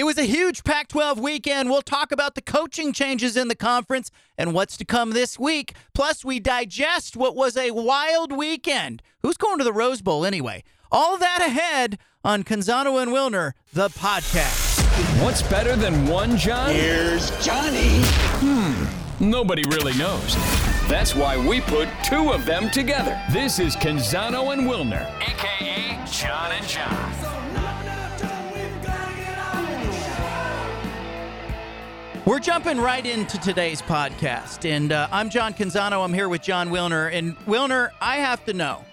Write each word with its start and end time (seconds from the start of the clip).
It 0.00 0.04
was 0.04 0.16
a 0.16 0.22
huge 0.22 0.64
Pac 0.64 0.88
12 0.88 1.20
weekend. 1.20 1.68
We'll 1.68 1.82
talk 1.82 2.10
about 2.10 2.34
the 2.34 2.40
coaching 2.40 2.94
changes 2.94 3.36
in 3.36 3.48
the 3.48 3.54
conference 3.54 4.10
and 4.38 4.54
what's 4.54 4.78
to 4.78 4.86
come 4.86 5.10
this 5.10 5.38
week. 5.38 5.74
Plus, 5.92 6.24
we 6.24 6.40
digest 6.40 7.18
what 7.18 7.36
was 7.36 7.54
a 7.54 7.72
wild 7.72 8.32
weekend. 8.32 9.02
Who's 9.22 9.36
going 9.36 9.58
to 9.58 9.64
the 9.64 9.74
Rose 9.74 10.00
Bowl 10.00 10.24
anyway? 10.24 10.64
All 10.90 11.18
that 11.18 11.42
ahead 11.46 11.98
on 12.24 12.44
Canzano 12.44 13.02
and 13.02 13.10
Wilner, 13.12 13.52
the 13.74 13.90
podcast. 13.90 14.80
What's 15.22 15.42
better 15.42 15.76
than 15.76 16.06
one 16.06 16.38
John? 16.38 16.70
Here's 16.70 17.28
Johnny. 17.44 18.00
Hmm, 18.40 18.86
nobody 19.22 19.64
really 19.68 19.92
knows. 19.98 20.34
That's 20.88 21.14
why 21.14 21.36
we 21.46 21.60
put 21.60 21.90
two 22.02 22.32
of 22.32 22.46
them 22.46 22.70
together. 22.70 23.22
This 23.32 23.58
is 23.58 23.76
Canzano 23.76 24.54
and 24.54 24.62
Wilner, 24.62 25.04
aka 25.20 26.02
John 26.10 26.52
and 26.52 26.66
John. 26.66 27.39
We're 32.30 32.38
jumping 32.38 32.78
right 32.78 33.04
into 33.04 33.40
today's 33.40 33.82
podcast. 33.82 34.64
And 34.64 34.92
uh, 34.92 35.08
I'm 35.10 35.30
John 35.30 35.52
Canzano. 35.52 36.04
I'm 36.04 36.14
here 36.14 36.28
with 36.28 36.42
Jon 36.42 36.68
Wilner. 36.68 37.12
And 37.12 37.36
Wilner, 37.38 37.90
I 38.00 38.18
have 38.18 38.44
to 38.44 38.52
know 38.52 38.84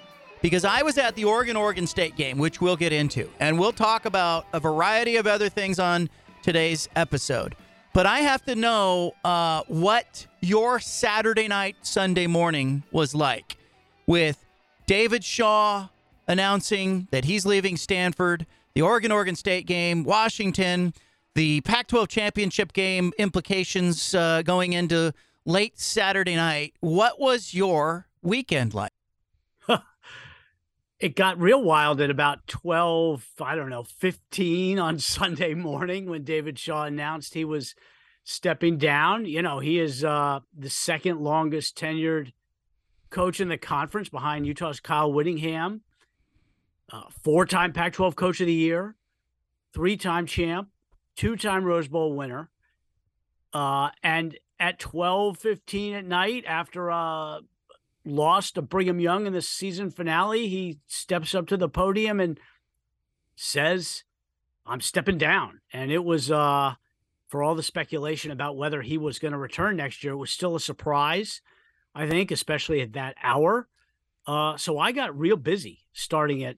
because 0.41 0.65
I 0.65 0.81
was 0.81 0.97
at 0.97 1.13
the 1.13 1.25
Oregon 1.25 1.55
Oregon 1.55 1.85
State 1.85 2.15
game, 2.15 2.39
which 2.39 2.61
we'll 2.61 2.75
get 2.75 2.91
into. 2.91 3.29
And 3.39 3.59
we'll 3.59 3.73
talk 3.73 4.05
about 4.05 4.47
a 4.53 4.59
variety 4.59 5.17
of 5.17 5.27
other 5.27 5.49
things 5.49 5.77
on 5.77 6.09
today's 6.41 6.89
episode. 6.95 7.55
But 7.93 8.07
I 8.07 8.21
have 8.21 8.43
to 8.45 8.55
know 8.55 9.13
uh, 9.23 9.61
what 9.67 10.25
your 10.41 10.79
Saturday 10.79 11.47
night, 11.47 11.75
Sunday 11.83 12.25
morning 12.25 12.81
was 12.91 13.13
like 13.13 13.55
with 14.07 14.43
David 14.87 15.23
Shaw 15.23 15.89
announcing 16.27 17.07
that 17.11 17.25
he's 17.25 17.45
leaving 17.45 17.77
Stanford, 17.77 18.47
the 18.73 18.81
Oregon 18.81 19.11
Oregon 19.11 19.35
State 19.35 19.67
game, 19.67 20.05
Washington, 20.05 20.91
the 21.37 21.61
Pac 21.61 21.85
12 21.89 22.07
championship 22.07 22.73
game 22.73 23.13
implications 23.19 24.15
uh, 24.15 24.41
going 24.41 24.73
into 24.73 25.13
late 25.45 25.79
Saturday 25.79 26.35
night. 26.35 26.73
What 26.79 27.19
was 27.19 27.53
your 27.53 28.07
weekend 28.23 28.73
like? 28.73 28.91
it 30.99 31.15
got 31.15 31.39
real 31.39 31.61
wild 31.61 32.01
at 32.01 32.09
about 32.09 32.47
12, 32.47 33.23
I 33.39 33.53
don't 33.53 33.69
know, 33.69 33.83
15 33.83 34.79
on 34.79 34.97
Sunday 34.99 35.53
morning 35.53 36.09
when 36.09 36.23
David 36.23 36.57
Shaw 36.57 36.85
announced 36.85 37.35
he 37.35 37.45
was 37.45 37.75
stepping 38.23 38.79
down. 38.79 39.25
You 39.25 39.43
know, 39.43 39.59
he 39.59 39.79
is 39.79 40.03
uh, 40.03 40.39
the 40.57 40.71
second 40.71 41.19
longest 41.19 41.77
tenured 41.77 42.33
coach 43.11 43.39
in 43.39 43.47
the 43.47 43.59
conference 43.59 44.09
behind 44.09 44.47
Utah's 44.47 44.79
Kyle 44.79 45.13
Whittingham, 45.13 45.81
uh, 46.91 47.03
four 47.21 47.45
time 47.45 47.73
Pac 47.73 47.93
12 47.93 48.15
coach 48.15 48.41
of 48.41 48.47
the 48.47 48.53
year, 48.53 48.95
three 49.71 49.97
time 49.97 50.25
champ, 50.25 50.69
two 51.17 51.35
time 51.35 51.65
Rose 51.65 51.89
Bowl 51.89 52.15
winner. 52.15 52.49
Uh, 53.51 53.89
and 54.01 54.37
at 54.59 54.79
12 54.79 55.37
15 55.37 55.93
at 55.93 56.05
night, 56.05 56.45
after 56.47 56.89
a 56.89 57.39
loss 58.05 58.51
to 58.51 58.61
Brigham 58.61 58.99
Young 58.99 59.25
in 59.25 59.33
the 59.33 59.41
season 59.41 59.89
finale, 59.89 60.47
he 60.47 60.79
steps 60.87 61.35
up 61.35 61.47
to 61.47 61.57
the 61.57 61.67
podium 61.67 62.19
and 62.19 62.39
says, 63.35 64.03
I'm 64.65 64.81
stepping 64.81 65.17
down. 65.17 65.61
And 65.73 65.91
it 65.91 66.03
was, 66.03 66.31
uh, 66.31 66.75
for 67.27 67.43
all 67.43 67.55
the 67.55 67.63
speculation 67.63 68.31
about 68.31 68.57
whether 68.57 68.81
he 68.81 68.97
was 68.97 69.19
going 69.19 69.33
to 69.33 69.37
return 69.37 69.75
next 69.75 70.03
year, 70.03 70.13
it 70.13 70.17
was 70.17 70.31
still 70.31 70.55
a 70.55 70.59
surprise, 70.59 71.41
I 71.93 72.07
think, 72.07 72.31
especially 72.31 72.81
at 72.81 72.93
that 72.93 73.15
hour. 73.21 73.67
Uh, 74.25 74.57
so 74.57 74.77
I 74.77 74.91
got 74.91 75.17
real 75.17 75.37
busy 75.37 75.85
starting 75.93 76.43
at 76.43 76.57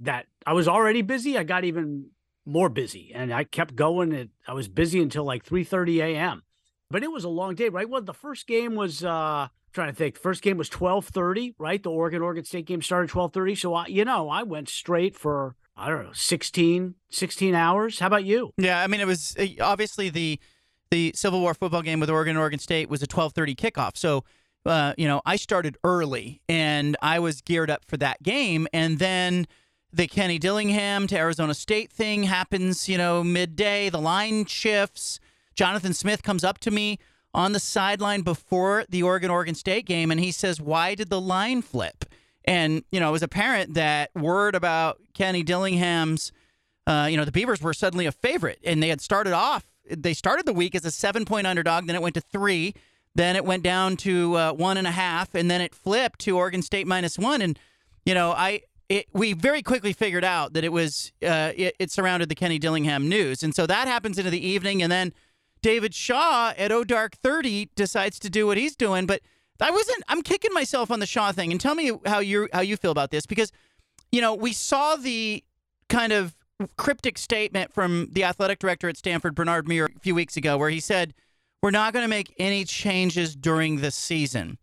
that. 0.00 0.26
I 0.44 0.52
was 0.52 0.68
already 0.68 1.02
busy. 1.02 1.38
I 1.38 1.44
got 1.44 1.64
even 1.64 2.10
more 2.46 2.68
busy 2.68 3.12
and 3.14 3.34
I 3.34 3.44
kept 3.44 3.74
going. 3.74 4.14
And 4.14 4.30
I 4.46 4.54
was 4.54 4.68
busy 4.68 5.02
until 5.02 5.24
like 5.24 5.44
3 5.44 5.64
30 5.64 6.00
a.m. 6.00 6.42
But 6.88 7.02
it 7.02 7.10
was 7.10 7.24
a 7.24 7.28
long 7.28 7.56
day, 7.56 7.68
right? 7.68 7.88
Well, 7.88 8.00
the 8.00 8.14
first 8.14 8.46
game 8.46 8.74
was 8.76 9.04
uh 9.04 9.48
trying 9.72 9.88
to 9.88 9.94
think. 9.94 10.16
First 10.16 10.42
game 10.42 10.56
was 10.56 10.70
12:30, 10.70 11.54
right? 11.58 11.82
The 11.82 11.90
Oregon 11.90 12.22
Oregon 12.22 12.44
State 12.44 12.66
game 12.66 12.80
started 12.80 13.10
12:30. 13.10 13.58
So 13.58 13.74
I, 13.74 13.86
you 13.86 14.04
know, 14.04 14.28
I 14.28 14.42
went 14.42 14.68
straight 14.68 15.16
for 15.16 15.56
I 15.76 15.88
don't 15.88 16.04
know, 16.04 16.12
16 16.12 16.94
16 17.10 17.54
hours. 17.54 17.98
How 17.98 18.06
about 18.06 18.24
you? 18.24 18.52
Yeah, 18.56 18.82
I 18.82 18.86
mean, 18.86 19.00
it 19.00 19.06
was 19.06 19.36
uh, 19.38 19.46
obviously 19.60 20.08
the 20.08 20.40
the 20.90 21.12
Civil 21.14 21.40
War 21.40 21.52
football 21.54 21.82
game 21.82 22.00
with 22.00 22.08
Oregon 22.08 22.36
Oregon 22.36 22.58
State 22.58 22.88
was 22.88 23.02
a 23.02 23.06
12:30 23.06 23.56
kickoff. 23.56 23.96
So, 23.96 24.24
uh, 24.64 24.94
you 24.96 25.06
know, 25.06 25.20
I 25.26 25.36
started 25.36 25.76
early 25.84 26.40
and 26.48 26.96
I 27.02 27.18
was 27.18 27.40
geared 27.42 27.70
up 27.70 27.84
for 27.86 27.96
that 27.98 28.22
game, 28.22 28.66
and 28.72 28.98
then 28.98 29.46
the 29.92 30.06
Kenny 30.06 30.38
Dillingham 30.38 31.06
to 31.06 31.16
Arizona 31.16 31.54
State 31.54 31.90
thing 31.90 32.24
happens. 32.24 32.88
You 32.88 32.98
know, 32.98 33.24
midday, 33.24 33.88
the 33.88 34.00
line 34.00 34.44
shifts. 34.46 35.20
Jonathan 35.54 35.94
Smith 35.94 36.22
comes 36.22 36.44
up 36.44 36.58
to 36.58 36.70
me 36.70 36.98
on 37.32 37.52
the 37.52 37.60
sideline 37.60 38.22
before 38.22 38.84
the 38.88 39.02
Oregon 39.02 39.30
Oregon 39.30 39.54
State 39.54 39.86
game, 39.86 40.10
and 40.10 40.20
he 40.20 40.30
says, 40.30 40.60
"Why 40.60 40.94
did 40.94 41.10
the 41.10 41.20
line 41.20 41.62
flip?" 41.62 42.04
And 42.44 42.84
you 42.90 43.00
know, 43.00 43.08
it 43.08 43.12
was 43.12 43.22
apparent 43.22 43.74
that 43.74 44.10
word 44.14 44.54
about 44.54 45.00
Kenny 45.14 45.42
Dillingham's, 45.42 46.32
uh, 46.86 47.08
you 47.10 47.16
know, 47.16 47.24
the 47.24 47.32
Beavers 47.32 47.60
were 47.60 47.74
suddenly 47.74 48.06
a 48.06 48.12
favorite, 48.12 48.58
and 48.64 48.82
they 48.82 48.88
had 48.88 49.00
started 49.00 49.32
off. 49.32 49.64
They 49.88 50.14
started 50.14 50.46
the 50.46 50.52
week 50.52 50.74
as 50.74 50.84
a 50.84 50.90
seven-point 50.90 51.46
underdog, 51.46 51.86
then 51.86 51.96
it 51.96 52.02
went 52.02 52.14
to 52.14 52.20
three, 52.20 52.74
then 53.14 53.36
it 53.36 53.44
went 53.44 53.62
down 53.62 53.96
to 53.98 54.36
uh, 54.36 54.52
one 54.52 54.76
and 54.76 54.86
a 54.86 54.90
half, 54.90 55.34
and 55.34 55.50
then 55.50 55.60
it 55.60 55.74
flipped 55.74 56.20
to 56.20 56.36
Oregon 56.36 56.62
State 56.62 56.86
minus 56.86 57.18
one. 57.18 57.40
And 57.40 57.58
you 58.04 58.14
know, 58.14 58.32
I 58.32 58.62
it, 58.88 59.06
we 59.12 59.32
very 59.32 59.62
quickly 59.62 59.92
figured 59.92 60.24
out 60.24 60.52
that 60.52 60.64
it 60.64 60.72
was 60.72 61.12
uh, 61.22 61.52
it, 61.56 61.74
it 61.78 61.90
surrounded 61.90 62.28
the 62.28 62.34
Kenny 62.34 62.58
Dillingham 62.58 63.08
news, 63.08 63.42
and 63.42 63.54
so 63.54 63.66
that 63.66 63.88
happens 63.88 64.18
into 64.18 64.30
the 64.30 64.44
evening, 64.46 64.82
and 64.82 64.90
then 64.92 65.12
David 65.62 65.94
Shaw 65.94 66.52
at 66.56 66.70
O 66.70 66.84
Dark 66.84 67.16
Thirty 67.16 67.70
decides 67.74 68.18
to 68.20 68.30
do 68.30 68.46
what 68.46 68.56
he's 68.56 68.76
doing, 68.76 69.06
but 69.06 69.22
I 69.60 69.70
wasn't. 69.70 70.04
I'm 70.08 70.22
kicking 70.22 70.52
myself 70.52 70.90
on 70.90 71.00
the 71.00 71.06
Shaw 71.06 71.32
thing, 71.32 71.50
and 71.50 71.60
tell 71.60 71.74
me 71.74 71.92
how 72.06 72.20
you 72.20 72.48
how 72.52 72.60
you 72.60 72.76
feel 72.76 72.92
about 72.92 73.10
this 73.10 73.26
because 73.26 73.50
you 74.12 74.20
know 74.20 74.34
we 74.34 74.52
saw 74.52 74.96
the 74.96 75.42
kind 75.88 76.12
of 76.12 76.36
cryptic 76.76 77.18
statement 77.18 77.72
from 77.74 78.08
the 78.12 78.24
athletic 78.24 78.58
director 78.58 78.88
at 78.88 78.96
Stanford, 78.96 79.34
Bernard 79.34 79.68
Muir, 79.68 79.90
a 79.94 80.00
few 80.00 80.14
weeks 80.14 80.36
ago, 80.36 80.56
where 80.56 80.70
he 80.70 80.80
said 80.80 81.12
we're 81.62 81.70
not 81.70 81.92
going 81.92 82.04
to 82.04 82.08
make 82.08 82.34
any 82.38 82.64
changes 82.64 83.34
during 83.34 83.78
the 83.78 83.90
season. 83.90 84.58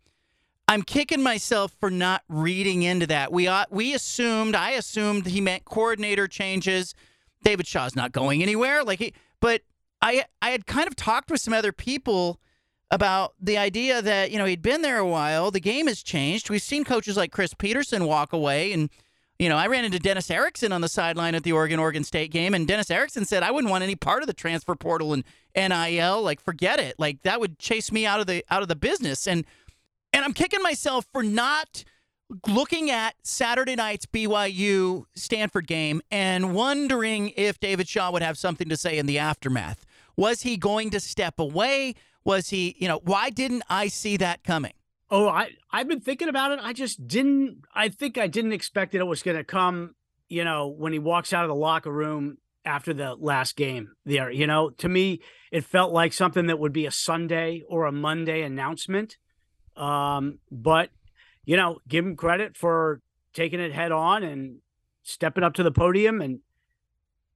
I'm 0.66 0.82
kicking 0.82 1.22
myself 1.22 1.72
for 1.78 1.90
not 1.90 2.22
reading 2.28 2.82
into 2.82 3.06
that. 3.08 3.32
We 3.32 3.46
uh, 3.46 3.66
we 3.70 3.94
assumed, 3.94 4.56
I 4.56 4.70
assumed 4.70 5.26
he 5.26 5.40
meant 5.40 5.64
coordinator 5.64 6.26
changes. 6.26 6.94
David 7.42 7.66
Shaw's 7.66 7.94
not 7.94 8.12
going 8.12 8.42
anywhere. 8.42 8.82
Like, 8.82 8.98
he, 8.98 9.12
but 9.40 9.62
I 10.00 10.24
I 10.40 10.50
had 10.50 10.66
kind 10.66 10.86
of 10.86 10.96
talked 10.96 11.30
with 11.30 11.40
some 11.40 11.52
other 11.52 11.72
people 11.72 12.40
about 12.90 13.34
the 13.40 13.58
idea 13.58 14.00
that 14.00 14.30
you 14.30 14.38
know 14.38 14.46
he'd 14.46 14.62
been 14.62 14.82
there 14.82 14.98
a 14.98 15.06
while. 15.06 15.50
The 15.50 15.60
game 15.60 15.86
has 15.86 16.02
changed. 16.02 16.48
We've 16.48 16.62
seen 16.62 16.84
coaches 16.84 17.16
like 17.16 17.30
Chris 17.30 17.52
Petersen 17.52 18.06
walk 18.06 18.32
away, 18.32 18.72
and 18.72 18.88
you 19.38 19.50
know 19.50 19.56
I 19.56 19.66
ran 19.66 19.84
into 19.84 19.98
Dennis 19.98 20.30
Erickson 20.30 20.72
on 20.72 20.80
the 20.80 20.88
sideline 20.88 21.34
at 21.34 21.42
the 21.42 21.52
Oregon 21.52 21.78
Oregon 21.78 22.04
State 22.04 22.30
game, 22.30 22.54
and 22.54 22.66
Dennis 22.66 22.90
Erickson 22.90 23.26
said 23.26 23.42
I 23.42 23.50
wouldn't 23.50 23.70
want 23.70 23.84
any 23.84 23.96
part 23.96 24.22
of 24.22 24.28
the 24.28 24.32
transfer 24.32 24.74
portal 24.74 25.12
and 25.12 25.24
NIL. 25.54 26.22
Like, 26.22 26.40
forget 26.40 26.80
it. 26.80 26.94
Like 26.98 27.20
that 27.22 27.38
would 27.38 27.58
chase 27.58 27.92
me 27.92 28.06
out 28.06 28.20
of 28.20 28.26
the 28.26 28.42
out 28.50 28.62
of 28.62 28.68
the 28.68 28.76
business 28.76 29.26
and. 29.26 29.44
And 30.14 30.24
I'm 30.24 30.32
kicking 30.32 30.62
myself 30.62 31.06
for 31.12 31.24
not 31.24 31.82
looking 32.46 32.88
at 32.88 33.16
Saturday 33.24 33.74
night's 33.74 34.06
BYU 34.06 35.06
Stanford 35.16 35.66
game 35.66 36.00
and 36.08 36.54
wondering 36.54 37.32
if 37.36 37.58
David 37.58 37.88
Shaw 37.88 38.12
would 38.12 38.22
have 38.22 38.38
something 38.38 38.68
to 38.68 38.76
say 38.76 38.96
in 38.96 39.06
the 39.06 39.18
aftermath. 39.18 39.84
Was 40.16 40.42
he 40.42 40.56
going 40.56 40.90
to 40.90 41.00
step 41.00 41.40
away? 41.40 41.96
Was 42.24 42.50
he, 42.50 42.76
you 42.78 42.86
know, 42.86 43.00
why 43.02 43.28
didn't 43.30 43.64
I 43.68 43.88
see 43.88 44.16
that 44.18 44.44
coming? 44.44 44.74
Oh, 45.10 45.28
I 45.28 45.50
I've 45.72 45.88
been 45.88 46.00
thinking 46.00 46.28
about 46.28 46.52
it. 46.52 46.60
I 46.62 46.72
just 46.72 47.08
didn't. 47.08 47.64
I 47.74 47.88
think 47.88 48.16
I 48.16 48.28
didn't 48.28 48.52
expect 48.52 48.92
that 48.92 49.00
it 49.00 49.08
was 49.08 49.24
going 49.24 49.36
to 49.36 49.44
come. 49.44 49.96
You 50.28 50.44
know, 50.44 50.68
when 50.68 50.92
he 50.92 51.00
walks 51.00 51.32
out 51.32 51.42
of 51.42 51.48
the 51.48 51.56
locker 51.56 51.90
room 51.90 52.38
after 52.64 52.94
the 52.94 53.16
last 53.16 53.56
game 53.56 53.90
there. 54.04 54.30
You 54.30 54.46
know, 54.46 54.70
to 54.70 54.88
me, 54.88 55.20
it 55.50 55.64
felt 55.64 55.92
like 55.92 56.12
something 56.12 56.46
that 56.46 56.60
would 56.60 56.72
be 56.72 56.86
a 56.86 56.92
Sunday 56.92 57.64
or 57.68 57.84
a 57.84 57.92
Monday 57.92 58.42
announcement. 58.42 59.18
Um, 59.76 60.38
but 60.50 60.90
you 61.44 61.56
know, 61.56 61.78
give 61.86 62.04
him 62.04 62.16
credit 62.16 62.56
for 62.56 63.00
taking 63.34 63.60
it 63.60 63.72
head 63.72 63.92
on 63.92 64.22
and 64.22 64.58
stepping 65.02 65.44
up 65.44 65.54
to 65.54 65.62
the 65.62 65.70
podium 65.70 66.20
and 66.20 66.40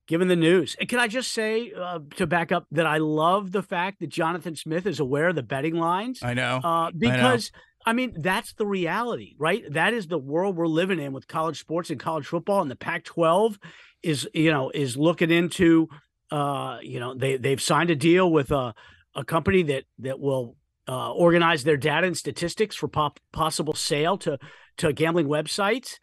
giving 0.06 0.28
the 0.28 0.36
news. 0.36 0.74
And 0.80 0.88
can 0.88 0.98
I 0.98 1.06
just 1.06 1.32
say 1.32 1.72
uh, 1.78 2.00
to 2.16 2.26
back 2.26 2.50
up 2.50 2.66
that 2.72 2.86
I 2.86 2.96
love 2.96 3.52
the 3.52 3.62
fact 3.62 4.00
that 4.00 4.08
Jonathan 4.08 4.56
Smith 4.56 4.86
is 4.86 4.98
aware 4.98 5.28
of 5.28 5.36
the 5.36 5.42
betting 5.42 5.76
lines. 5.76 6.20
I 6.22 6.34
know. 6.34 6.60
Uh, 6.64 6.90
because 6.96 7.52
I, 7.84 7.92
mean, 7.92 8.14
that's 8.16 8.54
the 8.54 8.66
reality, 8.66 9.34
right? 9.38 9.62
That 9.70 9.92
is 9.92 10.08
the 10.08 10.18
world 10.18 10.56
we're 10.56 10.66
living 10.66 10.98
in 10.98 11.12
with 11.12 11.28
college 11.28 11.60
sports 11.60 11.90
and 11.90 12.00
college 12.00 12.26
football. 12.26 12.62
And 12.62 12.70
the 12.70 12.76
Pac-12 12.76 13.58
is, 14.02 14.28
you 14.32 14.50
know, 14.50 14.70
is 14.70 14.96
looking 14.96 15.30
into, 15.30 15.88
uh, 16.30 16.78
you 16.82 17.00
know, 17.00 17.14
they 17.14 17.36
they've 17.36 17.60
signed 17.60 17.90
a 17.90 17.96
deal 17.96 18.30
with 18.30 18.50
a 18.50 18.74
a 19.14 19.24
company 19.24 19.62
that 19.64 19.84
that 19.98 20.20
will 20.20 20.56
uh, 20.88 21.12
organize 21.12 21.64
their 21.64 21.76
data 21.76 22.06
and 22.06 22.16
statistics 22.16 22.74
for 22.76 22.88
pop- 22.88 23.20
possible 23.32 23.74
sale 23.74 24.16
to 24.18 24.38
to 24.78 24.92
gambling 24.92 25.26
websites. 25.26 25.98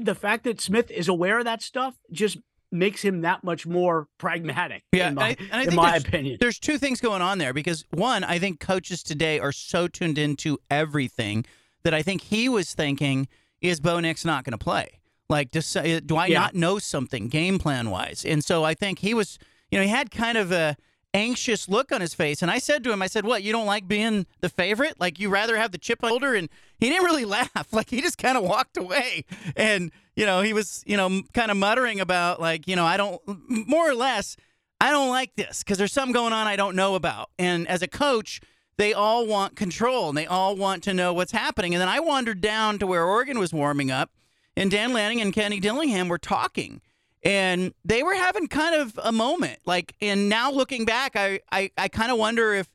The 0.00 0.14
fact 0.14 0.44
that 0.44 0.60
Smith 0.60 0.90
is 0.90 1.08
aware 1.08 1.38
of 1.38 1.44
that 1.44 1.62
stuff 1.62 1.94
just 2.10 2.38
makes 2.72 3.02
him 3.02 3.20
that 3.20 3.44
much 3.44 3.66
more 3.66 4.08
pragmatic. 4.18 4.82
Yeah, 4.92 5.08
in 5.08 5.14
my, 5.14 5.28
and 5.28 5.38
I, 5.40 5.44
and 5.44 5.60
I 5.60 5.64
in 5.64 5.74
my 5.76 5.90
there's, 5.92 6.04
opinion. 6.04 6.36
there's 6.40 6.58
two 6.58 6.78
things 6.78 7.00
going 7.00 7.22
on 7.22 7.38
there 7.38 7.52
because 7.52 7.84
one, 7.90 8.24
I 8.24 8.38
think 8.40 8.58
coaches 8.58 9.02
today 9.04 9.38
are 9.38 9.52
so 9.52 9.86
tuned 9.86 10.18
into 10.18 10.58
everything 10.70 11.44
that 11.84 11.94
I 11.94 12.02
think 12.02 12.22
he 12.22 12.48
was 12.48 12.74
thinking, 12.74 13.28
is 13.60 13.78
Bo 13.78 14.00
Nix 14.00 14.24
not 14.24 14.42
going 14.42 14.52
to 14.52 14.58
play? 14.58 14.98
Like, 15.28 15.52
does, 15.52 15.76
uh, 15.76 16.00
do 16.04 16.16
I 16.16 16.26
Yeah. 16.26 16.40
not 16.40 16.54
know 16.54 16.78
something 16.80 17.28
game 17.28 17.58
plan 17.60 17.90
wise? 17.90 18.24
And 18.24 18.42
so 18.42 18.64
I 18.64 18.74
think 18.74 18.98
he 18.98 19.14
was, 19.14 19.38
you 19.70 19.78
know, 19.78 19.84
he 19.84 19.90
had 19.90 20.10
kind 20.10 20.36
of 20.36 20.50
a 20.50 20.76
anxious 21.14 21.68
look 21.68 21.92
on 21.92 22.00
his 22.02 22.12
face. 22.12 22.42
And 22.42 22.50
I 22.50 22.58
said 22.58 22.84
to 22.84 22.92
him, 22.92 23.00
I 23.00 23.06
said, 23.06 23.24
"What? 23.24 23.42
You 23.42 23.52
don't 23.52 23.66
like 23.66 23.88
being 23.88 24.26
the 24.40 24.48
favorite? 24.50 25.00
Like 25.00 25.18
you 25.18 25.30
rather 25.30 25.56
have 25.56 25.72
the 25.72 25.78
chip 25.78 26.02
on 26.02 26.10
shoulder?" 26.10 26.34
And 26.34 26.50
he 26.78 26.90
didn't 26.90 27.04
really 27.04 27.24
laugh. 27.24 27.68
Like 27.72 27.88
he 27.90 28.00
just 28.00 28.18
kind 28.18 28.36
of 28.36 28.44
walked 28.44 28.76
away. 28.76 29.24
And 29.56 29.90
you 30.16 30.26
know, 30.26 30.42
he 30.42 30.52
was, 30.52 30.82
you 30.86 30.96
know, 30.96 31.22
kind 31.32 31.50
of 31.50 31.56
muttering 31.56 32.00
about 32.00 32.40
like, 32.40 32.68
you 32.68 32.76
know, 32.76 32.84
I 32.84 32.96
don't, 32.96 33.20
more 33.48 33.88
or 33.88 33.94
less, 33.94 34.36
I 34.80 34.90
don't 34.90 35.08
like 35.08 35.34
this 35.36 35.62
because 35.62 35.78
there's 35.78 35.92
something 35.92 36.12
going 36.12 36.32
on 36.32 36.46
I 36.46 36.56
don't 36.56 36.76
know 36.76 36.94
about. 36.94 37.30
And 37.38 37.66
as 37.68 37.82
a 37.82 37.88
coach, 37.88 38.40
they 38.76 38.92
all 38.92 39.26
want 39.26 39.56
control 39.56 40.08
and 40.08 40.18
they 40.18 40.26
all 40.26 40.56
want 40.56 40.82
to 40.84 40.94
know 40.94 41.12
what's 41.12 41.32
happening. 41.32 41.74
And 41.74 41.80
then 41.80 41.88
I 41.88 42.00
wandered 42.00 42.40
down 42.40 42.78
to 42.78 42.86
where 42.86 43.04
Oregon 43.04 43.38
was 43.38 43.52
warming 43.52 43.90
up, 43.90 44.10
and 44.56 44.70
Dan 44.70 44.92
Lanning 44.92 45.20
and 45.20 45.32
Kenny 45.32 45.58
Dillingham 45.58 46.08
were 46.08 46.18
talking. 46.18 46.80
And 47.24 47.72
they 47.84 48.02
were 48.02 48.14
having 48.14 48.48
kind 48.48 48.74
of 48.74 48.98
a 49.02 49.10
moment. 49.10 49.58
Like, 49.64 49.94
and 50.02 50.28
now 50.28 50.50
looking 50.50 50.84
back, 50.84 51.16
I, 51.16 51.40
I, 51.50 51.70
I 51.78 51.88
kind 51.88 52.12
of 52.12 52.18
wonder 52.18 52.52
if, 52.52 52.68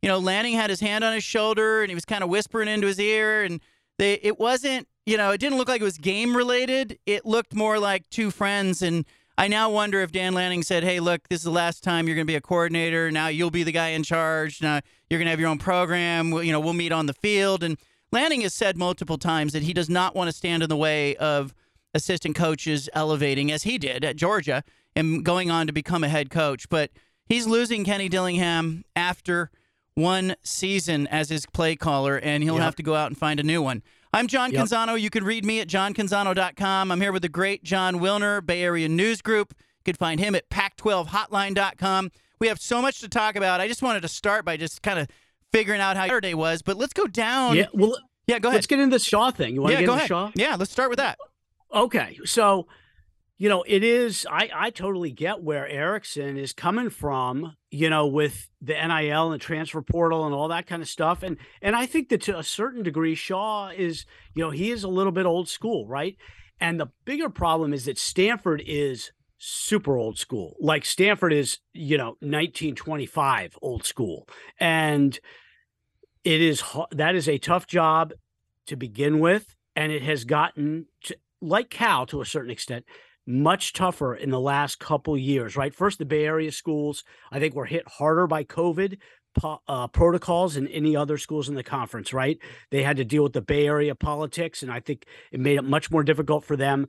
you 0.00 0.08
know, 0.08 0.18
Lanning 0.18 0.54
had 0.54 0.70
his 0.70 0.78
hand 0.80 1.02
on 1.02 1.12
his 1.12 1.24
shoulder 1.24 1.82
and 1.82 1.90
he 1.90 1.94
was 1.94 2.04
kind 2.04 2.22
of 2.22 2.30
whispering 2.30 2.68
into 2.68 2.86
his 2.86 3.00
ear. 3.00 3.42
And 3.42 3.60
they, 3.98 4.14
it 4.22 4.38
wasn't, 4.38 4.86
you 5.06 5.16
know, 5.16 5.32
it 5.32 5.38
didn't 5.38 5.58
look 5.58 5.68
like 5.68 5.80
it 5.80 5.84
was 5.84 5.98
game 5.98 6.36
related. 6.36 6.98
It 7.04 7.26
looked 7.26 7.52
more 7.54 7.80
like 7.80 8.08
two 8.08 8.30
friends. 8.30 8.80
And 8.80 9.04
I 9.36 9.48
now 9.48 9.70
wonder 9.70 10.00
if 10.02 10.12
Dan 10.12 10.34
Lanning 10.34 10.62
said, 10.62 10.82
"Hey, 10.84 10.98
look, 11.00 11.28
this 11.28 11.40
is 11.40 11.44
the 11.44 11.50
last 11.50 11.82
time 11.82 12.06
you're 12.06 12.14
going 12.14 12.26
to 12.26 12.30
be 12.30 12.36
a 12.36 12.40
coordinator. 12.40 13.10
Now 13.10 13.26
you'll 13.28 13.50
be 13.50 13.64
the 13.64 13.72
guy 13.72 13.88
in 13.88 14.02
charge. 14.02 14.62
Now 14.62 14.80
you're 15.10 15.18
going 15.18 15.26
to 15.26 15.30
have 15.30 15.40
your 15.40 15.50
own 15.50 15.58
program. 15.58 16.30
We'll- 16.30 16.42
You 16.44 16.52
know, 16.52 16.60
we'll 16.60 16.72
meet 16.72 16.92
on 16.92 17.06
the 17.06 17.12
field." 17.12 17.62
And 17.62 17.76
Lanning 18.12 18.40
has 18.42 18.54
said 18.54 18.78
multiple 18.78 19.18
times 19.18 19.52
that 19.52 19.62
he 19.62 19.72
does 19.74 19.90
not 19.90 20.14
want 20.14 20.28
to 20.28 20.32
stand 20.32 20.62
in 20.62 20.68
the 20.70 20.76
way 20.76 21.16
of 21.16 21.52
assistant 21.96 22.36
coaches 22.36 22.88
elevating, 22.92 23.50
as 23.50 23.64
he 23.64 23.78
did 23.78 24.04
at 24.04 24.14
Georgia, 24.16 24.62
and 24.94 25.24
going 25.24 25.50
on 25.50 25.66
to 25.66 25.72
become 25.72 26.04
a 26.04 26.08
head 26.08 26.30
coach. 26.30 26.68
But 26.68 26.90
he's 27.26 27.46
losing 27.46 27.84
Kenny 27.84 28.08
Dillingham 28.08 28.84
after 28.94 29.50
one 29.94 30.36
season 30.44 31.06
as 31.08 31.28
his 31.30 31.46
play 31.46 31.74
caller, 31.74 32.16
and 32.16 32.42
he'll 32.44 32.54
Yep. 32.54 32.62
have 32.62 32.76
to 32.76 32.82
go 32.82 32.94
out 32.94 33.06
and 33.08 33.18
find 33.18 33.40
a 33.40 33.42
new 33.42 33.60
one. 33.62 33.82
I'm 34.12 34.26
John 34.28 34.52
Yep. 34.52 34.66
Canzano. 34.66 35.00
You 35.00 35.10
can 35.10 35.24
read 35.24 35.44
me 35.44 35.60
at 35.60 35.68
johncanzano.com. 35.68 36.90
I'm 36.92 37.00
here 37.00 37.12
with 37.12 37.22
the 37.22 37.28
great 37.28 37.64
Jon 37.64 37.96
Wilner, 37.96 38.44
Bay 38.44 38.62
Area 38.62 38.88
News 38.88 39.20
Group. 39.22 39.52
You 39.58 39.92
can 39.92 39.94
find 39.96 40.20
him 40.20 40.34
at 40.34 40.48
pac12hotline.com. 40.50 42.10
We 42.40 42.48
have 42.48 42.60
so 42.60 42.82
much 42.82 43.00
to 43.00 43.08
talk 43.08 43.36
about. 43.36 43.60
I 43.60 43.68
just 43.68 43.82
wanted 43.82 44.00
to 44.02 44.08
start 44.08 44.44
by 44.44 44.56
just 44.56 44.82
kind 44.82 44.98
of 44.98 45.08
figuring 45.52 45.80
out 45.80 45.96
how 45.96 46.04
Saturday 46.04 46.34
was, 46.34 46.60
but 46.62 46.76
let's 46.76 46.92
go 46.92 47.06
down. 47.06 47.56
yeah, 47.56 47.66
well, 47.72 47.96
Yeah, 48.26 48.38
go 48.38 48.48
ahead. 48.48 48.56
let's 48.58 48.66
get 48.66 48.78
into 48.80 48.96
the 48.98 49.02
Shaw 49.02 49.30
thing. 49.30 49.54
You 49.54 49.62
want 49.62 49.72
yeah, 49.72 49.78
to 49.78 49.82
get 49.82 49.86
go 49.86 49.92
into 49.94 50.00
ahead. 50.00 50.08
Shaw? 50.08 50.30
Yeah, 50.34 50.56
let's 50.56 50.70
start 50.72 50.90
with 50.90 50.98
that. 50.98 51.18
Okay, 51.74 52.18
so 52.24 52.66
you 53.38 53.48
know 53.48 53.64
it 53.66 53.82
is. 53.82 54.26
I 54.30 54.50
I 54.54 54.70
totally 54.70 55.10
get 55.10 55.42
where 55.42 55.68
Erickson 55.68 56.36
is 56.36 56.52
coming 56.52 56.90
from. 56.90 57.56
You 57.70 57.90
know, 57.90 58.06
with 58.06 58.48
the 58.60 58.74
NIL 58.74 59.32
and 59.32 59.40
transfer 59.40 59.82
portal 59.82 60.24
and 60.24 60.34
all 60.34 60.48
that 60.48 60.66
kind 60.66 60.80
of 60.82 60.88
stuff, 60.88 61.22
and 61.22 61.36
and 61.60 61.76
I 61.76 61.86
think 61.86 62.08
that 62.08 62.22
to 62.22 62.38
a 62.38 62.42
certain 62.42 62.82
degree, 62.82 63.14
Shaw 63.14 63.68
is. 63.68 64.06
You 64.34 64.44
know, 64.44 64.50
he 64.50 64.70
is 64.70 64.84
a 64.84 64.88
little 64.88 65.12
bit 65.12 65.26
old 65.26 65.48
school, 65.48 65.86
right? 65.86 66.16
And 66.60 66.80
the 66.80 66.88
bigger 67.04 67.28
problem 67.28 67.72
is 67.72 67.84
that 67.84 67.98
Stanford 67.98 68.62
is 68.66 69.12
super 69.38 69.96
old 69.96 70.18
school. 70.18 70.56
Like 70.60 70.84
Stanford 70.84 71.32
is, 71.32 71.58
you 71.72 71.98
know, 71.98 72.16
1925 72.20 73.58
old 73.60 73.84
school, 73.84 74.28
and 74.58 75.18
it 76.24 76.40
is 76.40 76.62
that 76.90 77.14
is 77.14 77.28
a 77.28 77.38
tough 77.38 77.66
job 77.66 78.12
to 78.66 78.76
begin 78.76 79.20
with, 79.20 79.54
and 79.74 79.92
it 79.92 80.02
has 80.02 80.24
gotten 80.24 80.86
to, 81.04 81.16
like 81.40 81.70
Cal 81.70 82.06
to 82.06 82.20
a 82.20 82.26
certain 82.26 82.50
extent 82.50 82.84
much 83.26 83.72
tougher 83.72 84.14
in 84.14 84.30
the 84.30 84.40
last 84.40 84.78
couple 84.78 85.16
years. 85.18 85.56
Right, 85.56 85.74
first 85.74 85.98
the 85.98 86.04
Bay 86.04 86.24
Area 86.24 86.52
schools 86.52 87.04
I 87.30 87.40
think 87.40 87.54
were 87.54 87.66
hit 87.66 87.86
harder 87.88 88.26
by 88.26 88.44
COVID 88.44 88.98
uh, 89.68 89.88
protocols 89.88 90.54
than 90.54 90.68
any 90.68 90.96
other 90.96 91.18
schools 91.18 91.48
in 91.48 91.54
the 91.54 91.62
conference. 91.62 92.12
Right, 92.12 92.38
they 92.70 92.82
had 92.82 92.96
to 92.98 93.04
deal 93.04 93.24
with 93.24 93.32
the 93.32 93.42
Bay 93.42 93.66
Area 93.66 93.94
politics, 93.94 94.62
and 94.62 94.70
I 94.70 94.80
think 94.80 95.04
it 95.32 95.40
made 95.40 95.58
it 95.58 95.64
much 95.64 95.90
more 95.90 96.04
difficult 96.04 96.44
for 96.44 96.56
them 96.56 96.86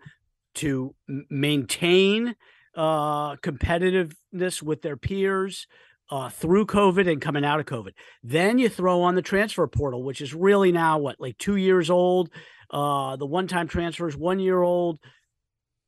to 0.56 0.96
maintain 1.30 2.36
uh, 2.76 3.36
competitiveness 3.38 4.62
with 4.62 4.82
their 4.82 4.98
peers 4.98 5.68
uh, 6.10 6.30
through 6.30 6.66
COVID 6.66 7.10
and 7.12 7.22
coming 7.22 7.46
out 7.46 7.60
of 7.60 7.66
COVID. 7.66 7.92
Then 8.24 8.60
you 8.60 8.70
throw 8.70 9.02
on 9.02 9.16
the 9.16 9.22
transfer 9.22 9.68
portal, 9.68 10.04
which 10.04 10.22
is 10.22 10.34
really 10.34 10.72
now 10.72 10.98
what, 10.98 11.20
like 11.20 11.38
two 11.38 11.56
years 11.56 11.90
old. 11.90 12.30
Uh, 12.70 13.16
the 13.16 13.26
one 13.26 13.48
time 13.48 13.68
transfers, 13.68 14.16
one 14.16 14.40
year 14.40 14.62
old. 14.62 15.00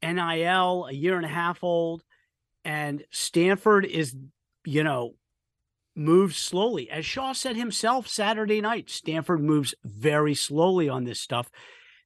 NIL, 0.01 0.86
a 0.86 0.94
year 0.94 1.18
and 1.18 1.25
a 1.25 1.30
half 1.30 1.63
old. 1.63 2.04
And 2.63 3.04
Stanford 3.12 3.86
is, 3.86 4.16
you 4.66 4.83
know, 4.83 5.16
moves 5.95 6.38
slowly. 6.38 6.89
As 6.89 7.06
Shaw 7.06 7.33
said 7.33 7.56
himself 7.56 8.07
Saturday 8.07 8.62
night, 8.62 8.89
Stanford 8.89 9.42
moves 9.42 9.75
very 9.83 10.36
slowly 10.36 10.89
on 10.89 11.04
this 11.04 11.19
stuff. 11.19 11.50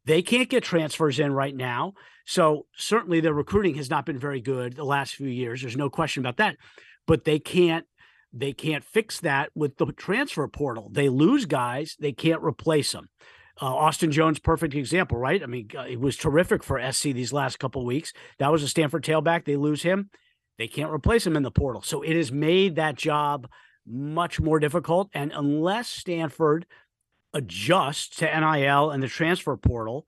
They 0.06 0.22
can't 0.22 0.50
get 0.50 0.64
transfers 0.64 1.20
in 1.20 1.32
right 1.34 1.56
now. 1.56 1.94
So 2.26 2.66
certainly 2.76 3.20
their 3.20 3.34
recruiting 3.34 3.76
has 3.76 3.90
not 3.90 4.06
been 4.06 4.20
very 4.20 4.42
good 4.42 4.76
the 4.76 4.84
last 4.84 5.16
few 5.16 5.28
years. 5.28 5.62
There's 5.62 5.78
no 5.78 5.90
question 5.90 6.22
about 6.22 6.38
that. 6.38 6.58
But 7.06 7.26
they 7.26 7.40
can't 7.40 7.86
they 8.34 8.52
can't 8.52 8.84
fix 8.84 9.20
that 9.20 9.52
with 9.56 9.78
the 9.78 9.86
transfer 9.94 10.48
portal. 10.48 10.90
They 10.92 11.08
lose 11.08 11.46
guys, 11.46 11.96
they 12.00 12.12
can't 12.12 12.42
replace 12.42 12.92
them. 12.92 13.10
Uh, 13.62 13.66
Austin 13.66 14.12
Jones, 14.12 14.40
perfect 14.40 14.74
example, 14.74 15.18
right? 15.18 15.44
I 15.44 15.46
mean, 15.46 15.70
uh, 15.78 15.82
it 15.82 16.00
was 16.00 16.18
terrific 16.18 16.64
for 16.64 16.82
SC 16.92 17.04
these 17.04 17.32
last 17.32 17.60
couple 17.60 17.86
weeks. 17.86 18.12
That 18.40 18.52
was 18.52 18.64
a 18.64 18.68
Stanford 18.68 19.04
tailback. 19.04 19.46
They 19.46 19.56
lose 19.56 19.84
him, 19.84 20.10
they 20.58 20.68
can't 20.68 20.92
replace 20.92 21.26
him 21.26 21.38
in 21.38 21.44
the 21.44 21.52
portal. 21.52 21.84
So 21.84 22.02
it 22.02 22.16
has 22.16 22.32
made 22.32 22.76
that 22.76 22.96
job 22.96 23.48
much 23.86 24.40
more 24.40 24.60
difficult. 24.60 25.10
And 25.14 25.32
unless 25.34 25.88
Stanford 25.90 26.66
adjusts 27.34 28.18
to 28.18 28.26
NIL 28.26 28.92
and 28.92 29.04
the 29.04 29.08
transfer 29.08 29.56
portal, 29.58 30.08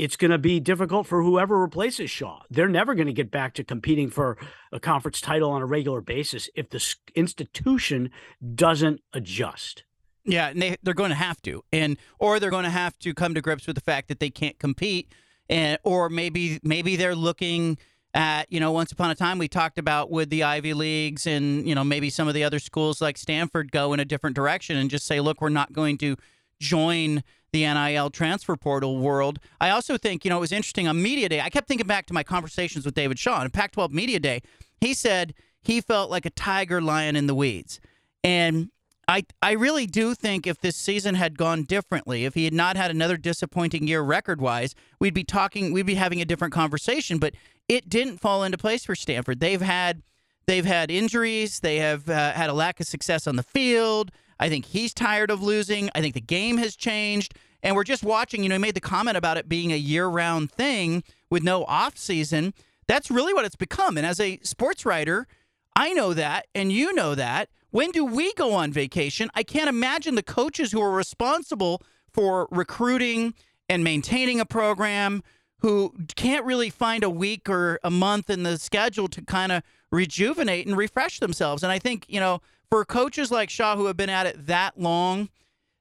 it's 0.00 0.16
going 0.16 0.30
to 0.30 0.38
be 0.38 0.60
difficult 0.60 1.06
for 1.06 1.22
whoever 1.22 1.58
replaces 1.58 2.10
Shaw. 2.10 2.40
They're 2.48 2.68
never 2.68 2.94
going 2.94 3.06
to 3.06 3.12
get 3.12 3.30
back 3.30 3.52
to 3.54 3.64
competing 3.64 4.08
for 4.08 4.38
a 4.72 4.80
conference 4.80 5.20
title 5.20 5.50
on 5.50 5.60
a 5.60 5.66
regular 5.66 6.00
basis 6.00 6.48
if 6.54 6.70
the 6.70 6.82
institution 7.14 8.10
doesn't 8.54 9.02
adjust. 9.12 9.84
Yeah, 10.24 10.48
and 10.48 10.60
they 10.62 10.76
they're 10.82 10.94
going 10.94 11.10
to 11.10 11.16
have 11.16 11.40
to, 11.42 11.64
and 11.70 11.98
or 12.18 12.40
they're 12.40 12.50
going 12.50 12.64
to 12.64 12.70
have 12.70 12.98
to 13.00 13.12
come 13.12 13.34
to 13.34 13.42
grips 13.42 13.66
with 13.66 13.76
the 13.76 13.82
fact 13.82 14.08
that 14.08 14.20
they 14.20 14.30
can't 14.30 14.58
compete, 14.58 15.12
and 15.48 15.78
or 15.82 16.08
maybe 16.08 16.60
maybe 16.62 16.96
they're 16.96 17.14
looking 17.14 17.76
at 18.14 18.50
you 18.50 18.58
know 18.58 18.72
once 18.72 18.92
upon 18.92 19.10
a 19.10 19.14
time 19.14 19.38
we 19.38 19.48
talked 19.48 19.78
about 19.78 20.10
would 20.10 20.30
the 20.30 20.42
Ivy 20.42 20.74
leagues 20.74 21.26
and 21.26 21.66
you 21.68 21.74
know 21.74 21.84
maybe 21.84 22.10
some 22.10 22.26
of 22.26 22.34
the 22.34 22.44
other 22.44 22.58
schools 22.58 23.00
like 23.00 23.18
Stanford 23.18 23.70
go 23.70 23.92
in 23.92 24.00
a 24.00 24.04
different 24.04 24.34
direction 24.34 24.76
and 24.76 24.90
just 24.90 25.06
say 25.06 25.20
look 25.20 25.40
we're 25.40 25.48
not 25.48 25.72
going 25.72 25.96
to 25.98 26.16
join 26.58 27.22
the 27.52 27.62
NIL 27.62 28.10
transfer 28.10 28.56
portal 28.56 28.98
world. 28.98 29.38
I 29.60 29.70
also 29.70 29.96
think 29.96 30.24
you 30.24 30.30
know 30.30 30.38
it 30.38 30.40
was 30.40 30.52
interesting 30.52 30.88
on 30.88 31.02
media 31.02 31.28
day. 31.28 31.40
I 31.40 31.50
kept 31.50 31.68
thinking 31.68 31.86
back 31.86 32.06
to 32.06 32.14
my 32.14 32.22
conversations 32.22 32.84
with 32.84 32.94
David 32.94 33.18
Shaw 33.18 33.40
on 33.40 33.50
Pac-12 33.50 33.90
media 33.90 34.20
day. 34.20 34.40
He 34.80 34.94
said 34.94 35.34
he 35.62 35.80
felt 35.80 36.10
like 36.10 36.26
a 36.26 36.30
tiger 36.30 36.80
lion 36.80 37.16
in 37.16 37.26
the 37.26 37.34
weeds, 37.34 37.80
and 38.24 38.70
I 39.10 39.24
I 39.42 39.52
really 39.52 39.86
do 39.86 40.14
think 40.14 40.46
if 40.46 40.60
this 40.60 40.76
season 40.76 41.16
had 41.16 41.36
gone 41.36 41.64
differently, 41.64 42.24
if 42.24 42.34
he 42.34 42.44
had 42.44 42.54
not 42.54 42.76
had 42.76 42.90
another 42.90 43.16
disappointing 43.16 43.88
year 43.88 44.02
record 44.02 44.40
wise, 44.40 44.74
we'd 45.00 45.14
be 45.14 45.24
talking, 45.24 45.72
we'd 45.72 45.86
be 45.86 45.96
having 45.96 46.20
a 46.20 46.24
different 46.24 46.54
conversation. 46.54 47.18
But 47.18 47.34
it 47.68 47.88
didn't 47.88 48.18
fall 48.18 48.44
into 48.44 48.56
place 48.56 48.84
for 48.84 48.94
Stanford. 48.94 49.40
They've 49.40 49.60
had 49.60 50.02
they've 50.46 50.64
had 50.64 50.90
injuries. 50.90 51.60
They 51.60 51.78
have 51.78 52.08
uh, 52.08 52.32
had 52.32 52.50
a 52.50 52.52
lack 52.52 52.78
of 52.80 52.86
success 52.86 53.26
on 53.26 53.36
the 53.36 53.42
field. 53.42 54.12
I 54.40 54.48
think 54.48 54.64
he's 54.64 54.92
tired 54.92 55.30
of 55.30 55.42
losing. 55.42 55.90
I 55.94 56.00
think 56.00 56.14
the 56.14 56.20
game 56.20 56.56
has 56.56 56.74
changed, 56.74 57.34
and 57.62 57.76
we're 57.76 57.84
just 57.84 58.02
watching. 58.02 58.42
You 58.42 58.48
know, 58.48 58.56
he 58.56 58.60
made 58.60 58.74
the 58.74 58.80
comment 58.80 59.16
about 59.16 59.36
it 59.36 59.48
being 59.48 59.70
a 59.70 59.76
year-round 59.76 60.50
thing 60.50 61.04
with 61.30 61.44
no 61.44 61.64
off 61.66 61.96
season. 61.96 62.54
That's 62.88 63.10
really 63.10 63.32
what 63.32 63.44
it's 63.44 63.54
become. 63.54 63.96
And 63.96 64.06
as 64.06 64.18
a 64.18 64.38
sports 64.42 64.84
writer, 64.84 65.28
I 65.76 65.92
know 65.92 66.14
that, 66.14 66.46
and 66.54 66.72
you 66.72 66.92
know 66.92 67.14
that. 67.14 67.50
When 67.70 67.92
do 67.92 68.04
we 68.04 68.32
go 68.34 68.52
on 68.52 68.72
vacation? 68.72 69.30
I 69.34 69.44
can't 69.44 69.68
imagine 69.68 70.16
the 70.16 70.24
coaches 70.24 70.72
who 70.72 70.82
are 70.82 70.90
responsible 70.90 71.82
for 72.12 72.48
recruiting 72.50 73.34
and 73.68 73.84
maintaining 73.84 74.40
a 74.40 74.44
program 74.44 75.22
who 75.60 75.94
can't 76.16 76.44
really 76.44 76.70
find 76.70 77.04
a 77.04 77.10
week 77.10 77.48
or 77.48 77.78
a 77.84 77.90
month 77.90 78.30
in 78.30 78.42
the 78.42 78.58
schedule 78.58 79.06
to 79.08 79.22
kind 79.22 79.52
of 79.52 79.62
rejuvenate 79.92 80.66
and 80.66 80.76
refresh 80.76 81.20
themselves. 81.20 81.62
And 81.62 81.70
I 81.70 81.78
think, 81.78 82.06
you 82.08 82.18
know, 82.18 82.40
for 82.70 82.84
coaches 82.84 83.30
like 83.30 83.50
Shaw 83.50 83.76
who 83.76 83.86
have 83.86 83.96
been 83.96 84.08
at 84.08 84.26
it 84.26 84.46
that 84.46 84.80
long, 84.80 85.28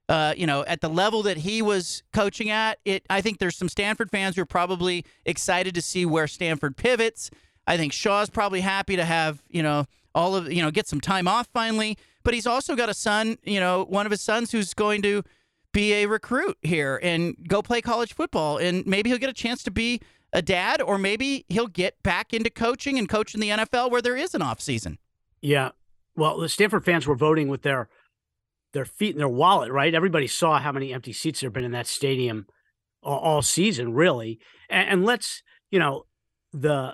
uh, 0.09 0.33
you 0.35 0.47
know, 0.47 0.65
at 0.65 0.81
the 0.81 0.89
level 0.89 1.21
that 1.23 1.37
he 1.37 1.61
was 1.61 2.03
coaching 2.11 2.49
at, 2.49 2.79
it 2.83 3.05
I 3.09 3.21
think 3.21 3.37
there's 3.37 3.55
some 3.55 3.69
Stanford 3.69 4.09
fans 4.09 4.35
who 4.35 4.41
are 4.41 4.47
probably 4.47 5.05
excited 5.25 5.75
to 5.75 5.81
see 5.81 6.05
where 6.05 6.27
Stanford 6.27 6.75
pivots. 6.75 7.29
I 7.67 7.77
think 7.77 7.93
Shaw's 7.93 8.29
probably 8.29 8.61
happy 8.61 8.95
to 8.95 9.05
have 9.05 9.43
you 9.49 9.61
know 9.61 9.85
all 10.15 10.35
of 10.35 10.51
you 10.51 10.63
know 10.63 10.71
get 10.71 10.87
some 10.87 10.99
time 10.99 11.27
off 11.27 11.47
finally. 11.53 11.97
But 12.23 12.33
he's 12.33 12.47
also 12.47 12.75
got 12.75 12.89
a 12.89 12.93
son, 12.93 13.37
you 13.43 13.59
know, 13.59 13.85
one 13.85 14.05
of 14.05 14.11
his 14.11 14.21
sons 14.21 14.51
who's 14.51 14.73
going 14.73 15.01
to 15.03 15.23
be 15.71 15.93
a 15.93 16.05
recruit 16.05 16.57
here 16.61 16.99
and 17.01 17.35
go 17.47 17.61
play 17.61 17.81
college 17.81 18.13
football, 18.13 18.57
and 18.57 18.85
maybe 18.85 19.09
he'll 19.09 19.19
get 19.19 19.29
a 19.29 19.33
chance 19.33 19.63
to 19.63 19.71
be 19.71 20.01
a 20.33 20.41
dad, 20.41 20.81
or 20.81 20.97
maybe 20.97 21.45
he'll 21.47 21.67
get 21.67 22.01
back 22.03 22.33
into 22.33 22.49
coaching 22.49 22.99
and 22.99 23.07
coach 23.07 23.33
in 23.33 23.39
the 23.39 23.49
NFL 23.49 23.89
where 23.89 24.01
there 24.01 24.15
is 24.15 24.35
an 24.35 24.41
off 24.41 24.59
season. 24.59 24.97
Yeah, 25.41 25.69
well, 26.19 26.37
the 26.37 26.49
Stanford 26.49 26.85
fans 26.85 27.07
were 27.07 27.15
voting 27.15 27.47
with 27.47 27.61
their 27.61 27.89
their 28.73 28.85
feet 28.85 29.13
in 29.13 29.17
their 29.17 29.27
wallet, 29.27 29.71
right? 29.71 29.95
Everybody 29.95 30.27
saw 30.27 30.59
how 30.59 30.71
many 30.71 30.93
empty 30.93 31.13
seats 31.13 31.39
there 31.39 31.47
have 31.47 31.53
been 31.53 31.63
in 31.63 31.71
that 31.71 31.87
stadium 31.87 32.45
all, 33.01 33.17
all 33.19 33.41
season, 33.41 33.93
really. 33.93 34.39
And, 34.69 34.89
and, 34.89 35.05
let's, 35.05 35.41
you 35.71 35.79
know, 35.79 36.03
the 36.53 36.93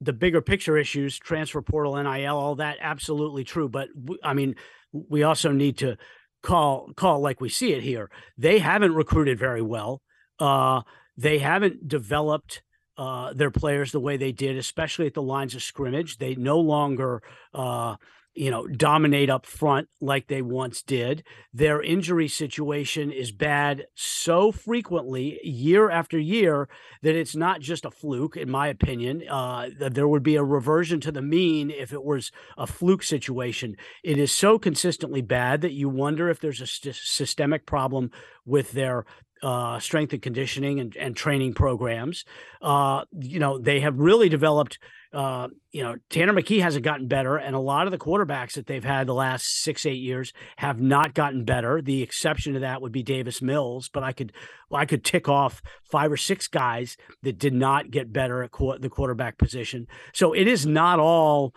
the 0.00 0.12
bigger 0.12 0.42
picture 0.42 0.76
issues, 0.76 1.18
transfer 1.18 1.62
portal, 1.62 1.96
NIL, 1.96 2.36
all 2.36 2.56
that, 2.56 2.76
absolutely 2.80 3.42
true. 3.42 3.68
But 3.68 3.88
I 4.22 4.34
mean, 4.34 4.54
we 4.92 5.22
also 5.22 5.50
need 5.50 5.78
to 5.78 5.96
call 6.42 6.90
call 6.96 7.20
like 7.20 7.40
we 7.40 7.48
see 7.48 7.72
it 7.72 7.82
here. 7.82 8.10
They 8.36 8.58
haven't 8.58 8.94
recruited 8.94 9.38
very 9.38 9.62
well. 9.62 10.02
Uh, 10.38 10.82
they 11.16 11.38
haven't 11.38 11.88
developed 11.88 12.62
uh, 12.96 13.32
their 13.32 13.50
players 13.50 13.92
the 13.92 14.00
way 14.00 14.16
they 14.16 14.32
did, 14.32 14.56
especially 14.56 15.06
at 15.06 15.14
the 15.14 15.22
lines 15.22 15.54
of 15.54 15.62
scrimmage. 15.62 16.18
They 16.18 16.34
no 16.34 16.58
longer 16.58 17.22
uh, 17.52 17.96
you 18.34 18.50
know, 18.50 18.66
dominate 18.66 19.30
up 19.30 19.46
front 19.46 19.88
like 20.00 20.26
they 20.26 20.42
once 20.42 20.82
did. 20.82 21.22
Their 21.52 21.80
injury 21.80 22.28
situation 22.28 23.12
is 23.12 23.30
bad 23.30 23.86
so 23.94 24.50
frequently, 24.50 25.38
year 25.42 25.88
after 25.90 26.18
year, 26.18 26.68
that 27.02 27.14
it's 27.14 27.36
not 27.36 27.60
just 27.60 27.84
a 27.84 27.90
fluke, 27.90 28.36
in 28.36 28.50
my 28.50 28.66
opinion. 28.66 29.22
Uh, 29.28 29.70
there 29.78 30.08
would 30.08 30.22
be 30.22 30.36
a 30.36 30.44
reversion 30.44 31.00
to 31.00 31.12
the 31.12 31.22
mean 31.22 31.70
if 31.70 31.92
it 31.92 32.02
was 32.02 32.32
a 32.58 32.66
fluke 32.66 33.02
situation. 33.02 33.76
It 34.02 34.18
is 34.18 34.32
so 34.32 34.58
consistently 34.58 35.22
bad 35.22 35.60
that 35.60 35.72
you 35.72 35.88
wonder 35.88 36.28
if 36.28 36.40
there's 36.40 36.60
a 36.60 36.66
st- 36.66 36.96
systemic 36.96 37.66
problem 37.66 38.10
with 38.44 38.72
their 38.72 39.06
uh, 39.42 39.78
strength 39.78 40.12
and 40.12 40.22
conditioning 40.22 40.80
and, 40.80 40.96
and 40.96 41.14
training 41.14 41.52
programs. 41.52 42.24
Uh, 42.62 43.04
you 43.12 43.38
know, 43.38 43.58
they 43.58 43.80
have 43.80 43.98
really 43.98 44.28
developed 44.28 44.78
uh, 45.14 45.48
you 45.70 45.82
know, 45.82 45.96
Tanner 46.10 46.32
McKee 46.32 46.60
hasn't 46.60 46.84
gotten 46.84 47.06
better, 47.06 47.36
and 47.36 47.54
a 47.54 47.60
lot 47.60 47.86
of 47.86 47.92
the 47.92 47.98
quarterbacks 47.98 48.54
that 48.54 48.66
they've 48.66 48.84
had 48.84 49.06
the 49.06 49.14
last 49.14 49.62
six, 49.62 49.86
eight 49.86 50.00
years 50.00 50.32
have 50.56 50.80
not 50.80 51.14
gotten 51.14 51.44
better. 51.44 51.80
The 51.80 52.02
exception 52.02 52.54
to 52.54 52.60
that 52.60 52.82
would 52.82 52.92
be 52.92 53.02
Davis 53.04 53.40
Mills, 53.40 53.88
but 53.92 54.02
I 54.02 54.12
could, 54.12 54.32
well, 54.68 54.80
I 54.80 54.86
could 54.86 55.04
tick 55.04 55.28
off 55.28 55.62
five 55.84 56.10
or 56.10 56.16
six 56.16 56.48
guys 56.48 56.96
that 57.22 57.38
did 57.38 57.54
not 57.54 57.90
get 57.90 58.12
better 58.12 58.42
at 58.42 58.50
qu- 58.50 58.78
the 58.78 58.90
quarterback 58.90 59.38
position. 59.38 59.86
So 60.12 60.32
it 60.32 60.48
is 60.48 60.66
not 60.66 60.98
all, 60.98 61.54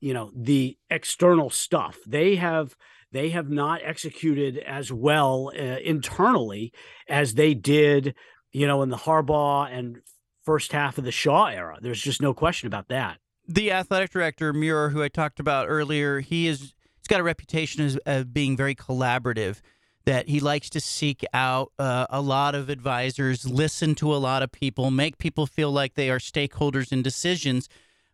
you 0.00 0.14
know, 0.14 0.30
the 0.36 0.78
external 0.88 1.50
stuff. 1.50 1.98
They 2.06 2.36
have 2.36 2.76
they 3.12 3.30
have 3.30 3.48
not 3.48 3.80
executed 3.82 4.58
as 4.58 4.92
well 4.92 5.50
uh, 5.58 5.78
internally 5.82 6.72
as 7.08 7.34
they 7.34 7.54
did, 7.54 8.14
you 8.52 8.66
know, 8.66 8.82
in 8.82 8.90
the 8.90 8.96
Harbaugh 8.96 9.70
and 9.70 9.98
first 10.46 10.72
half 10.72 10.96
of 10.96 11.04
the 11.04 11.12
Shaw 11.12 11.46
era. 11.46 11.78
There's 11.82 12.00
just 12.00 12.22
no 12.22 12.32
question 12.32 12.68
about 12.68 12.88
that. 12.88 13.18
The 13.48 13.72
athletic 13.72 14.10
director 14.10 14.52
Muir, 14.52 14.90
who 14.90 15.02
I 15.02 15.08
talked 15.08 15.40
about 15.40 15.66
earlier, 15.68 16.20
he 16.20 16.46
is 16.46 16.60
he's 16.60 17.08
got 17.08 17.20
a 17.20 17.24
reputation 17.24 17.84
as, 17.84 17.96
as 18.06 18.24
being 18.24 18.56
very 18.56 18.74
collaborative. 18.74 19.60
That 20.06 20.28
he 20.28 20.38
likes 20.38 20.70
to 20.70 20.80
seek 20.80 21.24
out 21.34 21.72
uh, 21.80 22.06
a 22.10 22.20
lot 22.20 22.54
of 22.54 22.68
advisors, 22.68 23.44
listen 23.44 23.96
to 23.96 24.14
a 24.14 24.18
lot 24.18 24.40
of 24.44 24.52
people, 24.52 24.92
make 24.92 25.18
people 25.18 25.48
feel 25.48 25.72
like 25.72 25.94
they 25.94 26.10
are 26.10 26.20
stakeholders 26.20 26.92
in 26.92 27.02
decisions. 27.02 27.68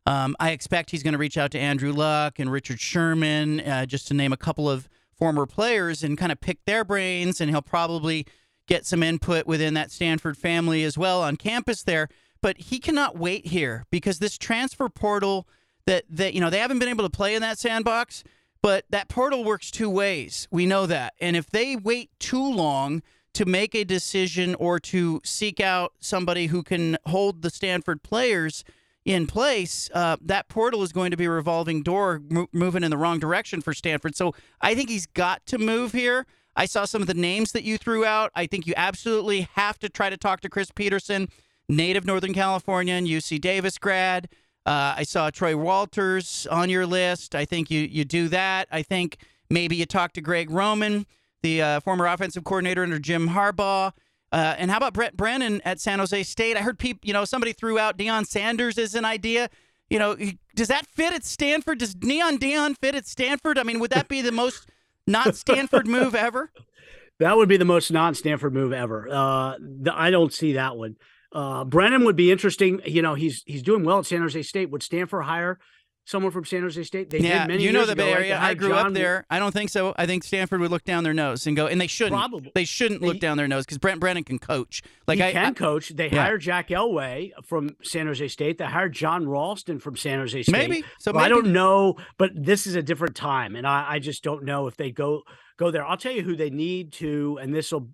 Um, 0.07 0.35
I 0.41 0.53
expect 0.53 0.91
he's 0.91 1.03
going 1.03 1.13
to 1.13 1.19
reach 1.19 1.37
out 1.37 1.51
to 1.51 1.59
Andrew 1.59 1.93
Luck 1.93 2.39
and 2.39 2.51
Richard 2.51 2.81
Sherman, 2.81 3.61
uh, 3.61 3.85
just 3.85 4.09
to 4.09 4.15
name 4.15 4.33
a 4.33 4.39
couple 4.39 4.71
of 4.71 4.89
former 5.13 5.45
players, 5.45 6.03
and 6.03 6.17
kind 6.17 6.33
of 6.33 6.41
pick 6.41 6.65
their 6.65 6.83
brains. 6.83 7.43
And 7.43 7.51
he'll 7.51 7.61
probably 7.61 8.27
get 8.67 8.87
some 8.87 9.03
input 9.03 9.47
within 9.47 9.75
that 9.75 9.91
Stanford 9.91 10.37
family 10.37 10.85
as 10.85 10.97
well 10.97 11.23
on 11.23 11.37
campus 11.37 11.83
there 11.83 12.09
but 12.43 12.59
he 12.59 12.79
cannot 12.79 13.17
wait 13.17 13.47
here 13.47 13.87
because 13.91 14.19
this 14.19 14.37
transfer 14.37 14.89
portal 14.89 15.47
that 15.87 16.05
that 16.11 16.35
you 16.35 16.41
know 16.41 16.51
they 16.51 16.59
haven't 16.59 16.81
been 16.81 16.89
able 16.89 17.05
to 17.05 17.11
play 17.11 17.35
in 17.35 17.41
that 17.43 17.59
sandbox, 17.59 18.23
but 18.61 18.85
that 18.91 19.09
portal 19.09 19.45
works 19.45 19.71
two 19.71 19.89
ways. 19.89 20.49
We 20.51 20.67
know 20.67 20.87
that. 20.87 21.15
And 21.21 21.37
if 21.37 21.49
they 21.49 21.77
wait 21.77 22.11
too 22.19 22.53
long 22.53 23.03
to 23.35 23.47
make 23.47 23.75
a 23.75 23.85
decision 23.85 24.55
or 24.57 24.79
to 24.79 25.21
seek 25.25 25.59
out 25.59 25.95
somebody 26.01 26.47
who 26.47 26.63
can 26.63 26.99
hold 27.07 27.43
the 27.43 27.51
Stanford 27.51 28.03
players 28.03 28.63
in 29.05 29.27
place, 29.27 29.89
uh, 29.95 30.17
that 30.21 30.49
portal 30.49 30.83
is 30.83 30.93
going 30.93 31.11
to 31.11 31.17
be 31.17 31.25
a 31.25 31.31
revolving 31.31 31.83
door 31.83 32.21
mo- 32.29 32.49
moving 32.53 32.85
in 32.85 32.91
the 32.91 32.99
wrong 32.99 33.19
direction 33.19 33.61
for 33.61 33.73
Stanford. 33.73 34.15
So 34.15 34.35
I 34.61 34.75
think 34.75 34.91
he's 34.91 35.07
got 35.07 35.45
to 35.47 35.59
move 35.59 35.93
here. 35.93 36.27
I 36.55 36.67
saw 36.67 36.85
some 36.85 37.01
of 37.01 37.09
the 37.09 37.15
names 37.15 37.53
that 37.53 37.65
you 37.65 37.79
threw 37.79 38.05
out. 38.05 38.31
I 38.35 38.47
think 38.47 38.67
you 38.67 38.75
absolutely 38.77 39.49
have 39.55 39.79
to 39.81 39.89
try 39.89 40.11
to 40.11 40.17
talk 40.17 40.41
to 40.43 40.49
Chris 40.49 40.71
Petersen, 40.71 41.29
native 41.69 42.05
Northern 42.05 42.35
California 42.35 42.95
and 42.95 43.07
UC 43.07 43.41
Davis 43.41 43.79
grad. 43.79 44.29
Uh, 44.65 44.95
I 44.97 45.03
saw 45.03 45.31
Troy 45.31 45.57
Walters 45.57 46.47
on 46.51 46.71
your 46.71 46.87
list. 46.87 47.35
I 47.35 47.45
think 47.45 47.71
you 47.71 47.81
you 47.81 48.05
do 48.05 48.29
that. 48.29 48.69
I 48.71 48.83
think 48.83 49.17
maybe 49.51 49.77
you 49.77 49.87
talk 49.87 50.13
to 50.13 50.21
Greg 50.21 50.51
Roman, 50.51 51.07
the 51.43 51.63
uh, 51.63 51.81
former 51.81 52.07
offensive 52.07 52.45
coordinator 52.45 52.83
under 52.83 52.99
Jim 52.99 53.31
Harbaugh. 53.31 53.93
Uh, 54.31 54.55
and 54.57 54.71
how 54.71 54.79
about 54.79 54.95
Brent 54.95 55.17
Brennan 55.17 55.61
at 55.63 55.81
San 55.81 55.99
Jose 55.99 56.23
State? 56.23 56.57
I 56.57 56.61
heard 56.61 56.79
people, 56.79 57.01
you 57.07 57.13
know, 57.13 57.25
somebody 57.25 57.53
threw 57.53 57.79
out 57.79 57.99
Deion 57.99 58.25
Sanders 58.25 58.79
as 58.79 58.95
an 58.95 59.05
idea. 59.05 59.51
You 59.91 59.99
know, 59.99 60.17
does 60.55 60.69
that 60.69 60.87
fit 60.87 61.13
at 61.13 61.25
Stanford? 61.25 61.79
Does 61.79 61.95
Neon 62.01 62.39
Deion 62.39 62.79
fit 62.79 62.95
at 62.95 63.07
Stanford? 63.07 63.59
I 63.59 63.63
mean, 63.63 63.79
would 63.79 63.91
that 63.91 64.09
be 64.09 64.23
the 64.23 64.33
most 64.33 64.71
not 65.07 65.37
Stanford 65.37 65.87
move 65.87 66.15
ever? 66.15 66.51
That 67.19 67.37
would 67.37 67.49
be 67.49 67.59
the 67.59 67.65
most 67.65 67.93
non-Stanford 67.93 68.53
move 68.53 68.73
ever. 68.73 69.07
Uh, 69.09 69.55
I 69.93 70.11
don't 70.11 70.33
see 70.33 70.55
that 70.55 70.77
one. 70.77 70.97
Uh, 71.33 71.63
Brennan 71.63 72.05
would 72.05 72.17
be 72.17 72.33
interesting. 72.33 72.81
You 72.85 73.01
know, 73.01 73.15
he's 73.15 73.45
he's 73.47 73.63
doing 73.63 73.85
well 73.85 74.01
at 74.01 74.07
San 74.07 74.23
Jose 74.23 74.43
State. 74.43 74.71
Would 74.71 74.83
Stanford 74.83 75.25
hire 75.25 75.61
someone 76.05 76.33
from 76.33 76.45
San 76.45 76.63
Jose 76.63 76.83
State? 76.83 77.11
They 77.11 77.19
yeah, 77.19 77.49
you 77.49 77.73
know 77.73 77.87
the 77.87 77.97
Bay 77.97 78.13
Area. 78.13 78.39
I 78.39 78.55
grew 78.55 78.71
John 78.71 78.89
up 78.89 78.93
there. 78.95 79.25
I 79.31 79.39
don't 79.39 79.53
think 79.53 79.71
so. 79.71 79.95
I 79.97 80.07
think 80.07 80.25
Stanford 80.25 80.61
would 80.61 80.71
look 80.71 80.85
down 80.85 81.05
their 81.05 81.15
nose 81.15 81.47
and 81.47 81.57
go, 81.57 81.67
and 81.67 81.81
they 81.81 81.87
shouldn't. 81.87 82.15
Probably. 82.15 82.53
They 82.55 82.65
shouldn't 82.65 83.01
they, 83.01 83.07
look 83.07 83.21
down 83.21 83.37
their 83.37 83.49
nose 83.49 83.65
because 83.65 83.79
Brent 83.79 84.01
Brennan 84.01 84.25
can 84.25 84.39
coach. 84.39 84.83
Like 85.07 85.19
he 85.19 85.25
I 85.25 85.33
can 85.33 85.45
I, 85.45 85.53
coach. 85.53 85.91
They 85.91 86.11
yeah. 86.11 86.23
hired 86.23 86.41
Jack 86.41 86.69
Elway 86.69 87.31
from 87.45 87.77
San 87.83 88.07
Jose 88.07 88.27
State. 88.29 88.59
They 88.59 88.65
hired 88.65 88.93
John 88.93 89.29
Ralston 89.29 89.79
from 89.79 89.97
San 89.97 90.19
Jose 90.19 90.43
State. 90.43 90.53
Maybe. 90.53 90.85
So 90.99 91.13
maybe. 91.13 91.25
I 91.25 91.29
don't 91.29 91.53
know, 91.53 91.97
but 92.19 92.31
this 92.35 92.67
is 92.67 92.75
a 92.75 92.83
different 92.83 93.17
time, 93.17 93.57
and 93.57 93.67
I, 93.67 93.87
I 93.93 93.99
just 93.99 94.23
don't 94.23 94.45
know 94.45 94.67
if 94.67 94.77
they 94.77 94.91
go 94.91 95.23
go 95.57 95.71
there. 95.71 95.85
I'll 95.85 95.97
tell 95.97 96.13
you 96.13 96.23
who 96.23 96.37
they 96.37 96.51
need 96.51 96.93
to, 96.95 97.39
and 97.41 97.55
this 97.55 97.73
will 97.73 97.89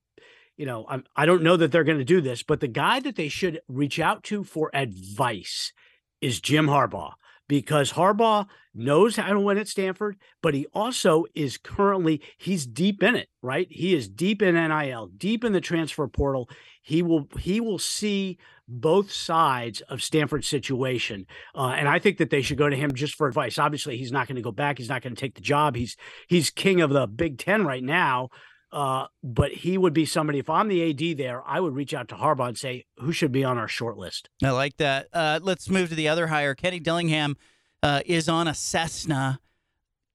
you 0.56 0.66
know, 0.66 0.84
I'm, 0.88 1.04
I 1.14 1.24
don't 1.24 1.44
know 1.44 1.56
that 1.56 1.70
they're 1.70 1.84
going 1.84 1.98
to 1.98 2.04
do 2.04 2.20
this, 2.20 2.42
but 2.42 2.58
the 2.58 2.66
guy 2.66 2.98
that 2.98 3.14
they 3.14 3.28
should 3.28 3.60
reach 3.68 4.00
out 4.00 4.24
to 4.24 4.42
for 4.42 4.72
advice 4.74 5.72
is 6.20 6.40
Jim 6.40 6.66
Harbaugh 6.66 7.12
because 7.48 7.92
Harbaugh 7.92 8.46
knows 8.74 9.16
how 9.16 9.32
to 9.32 9.40
win 9.40 9.58
at 9.58 9.68
Stanford, 9.68 10.16
but 10.42 10.54
he 10.54 10.66
also 10.72 11.24
is 11.34 11.56
currently 11.56 12.22
he's 12.36 12.66
deep 12.66 13.02
in 13.02 13.16
it, 13.16 13.28
right? 13.42 13.66
He 13.70 13.94
is 13.94 14.08
deep 14.08 14.42
in 14.42 14.54
NIL, 14.54 15.08
deep 15.16 15.44
in 15.44 15.52
the 15.52 15.60
transfer 15.60 16.06
portal. 16.06 16.48
He 16.82 17.02
will 17.02 17.28
he 17.38 17.60
will 17.60 17.78
see 17.78 18.38
both 18.68 19.10
sides 19.10 19.80
of 19.82 20.02
Stanford's 20.02 20.46
situation, 20.46 21.26
uh, 21.54 21.74
and 21.76 21.88
I 21.88 21.98
think 21.98 22.18
that 22.18 22.30
they 22.30 22.42
should 22.42 22.58
go 22.58 22.68
to 22.68 22.76
him 22.76 22.94
just 22.94 23.14
for 23.14 23.26
advice. 23.26 23.58
Obviously, 23.58 23.96
he's 23.96 24.12
not 24.12 24.28
going 24.28 24.36
to 24.36 24.42
go 24.42 24.52
back. 24.52 24.78
He's 24.78 24.88
not 24.88 25.02
going 25.02 25.14
to 25.14 25.20
take 25.20 25.34
the 25.34 25.40
job. 25.40 25.74
He's 25.74 25.96
he's 26.28 26.50
king 26.50 26.80
of 26.80 26.90
the 26.90 27.06
Big 27.06 27.38
Ten 27.38 27.66
right 27.66 27.82
now. 27.82 28.28
Uh, 28.70 29.06
but 29.22 29.50
he 29.52 29.78
would 29.78 29.94
be 29.94 30.04
somebody. 30.04 30.38
If 30.38 30.50
I'm 30.50 30.68
the 30.68 30.90
AD 30.90 31.16
there, 31.16 31.42
I 31.46 31.58
would 31.60 31.74
reach 31.74 31.94
out 31.94 32.08
to 32.08 32.16
Harbaugh 32.16 32.48
and 32.48 32.58
say 32.58 32.84
who 32.98 33.12
should 33.12 33.32
be 33.32 33.42
on 33.42 33.56
our 33.56 33.68
short 33.68 33.96
list. 33.96 34.28
I 34.44 34.50
like 34.50 34.76
that. 34.76 35.08
Uh, 35.12 35.40
let's 35.42 35.70
move 35.70 35.88
to 35.88 35.94
the 35.94 36.08
other 36.08 36.26
hire. 36.26 36.54
Kenny 36.54 36.78
Dillingham 36.78 37.36
uh, 37.82 38.02
is 38.04 38.28
on 38.28 38.46
a 38.46 38.54
Cessna 38.54 39.40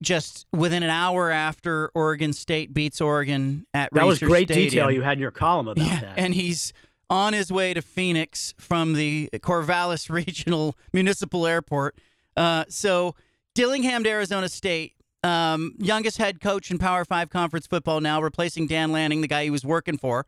just 0.04 0.46
within 0.52 0.84
an 0.84 0.90
hour 0.90 1.32
after 1.32 1.90
Oregon 1.96 2.34
State 2.34 2.74
beats 2.74 3.02
Oregon 3.02 3.66
at 3.74 3.90
that 3.94 4.06
was 4.06 4.20
great 4.20 4.48
Stadium. 4.50 4.70
detail 4.70 4.92
you 4.92 5.02
had 5.02 5.14
in 5.14 5.22
your 5.22 5.32
column 5.32 5.68
about 5.68 5.86
yeah, 5.86 6.02
that. 6.02 6.20
And 6.20 6.36
he's 6.36 6.74
on 7.10 7.34
his 7.34 7.52
way 7.52 7.74
to 7.74 7.82
Phoenix 7.82 8.54
from 8.60 8.94
the 8.94 9.30
Corvallis 9.34 10.10
Regional 10.12 10.76
Municipal 10.92 11.48
Airport. 11.48 11.98
Uh, 12.36 12.66
so 12.68 13.16
Dillingham 13.56 14.04
to 14.04 14.10
Arizona 14.10 14.50
State 14.50 14.94
um, 15.24 15.76
youngest 15.80 16.18
head 16.18 16.42
coach 16.42 16.70
in 16.72 16.78
Power 16.78 17.06
Five 17.06 17.30
conference 17.30 17.68
football 17.68 18.02
now, 18.02 18.22
replacing 18.22 18.68
Dan 18.68 18.92
Lanning, 18.92 19.22
the 19.22 19.28
guy 19.28 19.44
he 19.44 19.50
was 19.50 19.66
working 19.66 19.98
for. 19.98 20.26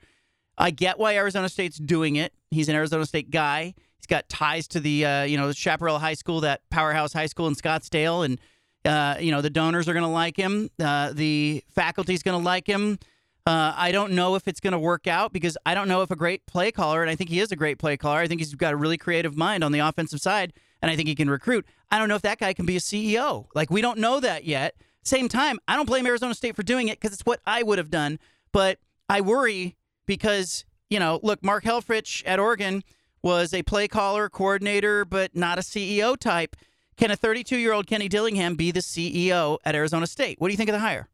I 0.57 0.71
get 0.71 0.97
why 0.97 1.15
Arizona 1.15 1.49
State's 1.49 1.77
doing 1.77 2.15
it. 2.15 2.33
He's 2.51 2.69
an 2.69 2.75
Arizona 2.75 3.05
State 3.05 3.29
guy. 3.29 3.73
He's 3.97 4.07
got 4.07 4.29
ties 4.29 4.67
to 4.69 4.79
the 4.79 5.05
uh, 5.05 5.23
you 5.23 5.37
know 5.37 5.51
Chaparral 5.51 5.99
High 5.99 6.13
School, 6.13 6.41
that 6.41 6.61
powerhouse 6.69 7.13
high 7.13 7.25
school 7.25 7.47
in 7.47 7.55
Scottsdale, 7.55 8.25
and 8.25 8.39
uh, 8.85 9.19
you 9.19 9.31
know 9.31 9.41
the 9.41 9.49
donors 9.49 9.89
are 9.89 9.93
going 9.93 10.03
to 10.03 10.09
like 10.09 10.37
him. 10.37 10.69
Uh, 10.79 11.11
the 11.13 11.63
faculty's 11.69 12.23
going 12.23 12.39
to 12.39 12.43
like 12.43 12.67
him. 12.67 12.99
Uh, 13.47 13.73
I 13.75 13.91
don't 13.91 14.13
know 14.13 14.33
if 14.33 14.47
it's 14.47 14.59
going 14.59 14.73
to 14.73 14.79
work 14.79 15.05
out 15.05 15.31
because 15.31 15.55
I 15.67 15.75
don't 15.75 15.87
know 15.87 16.01
if 16.01 16.09
a 16.09 16.15
great 16.15 16.47
play 16.47 16.71
caller, 16.71 17.03
and 17.03 17.11
I 17.11 17.15
think 17.15 17.29
he 17.29 17.39
is 17.39 17.51
a 17.51 17.55
great 17.55 17.77
play 17.77 17.95
caller. 17.95 18.17
I 18.17 18.27
think 18.27 18.41
he's 18.41 18.55
got 18.55 18.73
a 18.73 18.77
really 18.77 18.97
creative 18.97 19.37
mind 19.37 19.63
on 19.63 19.71
the 19.71 19.79
offensive 19.79 20.19
side, 20.19 20.51
and 20.81 20.89
I 20.89 20.95
think 20.95 21.07
he 21.07 21.13
can 21.13 21.29
recruit. 21.29 21.65
I 21.91 21.99
don't 21.99 22.09
know 22.09 22.15
if 22.15 22.23
that 22.23 22.39
guy 22.39 22.53
can 22.53 22.65
be 22.65 22.75
a 22.75 22.79
CEO. 22.79 23.45
Like, 23.53 23.69
we 23.69 23.81
don't 23.81 23.99
know 23.99 24.19
that 24.19 24.45
yet. 24.45 24.75
Same 25.05 25.29
time, 25.29 25.59
I 25.67 25.75
don't 25.75 25.85
blame 25.85 26.07
Arizona 26.07 26.33
State 26.33 26.55
for 26.55 26.63
doing 26.63 26.88
it 26.88 27.00
because 27.00 27.13
it's 27.13 27.25
what 27.25 27.39
I 27.45 27.62
would 27.62 27.77
have 27.77 27.91
done. 27.91 28.19
But 28.51 28.79
I 29.07 29.21
worry 29.21 29.75
because, 30.07 30.65
you 30.89 31.00
know, 31.00 31.19
look, 31.21 31.43
Mark 31.43 31.63
Helfrich 31.63 32.24
at 32.25 32.39
Oregon 32.39 32.83
was 33.21 33.53
a 33.53 33.62
play 33.63 33.88
caller, 33.88 34.29
coordinator, 34.29 35.05
but 35.05 35.35
not 35.35 35.59
a 35.59 35.62
CEO 35.62 36.17
type. 36.17 36.55
Can 36.97 37.12
a 37.12 37.15
32 37.15 37.57
year 37.57 37.74
old 37.74 37.85
Kenny 37.88 38.07
Dillingham 38.07 38.55
be 38.55 38.71
the 38.71 38.79
CEO 38.79 39.59
at 39.63 39.75
Arizona 39.75 40.07
State? 40.07 40.39
What 40.39 40.47
do 40.47 40.53
you 40.53 40.57
think 40.57 40.69
of 40.69 40.74
the 40.74 40.79
hire? 40.79 41.07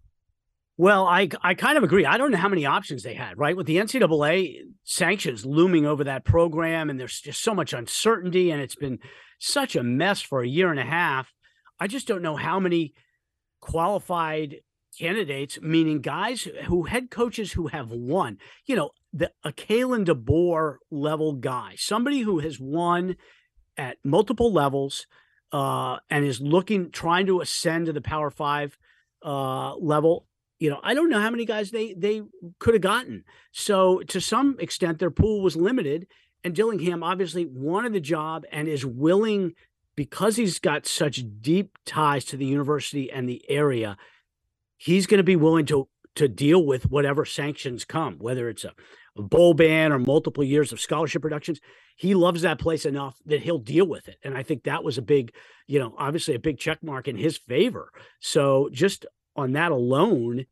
Well, 0.77 1.05
I 1.05 1.29
I 1.41 1.53
kind 1.53 1.77
of 1.77 1.83
agree. 1.83 2.05
I 2.05 2.17
don't 2.17 2.31
know 2.31 2.38
how 2.38 2.50
many 2.50 2.65
options 2.65 3.03
they 3.03 3.13
had, 3.13 3.38
right? 3.38 3.55
With 3.57 3.67
the 3.67 3.77
NCAA 3.77 4.62
sanctions 4.83 5.45
looming 5.45 5.86
over 5.86 6.03
that 6.05 6.24
program, 6.24 6.89
and 6.89 7.00
there's 7.00 7.19
just 7.19 7.43
so 7.43 7.53
much 7.53 7.74
uncertainty, 7.74 8.51
and 8.51 8.62
it's 8.62 8.75
been 8.75 9.00
such 9.38 9.75
a 9.75 9.83
mess 9.83 10.21
for 10.21 10.41
a 10.41 10.48
year 10.48 10.71
and 10.71 10.79
a 10.79 10.86
half. 10.86 11.33
I 11.79 11.88
just 11.88 12.07
don't 12.07 12.21
know 12.21 12.36
how 12.36 12.60
many 12.60 12.93
qualified 13.62 14.58
candidates, 14.98 15.60
meaning 15.62 16.01
guys 16.01 16.48
who 16.65 16.84
head 16.84 17.10
coaches 17.10 17.53
who 17.53 17.68
have 17.68 17.91
won, 17.91 18.38
you 18.65 18.75
know, 18.75 18.91
the 19.13 19.32
a 19.44 19.51
Kalen 19.51 20.06
DeBoer 20.06 20.77
level 20.89 21.34
guy, 21.34 21.75
somebody 21.77 22.22
who 22.22 22.39
has 22.39 22.60
won 22.60 23.15
at 23.77 23.98
multiple 24.03 24.51
levels 24.51 25.08
uh, 25.51 25.98
and 26.10 26.25
is 26.25 26.41
looking, 26.41 26.91
trying 26.91 27.25
to 27.25 27.41
ascend 27.41 27.86
to 27.86 27.94
the 27.94 28.01
Power 28.01 28.30
Five 28.30 28.77
uh, 29.24 29.75
level. 29.75 30.27
You 30.60 30.70
know, 30.70 30.80
I 30.84 30.94
don't 30.94 31.10
know 31.10 31.20
how 31.20 31.32
many 31.32 31.46
guys 31.46 31.72
they 31.72 31.94
they 31.94 32.22
could 32.60 32.74
have 32.74 32.84
gotten. 32.84 33.24
So 33.51 34.00
to 34.10 34.22
some 34.22 34.58
extent, 34.60 35.00
their 35.00 35.12
pool 35.12 35.41
was 35.41 35.56
limited, 35.56 36.08
and 36.44 36.56
Dillingham 36.56 37.03
obviously 37.03 37.46
wanted 37.46 37.94
the 37.94 38.00
job 38.00 38.44
and 38.51 38.68
is 38.68 38.86
willing 38.86 39.53
because 40.01 40.36
he's 40.36 40.58
got 40.58 40.88
such 40.88 41.24
deep 41.41 41.77
ties 41.86 42.25
to 42.25 42.36
the 42.36 42.46
university 42.46 43.12
and 43.12 43.29
the 43.29 43.46
area 43.48 43.96
he's 44.77 45.05
going 45.05 45.20
to 45.20 45.24
be 45.24 45.36
willing 45.36 45.63
to 45.63 45.88
to 46.15 46.27
deal 46.27 46.65
with 46.65 46.89
whatever 46.89 47.24
sanctions 47.24 47.86
come, 47.86 48.17
whether 48.17 48.50
it's 48.50 48.63
a, 48.63 48.74
a, 49.15 49.22
bowl 49.22 49.53
ban 49.53 49.91
or 49.91 50.00
multiple 50.00 50.43
years 50.43 50.72
of 50.72 50.81
scholarship 50.81 51.24
reductions. 51.24 51.62
He 51.96 52.15
loves 52.15 52.41
that 52.41 52.58
place 52.58 52.84
enough 52.84 53.15
that 53.27 53.43
he'll 53.43 53.60
deal 53.60 53.86
with 53.86 54.08
it. 54.08 54.17
And 54.24 54.36
I 54.36 54.41
think 54.41 54.63
that 54.63 54.84
was 54.84 54.98
a 54.98 55.03
big, 55.03 55.36
you 55.67 55.77
know, 55.77 55.93
obviously 56.00 56.34
a 56.34 56.39
big 56.39 56.58
check 56.58 56.81
mark 56.81 57.08
in 57.08 57.15
his 57.15 57.38
favor. 57.38 57.91
So 58.20 58.70
just 58.74 59.05
on 59.36 59.51
that 59.51 59.72
alone, 59.72 60.48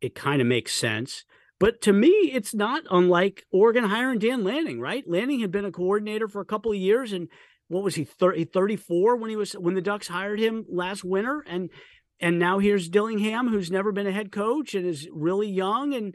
it 0.00 0.14
kind 0.14 0.40
of 0.40 0.46
makes 0.46 0.72
sense. 0.72 1.24
But 1.58 1.80
to 1.82 1.92
me, 1.92 2.08
it's 2.08 2.54
not 2.54 2.84
unlike 2.88 3.44
Oregon 3.50 3.84
hiring 3.84 4.20
Dan 4.20 4.44
Lanning, 4.44 4.80
right? 4.80 5.04
Lanning 5.08 5.40
had 5.40 5.50
been 5.50 5.64
a 5.64 5.72
coordinator 5.72 6.28
for 6.28 6.40
a 6.40 6.46
couple 6.46 6.70
of 6.70 6.78
years 6.78 7.12
and 7.12 7.28
what 7.72 7.82
was 7.82 7.94
he 7.94 8.04
30, 8.04 8.44
34 8.44 9.16
when 9.16 9.30
he 9.30 9.36
was 9.36 9.52
when 9.54 9.74
the 9.74 9.80
Ducks 9.80 10.08
hired 10.08 10.38
him 10.38 10.66
last 10.68 11.04
winter 11.04 11.42
and 11.46 11.70
and 12.20 12.38
now 12.38 12.60
here's 12.60 12.88
Dillingham, 12.88 13.48
who's 13.48 13.70
never 13.70 13.90
been 13.90 14.06
a 14.06 14.12
head 14.12 14.30
coach 14.30 14.74
and 14.74 14.86
is 14.86 15.08
really 15.12 15.48
young. 15.48 15.92
And 15.92 16.14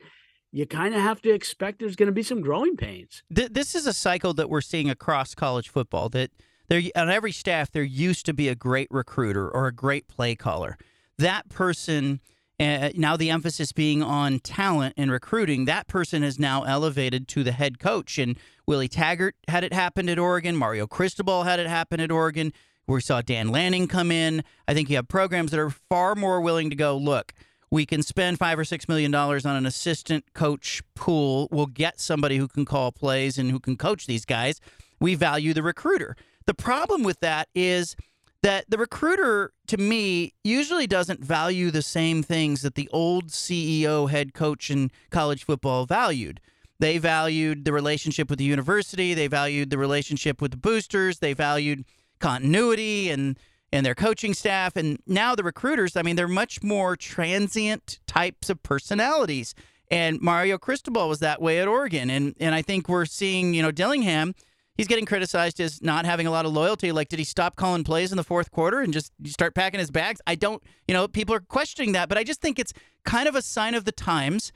you 0.53 0.65
kind 0.65 0.95
of 0.95 1.01
have 1.01 1.21
to 1.23 1.31
expect 1.31 1.79
there's 1.79 1.97
going 1.97 2.07
to 2.07 2.13
be 2.13 2.23
some 2.23 2.39
growing 2.39 2.77
pains. 2.77 3.23
This 3.29 3.75
is 3.75 3.85
a 3.85 3.93
cycle 3.93 4.33
that 4.35 4.49
we're 4.49 4.61
seeing 4.61 4.89
across 4.89 5.35
college 5.35 5.67
football 5.67 6.07
that 6.09 6.31
there 6.69 6.81
on 6.95 7.09
every 7.09 7.33
staff 7.33 7.71
there 7.71 7.83
used 7.83 8.25
to 8.27 8.33
be 8.33 8.47
a 8.47 8.55
great 8.55 8.87
recruiter 8.89 9.49
or 9.49 9.67
a 9.67 9.73
great 9.73 10.07
play 10.07 10.35
caller. 10.35 10.77
That 11.17 11.49
person 11.49 12.21
uh, 12.59 12.89
now 12.95 13.15
the 13.15 13.29
emphasis 13.29 13.71
being 13.71 14.01
on 14.01 14.39
talent 14.39 14.95
and 14.97 15.11
recruiting, 15.11 15.65
that 15.65 15.87
person 15.87 16.23
is 16.23 16.39
now 16.39 16.63
elevated 16.63 17.27
to 17.29 17.43
the 17.43 17.51
head 17.51 17.79
coach. 17.79 18.17
And 18.17 18.37
Willie 18.65 18.87
Taggart 18.87 19.35
had 19.47 19.63
it 19.63 19.73
happen 19.73 20.09
at 20.09 20.17
Oregon. 20.17 20.55
Mario 20.55 20.87
Cristobal 20.87 21.43
had 21.43 21.59
it 21.59 21.67
happen 21.67 21.99
at 21.99 22.11
Oregon. 22.11 22.51
We 22.87 23.01
saw 23.01 23.21
Dan 23.21 23.49
Lanning 23.49 23.87
come 23.87 24.11
in. 24.11 24.43
I 24.67 24.73
think 24.73 24.89
you 24.89 24.95
have 24.95 25.07
programs 25.07 25.51
that 25.51 25.59
are 25.59 25.69
far 25.69 26.15
more 26.15 26.39
willing 26.41 26.69
to 26.69 26.75
go, 26.75 26.95
look, 26.97 27.33
we 27.69 27.85
can 27.85 28.01
spend 28.01 28.39
five 28.39 28.57
or 28.57 28.63
six 28.63 28.87
million 28.87 29.11
dollars 29.11 29.45
on 29.45 29.55
an 29.55 29.65
assistant 29.65 30.33
coach 30.33 30.81
pool. 30.95 31.49
We'll 31.51 31.65
get 31.65 31.99
somebody 31.99 32.37
who 32.37 32.47
can 32.47 32.63
call 32.63 32.91
plays 32.93 33.37
and 33.37 33.51
who 33.51 33.59
can 33.59 33.75
coach 33.75 34.07
these 34.07 34.25
guys. 34.25 34.61
We 34.99 35.15
value 35.15 35.53
the 35.53 35.63
recruiter. 35.63 36.15
The 36.45 36.53
problem 36.53 37.03
with 37.03 37.19
that 37.19 37.49
is 37.53 37.97
that 38.43 38.65
the 38.69 38.77
recruiter, 38.77 39.53
to 39.67 39.77
me, 39.77 40.33
usually 40.43 40.87
doesn't 40.87 41.19
value 41.19 41.71
the 41.71 41.81
same 41.81 42.21
things 42.23 42.61
that 42.61 42.75
the 42.75 42.89
old 42.93 43.29
CEO 43.29 44.09
head 44.09 44.33
coach 44.33 44.69
in 44.69 44.91
college 45.09 45.43
football 45.43 45.85
valued. 45.85 46.39
They 46.79 46.99
valued 46.99 47.65
the 47.65 47.73
relationship 47.73 48.29
with 48.29 48.37
the 48.39 48.45
university, 48.45 49.13
they 49.13 49.27
valued 49.27 49.71
the 49.71 49.77
relationship 49.77 50.41
with 50.41 50.51
the 50.51 50.57
boosters, 50.57 51.19
they 51.19 51.33
valued 51.33 51.85
continuity 52.19 53.09
and 53.09 53.37
and 53.73 53.85
their 53.85 53.95
coaching 53.95 54.33
staff. 54.33 54.77
And 54.77 54.99
now 55.05 55.35
the 55.35 55.43
recruiters 55.43 55.95
i 55.95 56.01
mean 56.01 56.15
they're 56.15 56.27
much 56.27 56.63
more 56.63 56.95
transient 56.95 57.99
types 58.05 58.49
of 58.49 58.61
personalities. 58.61 59.55
And 59.89 60.21
mario 60.21 60.57
cristobal 60.57 61.09
was 61.09 61.19
that 61.19 61.41
way 61.41 61.59
at 61.59 61.67
oregon. 61.67 62.09
And 62.09 62.35
and 62.39 62.53
i 62.53 62.61
think 62.61 62.87
we're 62.87 63.05
seeing 63.05 63.53
you 63.53 63.63
know 63.63 63.71
dillingham 63.71 64.35
he's 64.77 64.87
getting 64.87 65.05
criticized 65.05 65.59
as 65.59 65.81
not 65.81 66.05
having 66.05 66.27
a 66.27 66.31
lot 66.31 66.45
of 66.45 66.53
loyalty 66.53 66.91
like 66.91 67.09
did 67.09 67.19
he 67.19 67.25
stop 67.25 67.55
calling 67.55 67.83
plays 67.83 68.11
in 68.11 68.17
the 68.17 68.23
fourth 68.23 68.51
quarter 68.51 68.79
and 68.79 68.93
just 68.93 69.11
start 69.25 69.53
packing 69.53 69.79
his 69.79 69.91
bags 69.91 70.21
i 70.27 70.35
don't 70.35 70.63
you 70.87 70.93
know 70.93 71.07
people 71.07 71.35
are 71.35 71.39
questioning 71.39 71.91
that 71.91 72.07
but 72.07 72.17
i 72.17 72.23
just 72.23 72.41
think 72.41 72.59
it's 72.59 72.73
kind 73.03 73.27
of 73.27 73.35
a 73.35 73.41
sign 73.41 73.73
of 73.73 73.85
the 73.85 73.91
times 73.91 74.51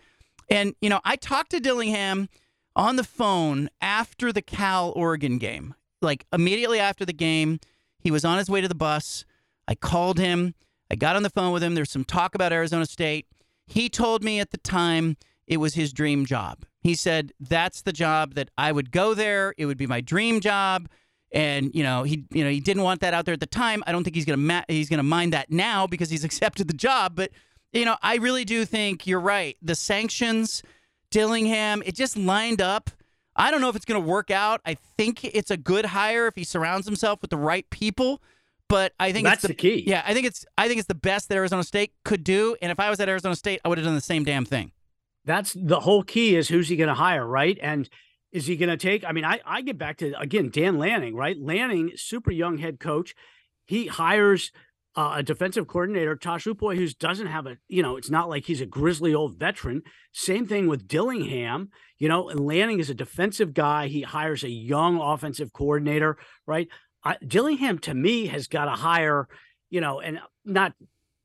and 0.50 0.76
you 0.82 0.90
know 0.90 1.02
i 1.04 1.16
talked 1.16 1.52
to 1.52 1.60
dillingham 1.60 2.30
on 2.76 2.96
the 2.96 3.04
phone 3.04 3.70
after 3.82 4.32
the 4.32 4.42
cal 4.42 4.94
oregon 4.96 5.38
game 5.38 5.76
like 6.02 6.26
immediately 6.34 6.80
after 6.80 7.06
the 7.06 7.14
game, 7.14 7.60
he 8.00 8.12
was 8.12 8.26
on 8.26 8.38
his 8.38 8.50
way 8.50 8.62
to 8.62 8.68
the 8.68 8.76
bus. 8.76 9.26
I 9.68 9.76
called 9.76 10.18
him. 10.18 10.56
I 10.90 10.96
got 10.96 11.16
on 11.16 11.24
the 11.24 11.30
phone 11.30 11.54
with 11.54 11.64
him. 11.64 11.76
There's 11.76 11.92
some 11.92 12.04
talk 12.04 12.36
about 12.36 12.52
Arizona 12.52 12.86
State. 12.86 13.28
He 13.68 13.88
told 13.88 14.24
me 14.24 14.40
at 14.40 14.52
the 14.52 14.58
time 14.58 15.18
it 15.48 15.58
was 15.58 15.76
his 15.76 15.94
dream 15.94 16.26
job. 16.26 16.66
He 16.82 16.96
said 16.96 17.32
that's 17.40 17.84
the 17.84 17.94
job 17.94 18.34
that 18.34 18.50
I 18.58 18.72
would 18.72 18.92
go 18.92 19.14
there. 19.14 19.54
It 19.58 19.66
would 19.66 19.78
be 19.78 19.88
my 19.88 20.02
dream 20.02 20.42
job. 20.42 20.90
And 21.34 21.74
you 21.74 21.84
know 21.84 22.04
he 22.04 22.26
you 22.32 22.44
know 22.44 22.50
he 22.50 22.60
didn't 22.60 22.84
want 22.84 23.00
that 23.02 23.14
out 23.14 23.26
there 23.26 23.34
at 23.34 23.40
the 23.40 23.46
time. 23.46 23.84
I 23.88 23.94
don't 23.94 24.04
think 24.04 24.16
he's 24.16 24.26
gonna 24.26 24.38
ma- 24.38 24.66
he's 24.68 24.90
gonna 24.90 25.04
mind 25.04 25.32
that 25.34 25.50
now 25.50 25.88
because 25.88 26.10
he's 26.10 26.24
accepted 26.30 26.68
the 26.68 26.74
job. 26.74 27.16
But 27.16 27.32
you 27.72 27.86
know 27.86 27.98
I 28.02 28.16
really 28.18 28.44
do 28.44 28.66
think 28.66 29.08
you're 29.08 29.22
right. 29.22 29.56
The 29.62 29.76
sanctions, 29.76 30.62
Dillingham, 31.10 31.84
it 31.86 31.96
just 31.96 32.18
lined 32.18 32.62
up 32.62 32.90
I 33.36 33.52
don't 33.52 33.62
know 33.62 33.70
if 33.70 33.76
it's 33.76 33.86
going 33.86 34.02
to 34.02 34.08
work 34.08 34.30
out. 34.30 34.62
I 34.66 34.76
think 34.98 35.24
it's 35.24 35.52
a 35.52 35.58
good 35.58 35.86
hire 35.86 36.28
if 36.28 36.36
he 36.36 36.44
surrounds 36.44 36.86
himself 36.86 37.22
with 37.22 37.32
the 37.32 37.38
right 37.38 37.70
people. 37.70 38.22
But 38.68 38.94
I 39.00 39.12
think 39.12 39.26
that's 39.26 39.42
the, 39.42 39.50
the, 39.50 39.54
key. 39.54 39.84
Yeah, 39.86 40.02
I 40.06 40.14
think 40.14 40.26
it's 40.26 40.46
I 40.58 40.68
think 40.68 40.80
it's 40.80 40.88
the 40.88 40.96
best 40.96 41.28
that 41.30 41.36
Arizona 41.36 41.64
State 41.64 41.94
could 42.06 42.24
do. 42.24 42.56
And 42.62 42.72
if 42.72 42.80
I 42.80 42.90
was 42.90 43.00
at 43.02 43.10
Arizona 43.10 43.36
State, 43.36 43.60
I 43.66 43.70
would 43.70 43.78
have 43.78 43.86
done 43.86 43.96
the 43.96 44.02
same 44.02 44.24
damn 44.24 44.46
thing. 44.46 44.72
That's 45.26 45.54
the 45.54 45.80
whole 45.82 46.04
key 46.04 46.36
is 46.36 46.48
who's 46.48 46.70
he 46.70 46.76
going 46.76 46.88
to 46.88 46.94
hire, 46.94 47.26
right? 47.26 47.58
And 47.62 47.90
is 48.32 48.48
he 48.48 48.56
going 48.56 48.70
to 48.70 48.78
take? 48.78 49.04
I 49.04 49.12
mean, 49.12 49.26
I 49.26 49.40
I 49.46 49.62
get 49.62 49.78
back 49.78 49.98
to 49.98 50.18
again 50.20 50.50
Dan 50.50 50.78
Lanning, 50.78 51.16
right? 51.16 51.38
Lanning, 51.40 51.92
super 51.96 52.32
young 52.32 52.58
head 52.58 52.80
coach. 52.80 53.14
He 53.66 53.88
hires 53.88 54.52
uh, 54.96 55.16
a 55.18 55.24
defensive 55.24 55.68
coordinator, 55.68 56.16
Tosh 56.16 56.46
Lupoi, 56.46 56.76
who 56.76 56.88
doesn't 56.88 57.28
have 57.28 57.46
a, 57.46 57.58
you 57.68 57.82
know, 57.82 57.96
it's 57.96 58.10
not 58.10 58.30
like 58.30 58.46
he's 58.46 58.62
a 58.62 58.66
grizzly 58.66 59.14
old 59.14 59.38
veteran. 59.38 59.84
Same 60.12 60.46
thing 60.46 60.68
with 60.68 60.88
Dillingham. 60.88 61.70
You 61.98 62.10
know, 62.10 62.30
and 62.30 62.40
Lanning 62.40 62.80
is 62.80 62.90
a 62.90 62.96
defensive 62.96 63.54
guy. 63.54 63.88
He 63.88 64.02
hires 64.02 64.44
a 64.44 64.50
young 64.50 65.00
offensive 65.00 65.54
coordinator, 65.54 66.18
right? 66.46 66.68
I, 67.04 67.18
Dillingham, 67.26 67.80
to 67.80 67.94
me, 67.94 68.28
has 68.28 68.48
got 68.48 68.66
to 68.66 68.72
hire, 68.72 69.28
you 69.70 69.82
know, 69.82 70.00
and 70.00 70.20
not 70.44 70.74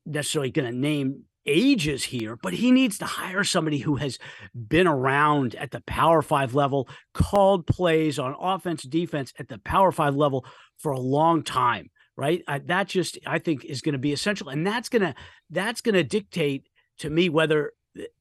necessarily 0.04 0.50
going 0.50 0.70
to 0.70 0.78
name 0.78 1.24
ages 1.46 2.04
here, 2.04 2.36
but 2.36 2.54
he 2.54 2.70
needs 2.70 2.98
to 2.98 3.04
hire 3.04 3.44
somebody 3.44 3.78
who 3.78 3.96
has 3.96 4.18
been 4.54 4.86
around 4.86 5.54
at 5.56 5.70
the 5.70 5.80
Power 5.82 6.22
Five 6.22 6.54
level, 6.54 6.88
called 7.14 7.66
plays 7.66 8.18
on 8.18 8.34
offense, 8.38 8.82
defense 8.82 9.32
at 9.38 9.48
the 9.48 9.58
Power 9.58 9.92
Five 9.92 10.16
level 10.16 10.44
for 10.78 10.92
a 10.92 11.00
long 11.00 11.42
time 11.42 11.90
right? 12.18 12.42
Uh, 12.48 12.58
that 12.64 12.88
just 12.88 13.18
I 13.26 13.38
think 13.38 13.66
is 13.66 13.82
going 13.82 13.92
to 13.92 13.98
be 13.98 14.10
essential, 14.10 14.48
and 14.48 14.66
that's 14.66 14.88
gonna 14.88 15.14
that's 15.50 15.82
gonna 15.82 16.02
dictate 16.02 16.66
to 16.98 17.10
me 17.10 17.28
whether 17.28 17.72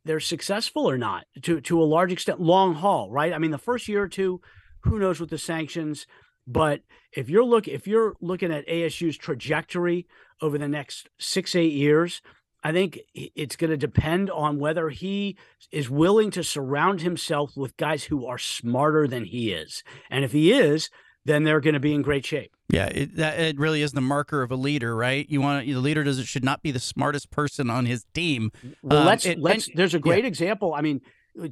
they're 0.04 0.20
successful 0.20 0.90
or 0.90 0.98
not 0.98 1.26
to 1.44 1.62
to 1.62 1.82
a 1.82 1.84
large 1.84 2.12
extent 2.12 2.40
long 2.40 2.76
haul 2.76 3.12
right 3.12 3.34
i 3.34 3.38
mean 3.38 3.52
the 3.52 3.58
first 3.58 3.88
year 3.88 4.04
or 4.04 4.08
two 4.08 4.42
who 4.84 5.00
knows 5.00 5.20
with 5.20 5.30
the 5.30 5.38
sanctions 5.38 6.08
but 6.48 6.82
if 7.12 7.30
you're 7.30 7.44
look 7.44 7.68
if 7.68 7.88
you're 7.88 8.16
looking 8.22 8.54
at 8.54 8.68
asu's 8.70 9.18
trajectory 9.18 10.08
over 10.42 10.58
the 10.58 10.68
next 10.68 11.10
six 11.20 11.56
eight 11.56 11.74
years 11.74 12.22
i 12.66 12.72
think 12.74 13.00
it's 13.14 13.56
going 13.56 13.72
to 13.72 13.78
depend 13.78 14.30
on 14.30 14.60
whether 14.60 14.90
he 14.90 15.38
is 15.72 15.90
willing 15.90 16.30
to 16.32 16.44
surround 16.44 17.02
himself 17.02 17.56
with 17.56 17.78
guys 17.78 18.04
who 18.06 18.26
are 18.26 18.38
smarter 18.38 19.08
than 19.08 19.24
he 19.24 19.52
is 19.52 19.84
and 20.10 20.26
if 20.26 20.34
he 20.34 20.52
is 20.52 20.90
then 21.24 21.44
they're 21.44 21.62
going 21.62 21.74
to 21.74 21.80
be 21.80 21.94
in 21.94 22.02
great 22.02 22.26
shape 22.26 22.52
Yeah, 22.70 22.86
it, 22.88 23.16
that 23.18 23.40
it 23.40 23.60
really 23.60 23.82
is 23.82 23.92
the 23.92 24.02
marker 24.02 24.42
of 24.42 24.52
a 24.52 24.56
leader, 24.56 24.96
right? 24.96 25.28
You 25.30 25.42
want 25.42 25.68
the 25.68 25.76
leader 25.76 26.04
does 26.04 26.18
it 26.18 26.26
should 26.26 26.44
not 26.44 26.64
be 26.64 26.72
the 26.72 26.80
smartest 26.80 27.30
person 27.30 27.70
on 27.70 27.86
his 27.86 28.06
team. 28.14 28.52
Well, 28.82 29.00
um, 29.00 29.06
let's 29.06 29.26
it, 29.26 29.40
let's. 29.40 29.68
And, 29.68 29.78
there's 29.78 29.94
a 29.94 30.00
great 30.00 30.24
yeah. 30.24 30.30
example. 30.30 30.74
I 30.74 30.82
mean, 30.82 31.02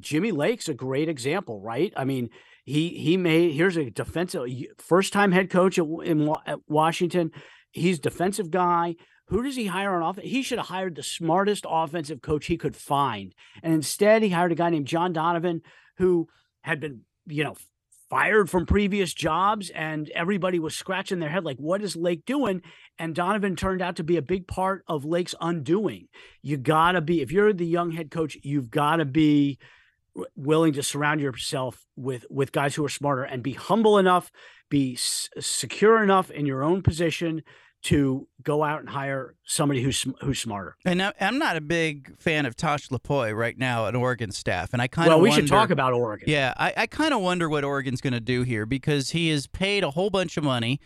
Jimmy 0.00 0.32
Lake's 0.32 0.68
a 0.68 0.74
great 0.74 1.08
example, 1.08 1.60
right? 1.60 1.92
I 1.96 2.04
mean, 2.04 2.30
he 2.64 2.90
he 2.90 3.16
made 3.16 3.54
here's 3.54 3.76
a 3.76 3.90
defensive 3.90 4.48
first 4.78 5.12
time 5.12 5.32
head 5.32 5.50
coach 5.50 5.78
at, 5.78 5.86
in 6.04 6.32
at 6.46 6.58
Washington. 6.68 7.30
He's 7.70 7.98
defensive 7.98 8.50
guy. 8.50 8.96
Who 9.28 9.42
does 9.42 9.56
he 9.56 9.66
hire 9.66 9.94
on 9.94 10.02
offense? 10.02 10.28
He 10.28 10.42
should 10.42 10.58
have 10.58 10.68
hired 10.68 10.96
the 10.96 11.02
smartest 11.02 11.64
offensive 11.68 12.20
coach 12.20 12.46
he 12.46 12.56
could 12.56 12.76
find, 12.76 13.34
and 13.62 13.72
instead 13.72 14.22
he 14.22 14.28
hired 14.30 14.52
a 14.52 14.56
guy 14.56 14.70
named 14.70 14.86
John 14.86 15.12
Donovan, 15.12 15.62
who 15.98 16.28
had 16.62 16.80
been 16.80 17.02
you 17.26 17.44
know 17.44 17.56
fired 18.10 18.50
from 18.50 18.66
previous 18.66 19.14
jobs 19.14 19.70
and 19.70 20.10
everybody 20.10 20.58
was 20.58 20.76
scratching 20.76 21.18
their 21.20 21.30
head 21.30 21.44
like 21.44 21.56
what 21.56 21.82
is 21.82 21.96
lake 21.96 22.24
doing 22.26 22.60
and 22.98 23.14
donovan 23.14 23.56
turned 23.56 23.80
out 23.80 23.96
to 23.96 24.04
be 24.04 24.16
a 24.16 24.22
big 24.22 24.46
part 24.46 24.84
of 24.86 25.06
lake's 25.06 25.34
undoing 25.40 26.06
you 26.42 26.56
gotta 26.56 27.00
be 27.00 27.22
if 27.22 27.32
you're 27.32 27.52
the 27.52 27.66
young 27.66 27.90
head 27.92 28.10
coach 28.10 28.36
you've 28.42 28.70
got 28.70 28.96
to 28.96 29.04
be 29.06 29.58
willing 30.36 30.72
to 30.72 30.82
surround 30.82 31.20
yourself 31.20 31.84
with 31.96 32.24
with 32.30 32.52
guys 32.52 32.74
who 32.74 32.84
are 32.84 32.90
smarter 32.90 33.24
and 33.24 33.42
be 33.42 33.52
humble 33.52 33.98
enough 33.98 34.30
be 34.70 34.94
s- 34.94 35.28
secure 35.40 36.02
enough 36.02 36.30
in 36.30 36.46
your 36.46 36.62
own 36.62 36.82
position 36.82 37.42
to 37.84 38.26
go 38.42 38.64
out 38.64 38.80
and 38.80 38.88
hire 38.88 39.34
somebody 39.44 39.82
who's 39.82 40.06
who's 40.22 40.40
smarter. 40.40 40.76
And 40.84 41.02
I'm 41.20 41.38
not 41.38 41.56
a 41.56 41.60
big 41.60 42.18
fan 42.18 42.46
of 42.46 42.56
Tosh 42.56 42.88
Lupoi 42.88 43.36
right 43.36 43.58
now 43.58 43.86
at 43.86 43.94
Oregon 43.94 44.32
staff, 44.32 44.72
and 44.72 44.80
I 44.80 44.86
kind 44.86 45.08
of 45.08 45.12
well, 45.12 45.20
we 45.20 45.28
wonder, 45.28 45.42
should 45.42 45.50
talk 45.50 45.70
about 45.70 45.92
Oregon. 45.92 46.28
Yeah, 46.28 46.54
I, 46.56 46.72
I 46.76 46.86
kind 46.86 47.12
of 47.12 47.20
wonder 47.20 47.48
what 47.48 47.62
Oregon's 47.62 48.00
going 48.00 48.14
to 48.14 48.20
do 48.20 48.42
here 48.42 48.64
because 48.64 49.10
he 49.10 49.28
is 49.28 49.46
paid 49.46 49.84
a 49.84 49.90
whole 49.90 50.10
bunch 50.10 50.36
of 50.36 50.44
money. 50.44 50.80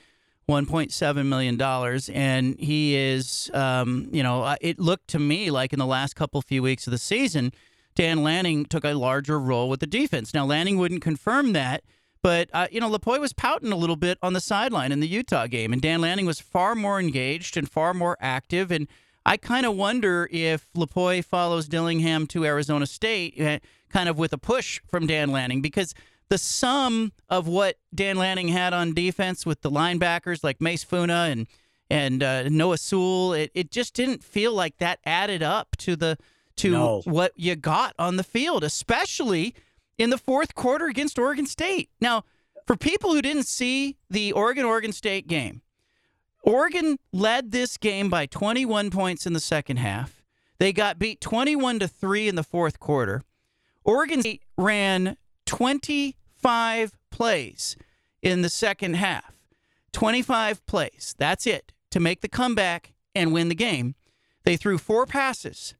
1.7 0.48 1.26
million 1.26 1.58
dollars, 1.58 2.08
and 2.08 2.58
he 2.58 2.96
is, 2.96 3.50
um, 3.52 4.08
you 4.10 4.22
know, 4.22 4.56
it 4.62 4.78
looked 4.78 5.08
to 5.08 5.18
me 5.18 5.50
like 5.50 5.74
in 5.74 5.78
the 5.78 5.84
last 5.84 6.16
couple 6.16 6.40
few 6.40 6.62
weeks 6.62 6.86
of 6.86 6.90
the 6.90 6.96
season, 6.96 7.52
Dan 7.94 8.22
Lanning 8.22 8.64
took 8.64 8.82
a 8.82 8.94
larger 8.94 9.38
role 9.38 9.68
with 9.68 9.80
the 9.80 9.86
defense. 9.86 10.32
Now 10.32 10.46
Lanning 10.46 10.78
wouldn't 10.78 11.02
confirm 11.02 11.52
that, 11.52 11.82
but, 12.22 12.48
uh, 12.52 12.66
you 12.70 12.80
know, 12.80 12.90
Lupoi 12.90 13.20
was 13.20 13.32
pouting 13.32 13.72
a 13.72 13.76
little 13.76 13.96
bit 13.96 14.18
on 14.22 14.32
the 14.32 14.40
sideline 14.40 14.92
in 14.92 15.00
the 15.00 15.08
Utah 15.08 15.46
game, 15.46 15.72
and 15.72 15.80
Dan 15.80 16.00
Lanning 16.00 16.26
was 16.26 16.40
far 16.40 16.74
more 16.74 16.98
engaged 16.98 17.56
and 17.56 17.70
far 17.70 17.94
more 17.94 18.16
active. 18.20 18.70
And 18.70 18.88
I 19.24 19.36
kind 19.36 19.66
of 19.66 19.76
wonder 19.76 20.28
if 20.32 20.66
Lupoi 20.74 21.24
follows 21.24 21.68
Dillingham 21.68 22.26
to 22.28 22.44
Arizona 22.44 22.86
State, 22.86 23.40
uh, 23.40 23.58
kind 23.88 24.08
of 24.08 24.18
with 24.18 24.32
a 24.32 24.38
push 24.38 24.80
from 24.88 25.06
Dan 25.06 25.30
Lanning, 25.30 25.62
because 25.62 25.94
the 26.28 26.38
sum 26.38 27.12
of 27.28 27.46
what 27.46 27.76
Dan 27.94 28.16
Lanning 28.16 28.48
had 28.48 28.72
on 28.72 28.94
defense 28.94 29.46
with 29.46 29.62
the 29.62 29.70
linebackers 29.70 30.42
like 30.42 30.60
Mase 30.60 30.84
Funa 30.84 31.28
and 31.30 31.46
and 31.90 32.22
uh, 32.22 32.48
Noah 32.50 32.76
Sewell, 32.76 33.32
it, 33.32 33.50
it 33.54 33.70
just 33.70 33.94
didn't 33.94 34.22
feel 34.22 34.52
like 34.52 34.76
that 34.76 34.98
added 35.06 35.42
up 35.42 35.74
to 35.78 35.96
the 35.96 36.18
to 36.56 36.70
no. 36.72 37.02
what 37.04 37.32
you 37.34 37.56
got 37.56 37.94
on 37.98 38.16
the 38.16 38.24
field, 38.24 38.64
especially– 38.64 39.54
in 39.98 40.10
the 40.10 40.18
fourth 40.18 40.54
quarter 40.54 40.86
against 40.86 41.18
Oregon 41.18 41.46
State. 41.46 41.90
Now, 42.00 42.24
for 42.66 42.76
people 42.76 43.12
who 43.12 43.20
didn't 43.22 43.46
see 43.46 43.96
the 44.08 44.32
Oregon 44.32 44.64
Oregon 44.64 44.92
State 44.92 45.26
game, 45.26 45.62
Oregon 46.42 46.98
led 47.12 47.50
this 47.50 47.76
game 47.76 48.08
by 48.08 48.26
21 48.26 48.90
points 48.90 49.26
in 49.26 49.32
the 49.32 49.40
second 49.40 49.78
half. 49.78 50.22
They 50.58 50.72
got 50.72 50.98
beat 50.98 51.20
21 51.20 51.80
to 51.80 51.88
3 51.88 52.28
in 52.28 52.34
the 52.36 52.42
fourth 52.42 52.80
quarter. 52.80 53.24
Oregon 53.84 54.20
State 54.20 54.42
ran 54.56 55.16
25 55.46 56.92
plays 57.10 57.76
in 58.22 58.42
the 58.42 58.48
second 58.48 58.94
half. 58.94 59.32
25 59.92 60.64
plays. 60.66 61.14
That's 61.18 61.46
it 61.46 61.72
to 61.90 62.00
make 62.00 62.20
the 62.20 62.28
comeback 62.28 62.92
and 63.14 63.32
win 63.32 63.48
the 63.48 63.54
game. 63.54 63.94
They 64.44 64.56
threw 64.56 64.78
four 64.78 65.06
passes. 65.06 65.74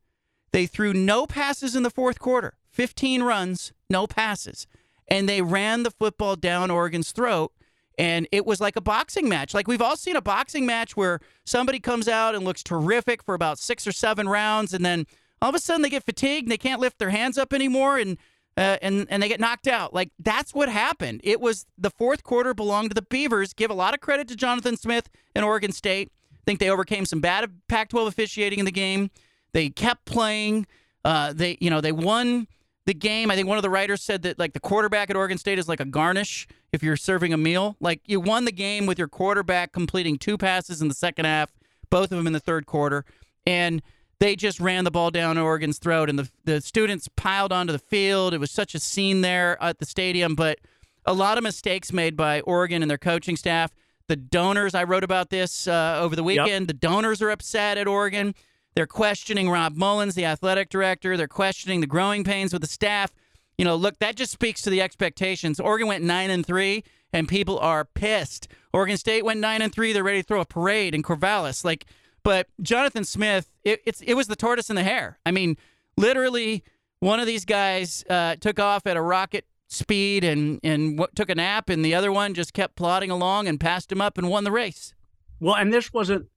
They 0.52 0.66
threw 0.66 0.92
no 0.92 1.26
passes 1.26 1.76
in 1.76 1.83
the 1.83 1.90
fourth 1.90 2.18
quarter. 2.18 2.54
15 2.78 3.24
runs, 3.24 3.72
no 3.90 4.06
passes. 4.06 4.68
And 5.08 5.28
they 5.28 5.42
ran 5.42 5.82
the 5.82 5.90
football 5.90 6.36
down 6.36 6.70
Oregon's 6.70 7.10
throat. 7.10 7.52
And 7.98 8.28
it 8.30 8.46
was 8.46 8.60
like 8.60 8.76
a 8.76 8.80
boxing 8.80 9.28
match. 9.28 9.52
Like 9.52 9.66
we've 9.66 9.82
all 9.82 9.96
seen 9.96 10.14
a 10.14 10.22
boxing 10.22 10.64
match 10.64 10.96
where 10.96 11.18
somebody 11.44 11.80
comes 11.80 12.06
out 12.06 12.36
and 12.36 12.44
looks 12.44 12.62
terrific 12.62 13.24
for 13.24 13.34
about 13.34 13.58
six 13.58 13.84
or 13.84 13.90
seven 13.90 14.28
rounds. 14.28 14.72
And 14.72 14.84
then 14.84 15.06
all 15.42 15.48
of 15.48 15.56
a 15.56 15.58
sudden 15.58 15.82
they 15.82 15.90
get 15.90 16.04
fatigued 16.04 16.44
and 16.44 16.52
they 16.52 16.58
can't 16.58 16.80
lift 16.80 17.00
their 17.00 17.10
hands 17.10 17.36
up 17.36 17.52
anymore. 17.52 17.98
And 17.98 18.16
uh, 18.56 18.76
and 18.80 19.06
and 19.10 19.22
they 19.22 19.28
get 19.28 19.40
knocked 19.40 19.66
out. 19.66 19.92
Like 19.92 20.10
that's 20.20 20.54
what 20.54 20.68
happened. 20.68 21.20
It 21.24 21.40
was 21.40 21.66
the 21.76 21.90
fourth 21.90 22.22
quarter 22.22 22.54
belonged 22.54 22.90
to 22.90 22.94
the 22.94 23.02
Beavers. 23.02 23.52
Give 23.52 23.70
a 23.70 23.74
lot 23.74 23.94
of 23.94 24.00
credit 24.00 24.28
to 24.28 24.36
Jonathan 24.36 24.76
Smith 24.76 25.08
and 25.34 25.44
Oregon 25.44 25.72
State. 25.72 26.12
I 26.32 26.42
think 26.44 26.60
they 26.60 26.70
overcame 26.70 27.06
some 27.06 27.20
bad 27.20 27.50
Pac-12 27.68 28.06
officiating 28.06 28.58
in 28.60 28.64
the 28.64 28.72
game. 28.72 29.10
They 29.52 29.70
kept 29.70 30.04
playing. 30.04 30.66
Uh, 31.04 31.32
they 31.32 31.58
you 31.60 31.70
know 31.70 31.80
they 31.80 31.92
won 31.92 32.46
the 32.88 32.94
game. 32.94 33.31
I 33.31 33.37
think 33.37 33.46
one 33.46 33.59
of 33.59 33.62
the 33.62 33.68
writers 33.68 34.01
said 34.01 34.22
that 34.22 34.38
like 34.38 34.55
the 34.55 34.61
quarterback 34.61 35.11
at 35.11 35.16
Oregon 35.16 35.37
State 35.37 35.59
is 35.59 35.68
like 35.68 35.79
a 35.79 35.85
garnish 35.85 36.48
if 36.72 36.83
you're 36.83 36.96
serving 36.96 37.35
a 37.35 37.37
meal. 37.37 37.77
Like 37.81 38.01
you 38.07 38.18
won 38.18 38.46
the 38.46 38.53
game 38.53 38.87
with 38.87 38.98
your 38.98 39.09
quarterback 39.09 39.72
completing 39.72 40.16
two 40.16 40.38
passes 40.38 40.81
in 40.81 40.88
the 40.88 40.94
second 40.94 41.27
half, 41.27 41.53
both 41.90 42.11
of 42.11 42.16
them 42.16 42.27
in 42.27 42.33
the 42.33 42.40
third 42.40 42.64
quarter, 42.64 43.05
and 43.46 43.83
they 44.20 44.35
just 44.35 44.59
ran 44.59 44.85
the 44.85 44.90
ball 44.90 45.11
down 45.11 45.37
Oregon's 45.37 45.79
throat, 45.79 46.09
and 46.09 46.18
the 46.18 46.31
the 46.44 46.62
students 46.62 47.09
piled 47.14 47.53
onto 47.53 47.74
the 47.74 47.79
field. 47.79 48.33
It 48.33 48.38
was 48.38 48.51
such 48.51 48.74
a 48.74 48.81
scene 48.81 49.20
there 49.20 49.62
at 49.62 49.81
the 49.81 49.87
stadium, 49.87 50.35
but 50.35 50.59
a 51.05 51.12
lot 51.12 51.37
of 51.37 51.44
mistakes 51.44 51.92
made 51.92 52.16
by 52.16 52.40
Oregon 52.40 52.81
and 52.81 52.90
their 52.90 52.96
coaching 52.96 53.37
staff. 53.37 53.70
The 54.07 54.16
donors, 54.16 54.74
I 54.74 54.85
wrote 54.85 55.05
about 55.05 55.29
this 55.29 55.68
uh, 55.68 55.98
over 56.01 56.16
the 56.16 56.24
weekend. 56.24 56.62
Yep. 56.62 56.66
The 56.68 56.72
donors 56.72 57.20
are 57.20 57.29
upset 57.29 57.77
at 57.77 57.87
Oregon. 57.87 58.35
They're 58.78 58.86
questioning 58.86 59.50
Rob 59.50 59.74
Mullens, 59.74 60.14
the 60.14 60.24
athletic 60.24 60.68
director. 60.68 61.16
They're 61.16 61.26
questioning 61.26 61.80
the 61.80 61.88
growing 61.88 62.22
pains 62.22 62.52
with 62.52 62.62
the 62.62 62.68
staff. 62.68 63.12
You 63.56 63.64
know, 63.64 63.74
look, 63.74 63.98
that 63.98 64.14
just 64.14 64.30
speaks 64.30 64.62
to 64.62 64.70
the 64.70 64.80
expectations. 64.80 65.58
Oregon 65.58 65.88
went 65.88 66.04
nine 66.04 66.30
and 66.30 66.46
three, 66.46 66.84
and 67.12 67.26
people 67.26 67.58
are 67.58 67.84
pissed. 67.84 68.46
Oregon 68.72 68.96
State 68.96 69.24
went 69.24 69.40
nine 69.40 69.62
and 69.62 69.72
three. 69.72 69.92
They're 69.92 70.04
ready 70.04 70.22
to 70.22 70.24
throw 70.24 70.40
a 70.40 70.44
parade 70.44 70.94
in 70.94 71.02
Corvallis. 71.02 71.64
Like, 71.64 71.86
but 72.22 72.46
Jonathan 72.62 73.02
Smith, 73.02 73.50
it, 73.64 73.82
it's 73.84 74.00
it 74.02 74.14
was 74.14 74.28
the 74.28 74.36
tortoise 74.36 74.70
and 74.70 74.78
the 74.78 74.84
hare. 74.84 75.18
I 75.26 75.32
mean, 75.32 75.56
literally, 75.96 76.62
one 77.00 77.18
of 77.18 77.26
these 77.26 77.44
guys 77.44 78.04
uh, 78.08 78.36
took 78.36 78.60
off 78.60 78.86
at 78.86 78.96
a 78.96 79.02
rocket 79.02 79.44
speed 79.66 80.22
and 80.22 80.60
and 80.62 80.98
w- 80.98 81.10
took 81.16 81.30
a 81.30 81.34
nap, 81.34 81.68
and 81.68 81.84
the 81.84 81.96
other 81.96 82.12
one 82.12 82.32
just 82.32 82.52
kept 82.52 82.76
plodding 82.76 83.10
along 83.10 83.48
and 83.48 83.58
passed 83.58 83.90
him 83.90 84.00
up 84.00 84.18
and 84.18 84.28
won 84.28 84.44
the 84.44 84.52
race. 84.52 84.94
Well, 85.40 85.56
and 85.56 85.74
this 85.74 85.92
wasn't 85.92 86.28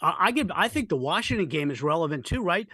I 0.00 0.30
give. 0.30 0.50
I 0.54 0.68
think 0.68 0.88
the 0.88 0.96
Washington 0.96 1.46
game 1.48 1.70
is 1.70 1.82
relevant 1.82 2.24
too, 2.24 2.42
right? 2.42 2.66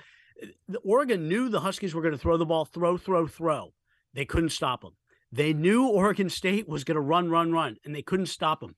The 0.69 0.79
Oregon 0.79 1.29
knew 1.29 1.49
the 1.49 1.61
Huskies 1.61 1.95
were 1.95 2.03
going 2.03 2.13
to 2.13 2.19
throw 2.19 2.37
the 2.37 2.45
ball, 2.45 2.65
throw, 2.65 2.97
throw, 2.97 3.27
throw. 3.27 3.73
They 4.13 4.25
couldn't 4.25 4.51
stop 4.51 4.83
them. 4.83 4.93
They 5.33 5.53
knew 5.53 5.89
Oregon 5.89 6.29
State 6.29 6.69
was 6.69 6.85
going 6.85 6.97
to 6.97 7.01
run, 7.01 7.31
run, 7.31 7.53
run, 7.53 7.77
and 7.85 7.95
they 7.95 8.03
couldn't 8.03 8.27
stop 8.27 8.61
them. 8.61 8.77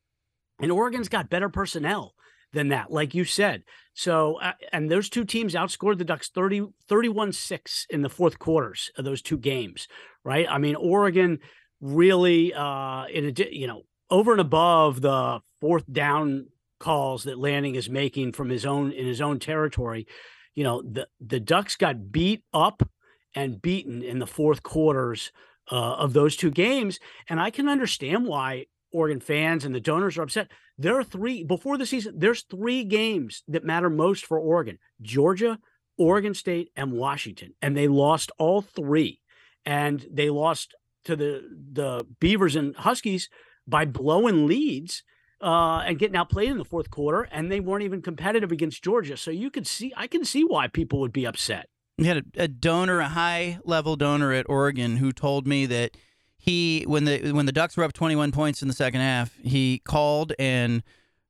And 0.60 0.72
Oregon's 0.72 1.08
got 1.08 1.28
better 1.28 1.48
personnel 1.48 2.14
than 2.52 2.68
that, 2.68 2.90
like 2.90 3.14
you 3.14 3.24
said. 3.24 3.62
So, 3.94 4.40
uh, 4.40 4.52
and 4.72 4.90
those 4.90 5.10
two 5.10 5.24
teams 5.24 5.54
outscored 5.54 5.98
the 5.98 6.04
Ducks 6.04 6.30
30, 6.30 6.68
31 6.88 7.32
6 7.32 7.86
in 7.90 8.02
the 8.02 8.08
fourth 8.08 8.38
quarters 8.38 8.90
of 8.96 9.04
those 9.04 9.22
two 9.22 9.36
games, 9.36 9.88
right? 10.24 10.46
I 10.48 10.58
mean, 10.58 10.76
Oregon 10.76 11.40
really, 11.80 12.54
uh, 12.54 13.04
in 13.06 13.26
a, 13.26 13.50
you 13.50 13.66
know, 13.66 13.82
over 14.10 14.32
and 14.32 14.40
above 14.40 15.00
the 15.00 15.40
fourth 15.60 15.90
down 15.90 16.46
calls 16.78 17.24
that 17.24 17.38
Lanning 17.38 17.74
is 17.74 17.88
making 17.88 18.32
from 18.32 18.48
his 18.48 18.66
own 18.66 18.92
in 18.92 19.06
his 19.06 19.20
own 19.20 19.38
territory. 19.38 20.06
You 20.54 20.64
know, 20.64 20.82
the 20.82 21.08
the 21.20 21.40
Ducks 21.40 21.76
got 21.76 22.12
beat 22.12 22.42
up 22.52 22.88
and 23.34 23.60
beaten 23.60 24.02
in 24.02 24.18
the 24.18 24.26
fourth 24.26 24.62
quarters 24.62 25.32
uh, 25.70 25.94
of 25.94 26.12
those 26.12 26.36
two 26.36 26.50
games, 26.50 26.98
and 27.28 27.40
I 27.40 27.50
can 27.50 27.68
understand 27.68 28.26
why 28.26 28.66
Oregon 28.92 29.20
fans 29.20 29.64
and 29.64 29.74
the 29.74 29.80
donors 29.80 30.16
are 30.16 30.22
upset. 30.22 30.48
There 30.78 30.98
are 30.98 31.04
three 31.04 31.42
before 31.42 31.78
the 31.78 31.86
season. 31.86 32.18
There's 32.18 32.42
three 32.42 32.84
games 32.84 33.42
that 33.48 33.64
matter 33.64 33.90
most 33.90 34.24
for 34.24 34.38
Oregon: 34.38 34.78
Georgia, 35.02 35.58
Oregon 35.98 36.34
State, 36.34 36.70
and 36.76 36.92
Washington, 36.92 37.54
and 37.60 37.76
they 37.76 37.88
lost 37.88 38.30
all 38.38 38.62
three, 38.62 39.20
and 39.64 40.06
they 40.10 40.30
lost 40.30 40.74
to 41.04 41.16
the 41.16 41.42
the 41.72 42.06
Beavers 42.20 42.56
and 42.56 42.76
Huskies 42.76 43.28
by 43.66 43.84
blowing 43.84 44.46
leads 44.46 45.02
uh, 45.40 45.82
and 45.86 45.98
getting 45.98 46.16
outplayed 46.16 46.50
in 46.50 46.58
the 46.58 46.64
fourth 46.64 46.90
quarter, 46.90 47.28
and 47.30 47.50
they 47.50 47.60
weren't 47.60 47.84
even 47.84 48.02
competitive 48.02 48.52
against 48.52 48.82
Georgia. 48.82 49.16
So 49.16 49.30
you 49.30 49.50
could 49.50 49.66
see, 49.66 49.92
I 49.96 50.06
can 50.06 50.24
see 50.24 50.42
why 50.42 50.68
people 50.68 51.00
would 51.00 51.12
be 51.12 51.26
upset. 51.26 51.68
We 51.98 52.06
had 52.06 52.18
a, 52.18 52.44
a 52.44 52.48
donor, 52.48 53.00
a 53.00 53.08
high 53.08 53.58
level 53.64 53.96
donor 53.96 54.32
at 54.32 54.46
Oregon, 54.48 54.96
who 54.96 55.12
told 55.12 55.46
me 55.46 55.66
that 55.66 55.96
he, 56.38 56.84
when 56.86 57.04
the 57.04 57.32
when 57.32 57.46
the 57.46 57.52
Ducks 57.52 57.76
were 57.76 57.84
up 57.84 57.92
21 57.92 58.32
points 58.32 58.62
in 58.62 58.68
the 58.68 58.74
second 58.74 59.00
half, 59.00 59.34
he 59.42 59.80
called 59.84 60.32
and 60.38 60.82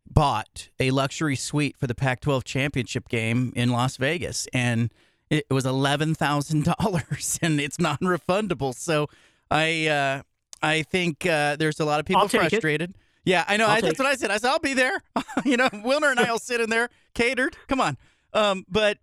bought 0.08 0.68
a 0.78 0.90
luxury 0.90 1.36
suite 1.36 1.76
for 1.76 1.86
the 1.86 1.94
Pac-12 1.94 2.44
championship 2.44 3.08
game 3.08 3.52
in 3.56 3.70
Las 3.70 3.96
Vegas, 3.96 4.46
and 4.52 4.92
it 5.30 5.46
was 5.50 5.66
eleven 5.66 6.14
thousand 6.14 6.64
dollars, 6.64 7.38
and 7.42 7.60
it's 7.60 7.78
non-refundable. 7.78 8.74
So 8.74 9.08
I, 9.50 9.86
uh, 9.86 10.22
I 10.62 10.82
think 10.82 11.26
uh, 11.26 11.56
there's 11.56 11.80
a 11.80 11.84
lot 11.84 12.00
of 12.00 12.06
people 12.06 12.28
frustrated. 12.28 12.90
It 12.90 12.96
Yeah, 13.26 13.44
I 13.46 13.56
know. 13.56 13.66
I, 13.66 13.80
that's 13.80 13.98
what 13.98 14.06
I 14.06 14.14
said. 14.14 14.30
I 14.30 14.38
said 14.38 14.50
I'll 14.50 14.60
be 14.60 14.72
there. 14.72 15.02
you 15.44 15.56
know, 15.56 15.68
Wilner 15.68 16.10
and 16.12 16.20
I 16.20 16.30
will 16.30 16.38
sit 16.38 16.60
in 16.60 16.70
there, 16.70 16.88
catered. 17.12 17.56
Come 17.66 17.80
on. 17.80 17.98
Um, 18.32 18.64
but 18.70 18.98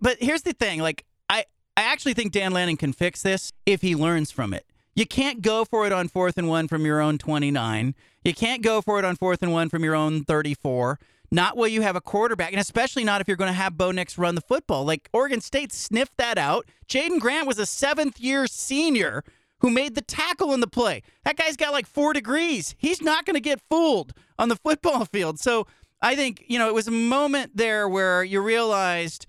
but 0.00 0.16
here's 0.20 0.42
the 0.42 0.52
thing. 0.52 0.80
Like 0.80 1.04
I 1.28 1.44
I 1.76 1.82
actually 1.82 2.14
think 2.14 2.32
Dan 2.32 2.52
Lanning 2.52 2.76
can 2.76 2.92
fix 2.92 3.22
this 3.22 3.52
if 3.66 3.82
he 3.82 3.96
learns 3.96 4.30
from 4.30 4.54
it. 4.54 4.64
You 4.94 5.06
can't 5.06 5.42
go 5.42 5.64
for 5.64 5.86
it 5.86 5.92
on 5.92 6.06
fourth 6.06 6.38
and 6.38 6.48
one 6.48 6.68
from 6.68 6.86
your 6.86 7.00
own 7.00 7.18
29. 7.18 7.96
You 8.24 8.32
can't 8.32 8.62
go 8.62 8.80
for 8.80 9.00
it 9.00 9.04
on 9.04 9.16
fourth 9.16 9.42
and 9.42 9.52
one 9.52 9.68
from 9.68 9.82
your 9.82 9.96
own 9.96 10.22
34. 10.22 11.00
Not 11.32 11.56
while 11.56 11.66
you 11.66 11.82
have 11.82 11.96
a 11.96 12.00
quarterback, 12.00 12.52
and 12.52 12.60
especially 12.60 13.02
not 13.02 13.20
if 13.20 13.26
you're 13.26 13.36
going 13.36 13.48
to 13.48 13.52
have 13.52 13.76
Bo 13.76 13.90
Nix 13.90 14.16
run 14.16 14.36
the 14.36 14.40
football. 14.40 14.84
Like 14.84 15.08
Oregon 15.12 15.40
State 15.40 15.72
sniffed 15.72 16.16
that 16.18 16.38
out. 16.38 16.64
Jaydon 16.86 17.18
Grant 17.18 17.48
was 17.48 17.58
a 17.58 17.66
seventh 17.66 18.20
year 18.20 18.46
senior 18.46 19.24
who 19.60 19.70
made 19.70 19.94
the 19.94 20.02
tackle 20.02 20.52
in 20.52 20.60
the 20.60 20.66
play. 20.66 21.02
That 21.24 21.36
guy's 21.36 21.56
got 21.56 21.72
like 21.72 21.86
four 21.86 22.12
degrees. 22.12 22.74
He's 22.78 23.00
not 23.00 23.24
going 23.24 23.34
to 23.34 23.40
get 23.40 23.60
fooled 23.70 24.12
on 24.38 24.48
the 24.48 24.56
football 24.64 25.04
field. 25.04 25.38
So 25.38 25.66
I 26.02 26.16
think, 26.16 26.44
you 26.48 26.58
know, 26.58 26.68
it 26.68 26.74
was 26.74 26.88
a 26.88 26.92
moment 26.92 27.56
there 27.56 27.88
where 27.88 28.22
you 28.22 28.40
realized 28.40 29.26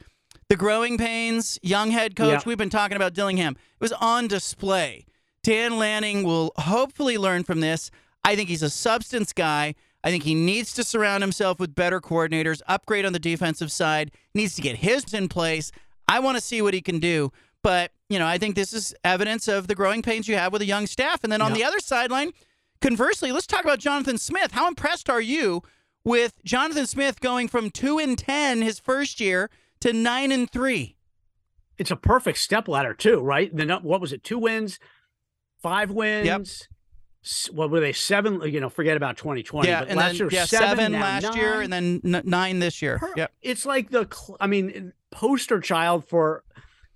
the 0.50 0.56
growing 0.56 0.98
pains, 0.98 1.58
young 1.64 1.92
head 1.92 2.16
coach, 2.16 2.32
yeah. 2.32 2.42
we've 2.46 2.58
been 2.58 2.70
talking 2.70 2.96
about 2.96 3.14
Dillingham, 3.14 3.54
it 3.54 3.82
was 3.82 3.94
on 3.94 4.28
display. 4.28 5.06
Dan 5.42 5.78
Lanning 5.78 6.24
will 6.24 6.52
hopefully 6.58 7.18
learn 7.18 7.44
from 7.44 7.60
this. 7.60 7.92
I 8.24 8.36
think 8.36 8.50
he's 8.50 8.64
a 8.64 8.70
substance 8.70 9.32
guy. 9.32 9.76
I 10.04 10.12
think 10.12 10.24
he 10.24 10.36
needs 10.36 10.74
to 10.74 10.84
surround 10.84 11.24
himself 11.24 11.60
with 11.60 11.74
better 11.74 12.02
coordinators, 12.02 12.62
upgrade 12.68 13.06
on 13.06 13.14
the 13.14 13.20
defensive 13.20 13.72
side, 13.72 14.12
needs 14.34 14.56
to 14.56 14.62
get 14.62 14.78
his 14.78 15.14
in 15.14 15.30
place. 15.30 15.72
I 16.08 16.20
want 16.20 16.38
to 16.38 16.42
see 16.42 16.62
what 16.62 16.74
he 16.74 16.82
can 16.82 17.00
do. 17.00 17.32
But, 17.64 17.92
you 18.10 18.20
know, 18.20 18.28
I 18.28 18.38
think 18.38 18.56
this 18.56 18.74
is 18.74 18.94
evidence 19.04 19.48
of 19.48 19.68
the 19.68 19.76
growing 19.76 20.02
pains 20.02 20.28
you 20.28 20.36
have 20.36 20.54
with 20.54 20.62
a 20.62 20.66
young 20.66 20.88
staff. 20.88 21.24
And 21.24 21.32
then 21.32 21.42
on 21.42 21.54
the 21.54 21.64
other 21.64 21.80
sideline, 21.80 22.32
conversely, 22.82 23.32
let's 23.32 23.48
talk 23.48 23.64
about 23.64 23.80
Jonathan 23.80 24.18
Smith. 24.18 24.52
How 24.52 24.68
impressed 24.68 25.10
are 25.10 25.22
you 25.22 25.64
with 26.04 26.44
Jonathan 26.44 26.86
Smith 26.86 27.20
going 27.20 27.48
from 27.48 27.72
2 27.72 27.98
and 28.00 28.18
10 28.18 28.62
his 28.62 28.80
first 28.80 29.20
year 29.20 29.50
to 29.82 29.92
9 29.92 30.32
and 30.32 30.50
3? 30.50 30.96
It's 31.78 31.92
a 31.92 31.96
perfect 31.96 32.38
step 32.38 32.68
ladder 32.68 32.94
too, 32.94 33.20
right? 33.20 33.54
The 33.54 33.80
what 33.82 34.00
was 34.00 34.14
it? 34.14 34.24
Two 34.24 34.38
wins, 34.38 34.80
five 35.62 35.92
wins. 35.92 36.26
Yep. 36.26 36.48
What 37.54 37.70
were 37.72 37.80
they? 37.80 37.92
Seven. 37.92 38.40
You 38.44 38.62
know, 38.62 38.70
forget 38.70 38.96
about 38.96 39.18
2020. 39.18 39.68
Yeah, 39.68 39.84
and 39.86 40.00
then, 40.00 40.16
year, 40.16 40.30
yeah, 40.32 40.46
seven, 40.46 40.68
seven 40.78 40.92
last 40.94 41.24
nine. 41.24 41.36
year, 41.36 41.62
and 41.62 41.74
then 41.74 42.00
nine 42.04 42.60
this 42.60 42.82
year. 42.82 43.00
Per- 43.00 43.14
yep. 43.18 43.34
It's 43.42 43.66
like 43.66 43.90
the, 43.90 44.08
I 44.40 44.48
mean, 44.48 44.94
poster 45.12 45.60
child 45.60 46.08
for 46.08 46.45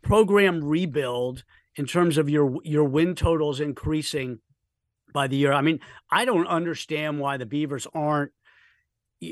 program 0.02 0.64
rebuild 0.64 1.44
in 1.76 1.86
terms 1.86 2.18
of 2.18 2.30
your 2.30 2.58
your 2.64 2.84
win 2.84 3.16
totals 3.16 3.60
increasing 3.60 4.40
by 5.14 5.28
the 5.28 5.38
year. 5.38 5.54
I 5.54 5.62
mean, 5.62 5.80
I 6.12 6.26
don't 6.26 6.48
understand 6.48 7.20
why 7.20 7.38
the 7.38 7.46
Beavers 7.46 7.88
aren't 7.94 8.32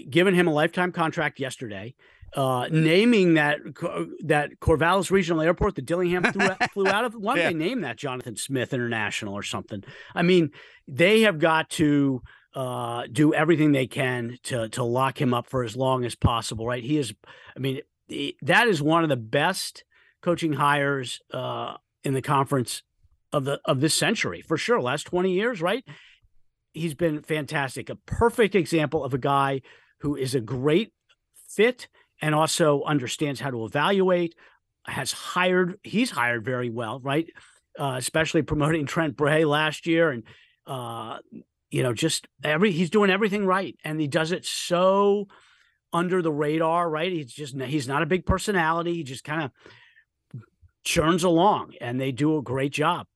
giving 0.09 0.35
him 0.35 0.47
a 0.47 0.53
lifetime 0.53 0.91
contract 0.91 1.39
yesterday, 1.39 1.95
uh, 2.35 2.67
naming 2.71 3.35
that 3.35 3.59
that 4.25 4.59
Corvallis 4.59 5.11
Regional 5.11 5.41
Airport 5.41 5.75
that 5.75 5.85
Dillingham 5.85 6.23
flew, 6.23 6.49
flew 6.73 6.87
out 6.87 7.05
of. 7.05 7.13
Why 7.13 7.35
don't 7.35 7.43
yeah. 7.43 7.49
they 7.49 7.55
name 7.55 7.81
that 7.81 7.97
Jonathan 7.97 8.35
Smith 8.35 8.73
International 8.73 9.33
or 9.33 9.43
something? 9.43 9.83
I 10.13 10.23
mean, 10.23 10.51
they 10.87 11.21
have 11.21 11.39
got 11.39 11.69
to 11.71 12.21
uh, 12.53 13.03
do 13.11 13.33
everything 13.33 13.71
they 13.71 13.87
can 13.87 14.37
to 14.43 14.69
to 14.69 14.83
lock 14.83 15.19
him 15.21 15.33
up 15.33 15.47
for 15.47 15.63
as 15.63 15.75
long 15.75 16.05
as 16.05 16.15
possible. 16.15 16.65
Right? 16.65 16.83
He 16.83 16.97
is. 16.97 17.13
I 17.55 17.59
mean, 17.59 17.81
that 18.41 18.67
is 18.67 18.81
one 18.81 19.03
of 19.03 19.09
the 19.09 19.17
best 19.17 19.83
coaching 20.27 20.51
hires 20.51 21.21
uh, 21.33 21.77
in 22.03 22.13
the 22.13 22.21
conference 22.21 22.83
of 23.31 23.45
the 23.45 23.61
of 23.63 23.79
this 23.79 23.93
century 23.93 24.41
for 24.41 24.57
sure. 24.57 24.81
Last 24.81 25.05
twenty 25.05 25.31
years, 25.31 25.61
right? 25.61 25.85
He's 26.73 26.95
been 26.95 27.21
fantastic. 27.21 27.89
A 27.89 27.95
perfect 27.95 28.53
example 28.53 29.05
of 29.05 29.13
a 29.13 29.17
guy 29.17 29.61
who 30.01 30.17
is 30.17 30.35
a 30.35 30.41
great 30.41 30.91
fit 31.49 31.87
and 32.21 32.35
also 32.35 32.83
understands 32.83 33.39
how 33.39 33.51
to 33.51 33.63
evaluate. 33.63 34.35
Has 34.85 35.13
hired. 35.13 35.79
He's 35.81 36.11
hired 36.11 36.43
very 36.43 36.69
well, 36.69 36.99
right? 36.99 37.27
Uh, 37.79 37.95
especially 37.97 38.41
promoting 38.41 38.85
Trent 38.93 39.15
Bray 39.15 39.45
last 39.45 39.87
year, 39.87 40.09
and 40.11 40.23
uh, 40.65 41.19
you 41.69 41.83
know, 41.83 41.93
just 41.93 42.27
every 42.43 42.73
he's 42.73 42.89
doing 42.89 43.09
everything 43.09 43.45
right, 43.45 43.77
and 43.85 43.97
he 43.97 44.07
does 44.07 44.33
it 44.33 44.45
so 44.45 45.29
under 45.93 46.21
the 46.21 46.33
radar, 46.33 46.89
right? 46.89 47.13
He's 47.13 47.31
just 47.31 47.57
he's 47.61 47.87
not 47.87 48.03
a 48.03 48.05
big 48.05 48.25
personality. 48.25 48.93
He 48.93 49.03
just 49.03 49.23
kind 49.23 49.41
of 49.41 49.51
churns 50.83 51.23
along 51.23 51.73
and 51.81 51.99
they 51.99 52.11
do 52.11 52.37
a 52.37 52.41
great 52.41 52.71
job. 52.71 53.07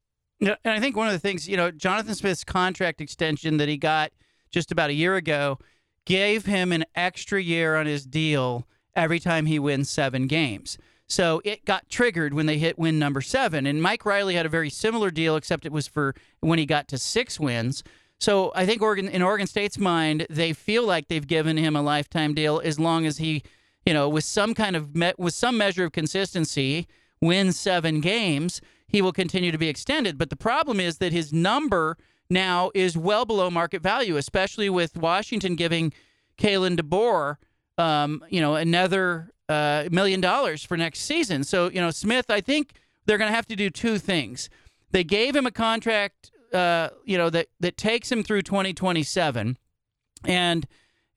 And 0.41 0.57
I 0.65 0.79
think 0.79 0.97
one 0.97 1.07
of 1.07 1.13
the 1.13 1.19
things, 1.19 1.47
you 1.47 1.55
know, 1.55 1.69
Jonathan 1.69 2.15
Smith's 2.15 2.43
contract 2.43 2.99
extension 2.99 3.57
that 3.57 3.69
he 3.69 3.77
got 3.77 4.11
just 4.49 4.71
about 4.71 4.89
a 4.89 4.93
year 4.93 5.15
ago 5.15 5.59
gave 6.05 6.45
him 6.45 6.71
an 6.71 6.83
extra 6.95 7.41
year 7.41 7.75
on 7.75 7.85
his 7.85 8.05
deal 8.05 8.67
every 8.95 9.19
time 9.19 9.45
he 9.45 9.59
wins 9.59 9.89
seven 9.89 10.27
games. 10.27 10.77
So 11.07 11.41
it 11.43 11.65
got 11.65 11.89
triggered 11.89 12.33
when 12.33 12.45
they 12.45 12.57
hit 12.57 12.79
win 12.79 12.97
number 12.97 13.21
seven. 13.21 13.65
And 13.67 13.81
Mike 13.81 14.05
Riley 14.05 14.35
had 14.35 14.45
a 14.45 14.49
very 14.49 14.69
similar 14.69 15.11
deal, 15.11 15.35
except 15.35 15.65
it 15.65 15.71
was 15.71 15.87
for 15.87 16.15
when 16.39 16.57
he 16.57 16.65
got 16.65 16.87
to 16.87 16.97
six 16.97 17.39
wins. 17.39 17.83
So 18.19 18.51
I 18.55 18.65
think 18.65 18.81
Oregon, 18.81 19.07
in 19.09 19.21
Oregon 19.21 19.47
State's 19.47 19.77
mind, 19.77 20.25
they 20.29 20.53
feel 20.53 20.85
like 20.85 21.07
they've 21.07 21.25
given 21.25 21.57
him 21.57 21.75
a 21.75 21.81
lifetime 21.81 22.33
deal 22.33 22.61
as 22.63 22.79
long 22.79 23.05
as 23.05 23.17
he, 23.17 23.43
you 23.85 23.93
know, 23.93 24.07
with 24.07 24.23
some 24.23 24.53
kind 24.53 24.75
of 24.75 24.95
met 24.95 25.19
with 25.19 25.33
some 25.33 25.57
measure 25.57 25.85
of 25.85 25.91
consistency, 25.91 26.87
wins 27.21 27.59
seven 27.59 28.01
games, 28.01 28.61
he 28.87 29.01
will 29.01 29.13
continue 29.13 29.51
to 29.51 29.57
be 29.57 29.69
extended. 29.69 30.17
But 30.17 30.29
the 30.29 30.35
problem 30.35 30.79
is 30.79 30.97
that 30.97 31.13
his 31.13 31.31
number 31.31 31.97
now 32.29 32.71
is 32.73 32.97
well 32.97 33.25
below 33.25 33.49
market 33.49 33.81
value, 33.81 34.17
especially 34.17 34.69
with 34.69 34.97
Washington 34.97 35.55
giving 35.55 35.93
Kalen 36.37 36.79
DeBoer, 36.79 37.37
um, 37.77 38.23
you 38.29 38.41
know, 38.41 38.55
another 38.55 39.31
uh, 39.47 39.87
million 39.91 40.21
dollars 40.21 40.63
for 40.63 40.77
next 40.77 41.01
season. 41.01 41.43
So, 41.43 41.69
you 41.69 41.81
know, 41.81 41.91
Smith, 41.91 42.29
I 42.29 42.41
think 42.41 42.71
they're 43.05 43.17
going 43.17 43.29
to 43.29 43.35
have 43.35 43.47
to 43.47 43.55
do 43.55 43.69
two 43.69 43.97
things. 43.97 44.49
They 44.91 45.03
gave 45.03 45.35
him 45.35 45.45
a 45.45 45.51
contract, 45.51 46.31
uh, 46.53 46.89
you 47.05 47.17
know, 47.17 47.29
that 47.29 47.47
that 47.59 47.77
takes 47.77 48.11
him 48.11 48.23
through 48.23 48.41
2027, 48.43 49.57
and 50.25 50.67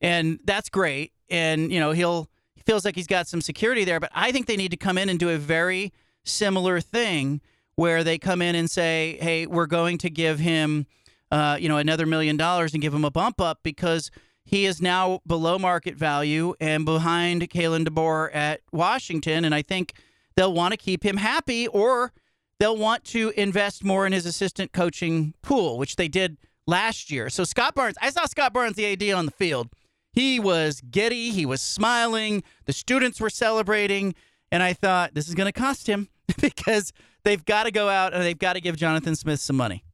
and 0.01 0.39
that's 0.45 0.69
great. 0.69 1.13
And 1.29 1.73
you 1.73 1.81
know, 1.81 1.93
he'll 1.93 2.29
feels 2.67 2.85
like 2.85 2.97
he's 2.97 3.07
got 3.07 3.27
some 3.27 3.41
security 3.41 3.85
there. 3.85 4.01
But 4.01 4.11
I 4.15 4.33
think 4.33 4.47
they 4.47 4.57
need 4.57 4.71
to 4.71 4.77
come 4.77 4.99
in 4.99 5.09
and 5.09 5.19
do 5.19 5.31
a 5.31 5.39
very 5.39 5.93
similar 6.25 6.81
thing 6.81 7.41
where 7.77 8.05
they 8.05 8.19
come 8.19 8.41
in 8.41 8.55
and 8.55 8.71
say, 8.71 9.19
"Hey, 9.21 9.47
we're 9.47 9.67
going 9.67 9.99
to 9.99 10.11
give 10.11 10.39
him, 10.39 10.87
uh, 11.31 11.57
you 11.61 11.69
know, 11.69 11.79
another 11.79 12.07
million 12.07 12.37
dollars 12.37 12.73
and 12.73 12.83
give 12.83 12.95
him 12.95 13.05
a 13.05 13.11
bump 13.11 13.41
up 13.41 13.61
because." 13.63 14.11
He 14.47 14.67
is 14.67 14.83
now 14.83 15.21
below 15.27 15.59
market 15.59 15.95
value 15.97 16.53
and 16.61 16.85
behind 16.85 17.49
Kalen 17.49 17.89
DeBoer 17.89 18.29
at 18.35 18.61
Washington. 18.73 19.43
And 19.43 19.55
I 19.55 19.63
think 19.63 19.95
they'll 20.37 20.53
want 20.53 20.73
to 20.73 20.77
keep 20.77 21.03
him 21.03 21.17
happy 21.17 21.67
or 21.69 22.13
they'll 22.61 22.77
want 22.77 23.05
to 23.05 23.33
invest 23.37 23.85
more 23.85 24.07
in 24.07 24.13
his 24.13 24.27
assistant 24.27 24.73
coaching 24.73 25.35
pool, 25.43 25.79
which 25.79 25.97
they 25.97 26.09
did 26.09 26.37
last 26.67 27.11
year. 27.11 27.31
So 27.31 27.45
Scott 27.45 27.75
Barnes, 27.75 27.97
I 28.01 28.11
saw 28.11 28.27
Scott 28.27 28.53
Barnes, 28.53 28.77
the 28.77 28.87
AD, 28.87 29.15
on 29.17 29.27
the 29.27 29.33
field. 29.33 29.71
He 30.15 30.39
was 30.39 30.81
giddy. 30.81 31.31
He 31.31 31.45
was 31.45 31.61
smiling. 31.61 32.45
The 32.67 32.73
students 32.73 33.21
were 33.21 33.31
celebrating. 33.31 34.15
And 34.53 34.63
I 34.63 34.73
thought, 34.73 35.15
this 35.15 35.29
is 35.29 35.35
going 35.35 35.53
to 35.53 35.59
cost 35.59 35.89
him 35.89 36.09
because 36.41 36.93
they've 37.25 37.45
got 37.45 37.65
to 37.65 37.73
go 37.73 37.89
out 37.89 38.15
and 38.15 38.23
they've 38.23 38.39
got 38.39 38.53
to 38.53 38.61
give 38.61 38.77
Jonathan 38.77 39.17
Smith 39.17 39.41
some 39.41 39.57
money. 39.57 39.85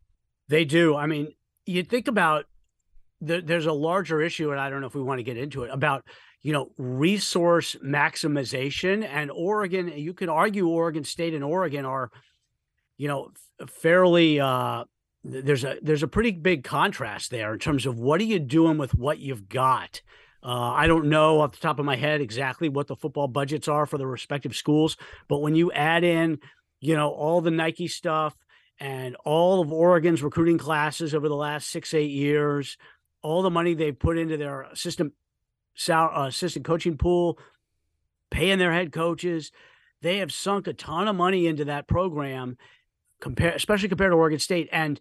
They 0.48 0.64
do. 0.64 0.94
I 0.96 1.06
mean, 1.06 1.32
you 1.64 1.82
think 1.82 2.08
about 2.08 2.44
the, 3.20 3.40
there's 3.40 3.66
a 3.66 3.72
larger 3.72 4.20
issue, 4.20 4.50
and 4.50 4.60
I 4.60 4.68
don't 4.68 4.80
know 4.80 4.86
if 4.86 4.94
we 4.94 5.02
want 5.02 5.18
to 5.18 5.22
get 5.22 5.36
into 5.36 5.62
it, 5.62 5.70
about 5.72 6.04
you 6.42 6.52
know 6.52 6.70
resource 6.78 7.76
maximization 7.84 9.04
and 9.04 9.30
oregon 9.30 9.88
you 9.88 10.14
could 10.14 10.28
argue 10.28 10.66
oregon 10.68 11.04
state 11.04 11.34
and 11.34 11.44
oregon 11.44 11.84
are 11.84 12.10
you 12.96 13.08
know 13.08 13.30
fairly 13.68 14.40
uh 14.40 14.84
there's 15.22 15.64
a 15.64 15.76
there's 15.82 16.02
a 16.02 16.08
pretty 16.08 16.30
big 16.32 16.64
contrast 16.64 17.30
there 17.30 17.52
in 17.52 17.58
terms 17.58 17.86
of 17.86 17.98
what 17.98 18.20
are 18.20 18.24
you 18.24 18.38
doing 18.38 18.78
with 18.78 18.94
what 18.94 19.18
you've 19.18 19.48
got. 19.48 20.00
Uh, 20.42 20.72
I 20.72 20.86
don't 20.86 21.06
know 21.06 21.40
off 21.40 21.52
the 21.52 21.58
top 21.58 21.78
of 21.78 21.84
my 21.84 21.96
head 21.96 22.22
exactly 22.22 22.70
what 22.70 22.86
the 22.86 22.96
football 22.96 23.28
budgets 23.28 23.68
are 23.68 23.84
for 23.84 23.98
the 23.98 24.06
respective 24.06 24.56
schools, 24.56 24.96
but 25.28 25.40
when 25.40 25.54
you 25.54 25.70
add 25.72 26.02
in, 26.02 26.38
you 26.80 26.96
know, 26.96 27.10
all 27.10 27.42
the 27.42 27.50
Nike 27.50 27.88
stuff 27.88 28.34
and 28.78 29.16
all 29.16 29.60
of 29.60 29.70
Oregon's 29.70 30.22
recruiting 30.22 30.56
classes 30.56 31.14
over 31.14 31.28
the 31.28 31.36
last 31.36 31.68
six 31.68 31.92
eight 31.92 32.10
years, 32.10 32.78
all 33.20 33.42
the 33.42 33.50
money 33.50 33.74
they've 33.74 33.98
put 33.98 34.16
into 34.16 34.38
their 34.38 34.62
assistant 34.62 35.12
sal- 35.74 36.12
uh, 36.14 36.26
assistant 36.28 36.64
coaching 36.64 36.96
pool, 36.96 37.38
paying 38.30 38.58
their 38.58 38.72
head 38.72 38.92
coaches, 38.92 39.52
they 40.00 40.18
have 40.18 40.32
sunk 40.32 40.66
a 40.66 40.72
ton 40.72 41.08
of 41.08 41.16
money 41.16 41.46
into 41.46 41.66
that 41.66 41.86
program 41.86 42.56
compare 43.20 43.52
especially 43.52 43.88
compared 43.88 44.12
to 44.12 44.16
Oregon 44.16 44.38
State. 44.38 44.68
And 44.72 45.00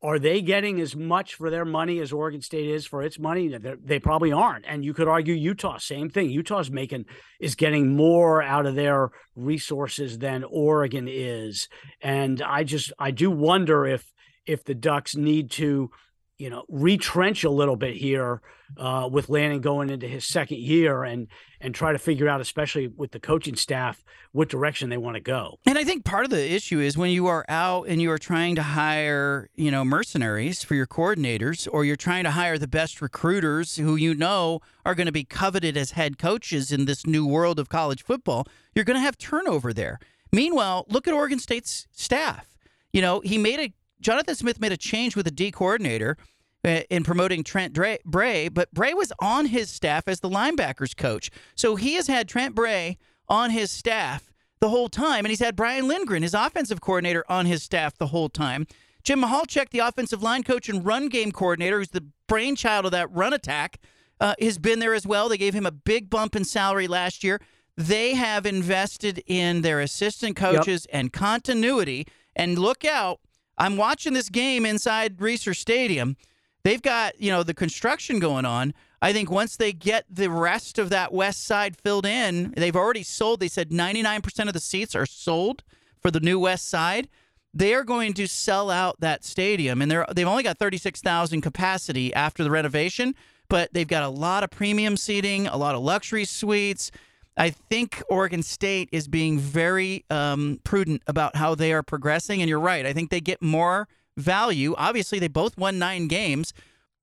are 0.00 0.18
they 0.18 0.40
getting 0.40 0.80
as 0.80 0.94
much 0.94 1.34
for 1.34 1.50
their 1.50 1.64
money 1.64 1.98
as 1.98 2.12
Oregon 2.12 2.40
State 2.40 2.70
is 2.70 2.86
for 2.86 3.02
its 3.02 3.18
money? 3.18 3.48
They're, 3.48 3.76
they 3.82 3.98
probably 3.98 4.30
aren't. 4.30 4.64
And 4.66 4.84
you 4.84 4.94
could 4.94 5.08
argue 5.08 5.34
Utah, 5.34 5.78
same 5.78 6.08
thing. 6.08 6.30
Utah's 6.30 6.70
making 6.70 7.06
is 7.40 7.56
getting 7.56 7.96
more 7.96 8.40
out 8.40 8.66
of 8.66 8.76
their 8.76 9.10
resources 9.34 10.18
than 10.18 10.44
Oregon 10.44 11.08
is. 11.08 11.68
And 12.00 12.40
I 12.40 12.62
just 12.62 12.92
I 12.98 13.10
do 13.10 13.30
wonder 13.30 13.86
if 13.86 14.12
if 14.46 14.64
the 14.64 14.74
Ducks 14.74 15.16
need 15.16 15.50
to 15.52 15.90
you 16.38 16.50
know, 16.50 16.64
retrench 16.68 17.44
a 17.44 17.50
little 17.50 17.76
bit 17.76 17.96
here 17.96 18.40
uh, 18.76 19.08
with 19.10 19.28
Lanning 19.28 19.60
going 19.60 19.90
into 19.90 20.06
his 20.06 20.26
second 20.26 20.58
year 20.58 21.02
and 21.02 21.28
and 21.60 21.74
try 21.74 21.92
to 21.92 21.98
figure 21.98 22.28
out, 22.28 22.40
especially 22.40 22.86
with 22.86 23.10
the 23.10 23.18
coaching 23.18 23.56
staff, 23.56 24.04
what 24.30 24.48
direction 24.48 24.88
they 24.88 24.96
want 24.96 25.16
to 25.16 25.20
go. 25.20 25.58
And 25.66 25.76
I 25.76 25.82
think 25.82 26.04
part 26.04 26.24
of 26.24 26.30
the 26.30 26.52
issue 26.52 26.78
is 26.78 26.96
when 26.96 27.10
you 27.10 27.26
are 27.26 27.44
out 27.48 27.88
and 27.88 28.00
you 28.00 28.12
are 28.12 28.18
trying 28.18 28.54
to 28.54 28.62
hire, 28.62 29.48
you 29.56 29.72
know, 29.72 29.84
mercenaries 29.84 30.62
for 30.62 30.76
your 30.76 30.86
coordinators, 30.86 31.66
or 31.70 31.84
you're 31.84 31.96
trying 31.96 32.22
to 32.24 32.30
hire 32.30 32.58
the 32.58 32.68
best 32.68 33.02
recruiters 33.02 33.76
who 33.76 33.96
you 33.96 34.14
know 34.14 34.60
are 34.86 34.94
going 34.94 35.06
to 35.06 35.12
be 35.12 35.24
coveted 35.24 35.76
as 35.76 35.92
head 35.92 36.16
coaches 36.18 36.70
in 36.70 36.84
this 36.84 37.04
new 37.04 37.26
world 37.26 37.58
of 37.58 37.68
college 37.68 38.04
football, 38.04 38.46
you're 38.74 38.84
going 38.84 38.96
to 38.96 39.00
have 39.00 39.18
turnover 39.18 39.72
there. 39.72 39.98
Meanwhile, 40.32 40.86
look 40.88 41.08
at 41.08 41.14
Oregon 41.14 41.40
State's 41.40 41.88
staff. 41.90 42.56
You 42.92 43.02
know, 43.02 43.20
he 43.20 43.38
made 43.38 43.58
a 43.58 43.72
Jonathan 44.00 44.34
Smith 44.34 44.60
made 44.60 44.72
a 44.72 44.76
change 44.76 45.16
with 45.16 45.24
the 45.24 45.30
D 45.30 45.50
coordinator 45.50 46.16
uh, 46.64 46.80
in 46.90 47.04
promoting 47.04 47.44
Trent 47.44 47.72
Bray, 47.72 48.48
but 48.48 48.72
Bray 48.72 48.94
was 48.94 49.12
on 49.20 49.46
his 49.46 49.70
staff 49.70 50.08
as 50.08 50.20
the 50.20 50.28
linebackers 50.28 50.96
coach. 50.96 51.30
So 51.54 51.76
he 51.76 51.94
has 51.94 52.06
had 52.06 52.28
Trent 52.28 52.54
Bray 52.54 52.98
on 53.28 53.50
his 53.50 53.70
staff 53.70 54.32
the 54.60 54.68
whole 54.68 54.88
time, 54.88 55.24
and 55.24 55.28
he's 55.28 55.40
had 55.40 55.54
Brian 55.56 55.86
Lindgren, 55.86 56.22
his 56.22 56.34
offensive 56.34 56.80
coordinator, 56.80 57.24
on 57.28 57.46
his 57.46 57.62
staff 57.62 57.96
the 57.96 58.08
whole 58.08 58.28
time. 58.28 58.66
Jim 59.04 59.22
Michalczik, 59.22 59.70
the 59.70 59.78
offensive 59.78 60.22
line 60.22 60.42
coach 60.42 60.68
and 60.68 60.84
run 60.84 61.08
game 61.08 61.30
coordinator, 61.30 61.78
who's 61.78 61.90
the 61.90 62.06
brainchild 62.26 62.84
of 62.84 62.90
that 62.90 63.10
run 63.12 63.32
attack, 63.32 63.78
uh, 64.20 64.34
has 64.40 64.58
been 64.58 64.80
there 64.80 64.94
as 64.94 65.06
well. 65.06 65.28
They 65.28 65.38
gave 65.38 65.54
him 65.54 65.66
a 65.66 65.70
big 65.70 66.10
bump 66.10 66.34
in 66.34 66.44
salary 66.44 66.88
last 66.88 67.22
year. 67.22 67.40
They 67.76 68.14
have 68.14 68.44
invested 68.44 69.22
in 69.26 69.62
their 69.62 69.80
assistant 69.80 70.34
coaches 70.34 70.86
yep. 70.90 70.98
and 70.98 71.12
continuity. 71.12 72.08
And 72.34 72.58
look 72.58 72.84
out, 72.84 73.20
I'm 73.58 73.76
watching 73.76 74.12
this 74.12 74.28
game 74.28 74.64
inside 74.64 75.18
Reser 75.18 75.54
Stadium. 75.54 76.16
They've 76.64 76.82
got, 76.82 77.20
you 77.20 77.30
know, 77.30 77.42
the 77.42 77.54
construction 77.54 78.18
going 78.18 78.44
on. 78.44 78.72
I 79.00 79.12
think 79.12 79.30
once 79.30 79.56
they 79.56 79.72
get 79.72 80.04
the 80.10 80.30
rest 80.30 80.78
of 80.78 80.90
that 80.90 81.12
west 81.12 81.44
side 81.44 81.76
filled 81.76 82.06
in, 82.06 82.52
they've 82.56 82.74
already 82.74 83.02
sold. 83.02 83.40
They 83.40 83.48
said 83.48 83.70
99% 83.70 84.46
of 84.48 84.52
the 84.52 84.60
seats 84.60 84.94
are 84.94 85.06
sold 85.06 85.62
for 86.00 86.10
the 86.10 86.20
new 86.20 86.38
west 86.38 86.68
side. 86.68 87.08
They 87.54 87.74
are 87.74 87.84
going 87.84 88.12
to 88.14 88.26
sell 88.26 88.70
out 88.70 89.00
that 89.00 89.24
stadium, 89.24 89.80
and 89.80 89.90
they're 89.90 90.06
they've 90.14 90.26
only 90.26 90.42
got 90.42 90.58
36,000 90.58 91.40
capacity 91.40 92.12
after 92.12 92.44
the 92.44 92.50
renovation, 92.50 93.14
but 93.48 93.72
they've 93.72 93.88
got 93.88 94.02
a 94.02 94.08
lot 94.08 94.44
of 94.44 94.50
premium 94.50 94.96
seating, 94.96 95.46
a 95.46 95.56
lot 95.56 95.74
of 95.74 95.82
luxury 95.82 96.24
suites. 96.24 96.90
I 97.38 97.50
think 97.50 98.02
Oregon 98.10 98.42
State 98.42 98.88
is 98.90 99.06
being 99.06 99.38
very 99.38 100.04
um, 100.10 100.60
prudent 100.64 101.02
about 101.06 101.36
how 101.36 101.54
they 101.54 101.72
are 101.72 101.84
progressing. 101.84 102.42
And 102.42 102.48
you're 102.48 102.58
right. 102.58 102.84
I 102.84 102.92
think 102.92 103.10
they 103.10 103.20
get 103.20 103.40
more 103.40 103.86
value. 104.16 104.74
Obviously, 104.76 105.20
they 105.20 105.28
both 105.28 105.56
won 105.56 105.78
nine 105.78 106.08
games, 106.08 106.52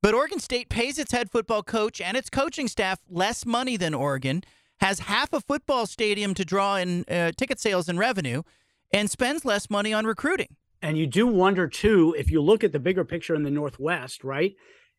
but 0.03 0.13
Oregon 0.13 0.39
State 0.39 0.67
pays 0.67 0.99
its 0.99 1.13
head 1.13 1.31
football 1.31 1.63
coach 1.63 2.01
and 2.01 2.17
its 2.17 2.29
coaching 2.29 2.67
staff 2.67 2.99
less 3.09 3.45
money 3.45 3.77
than 3.77 3.93
Oregon, 3.93 4.43
has 4.79 4.99
half 4.99 5.31
a 5.31 5.39
football 5.39 5.85
stadium 5.85 6.33
to 6.33 6.43
draw 6.43 6.75
in 6.75 7.05
uh, 7.09 7.31
ticket 7.37 7.59
sales 7.59 7.87
and 7.87 7.97
revenue, 7.97 8.43
and 8.91 9.09
spends 9.09 9.45
less 9.45 9.69
money 9.69 9.93
on 9.93 10.05
recruiting. 10.05 10.57
And 10.81 10.97
you 10.97 11.07
do 11.07 11.25
wonder, 11.25 11.67
too, 11.67 12.13
if 12.17 12.29
you 12.29 12.41
look 12.41 12.63
at 12.63 12.73
the 12.73 12.79
bigger 12.79 13.05
picture 13.05 13.33
in 13.33 13.43
the 13.43 13.49
Northwest, 13.49 14.23
right? 14.23 14.53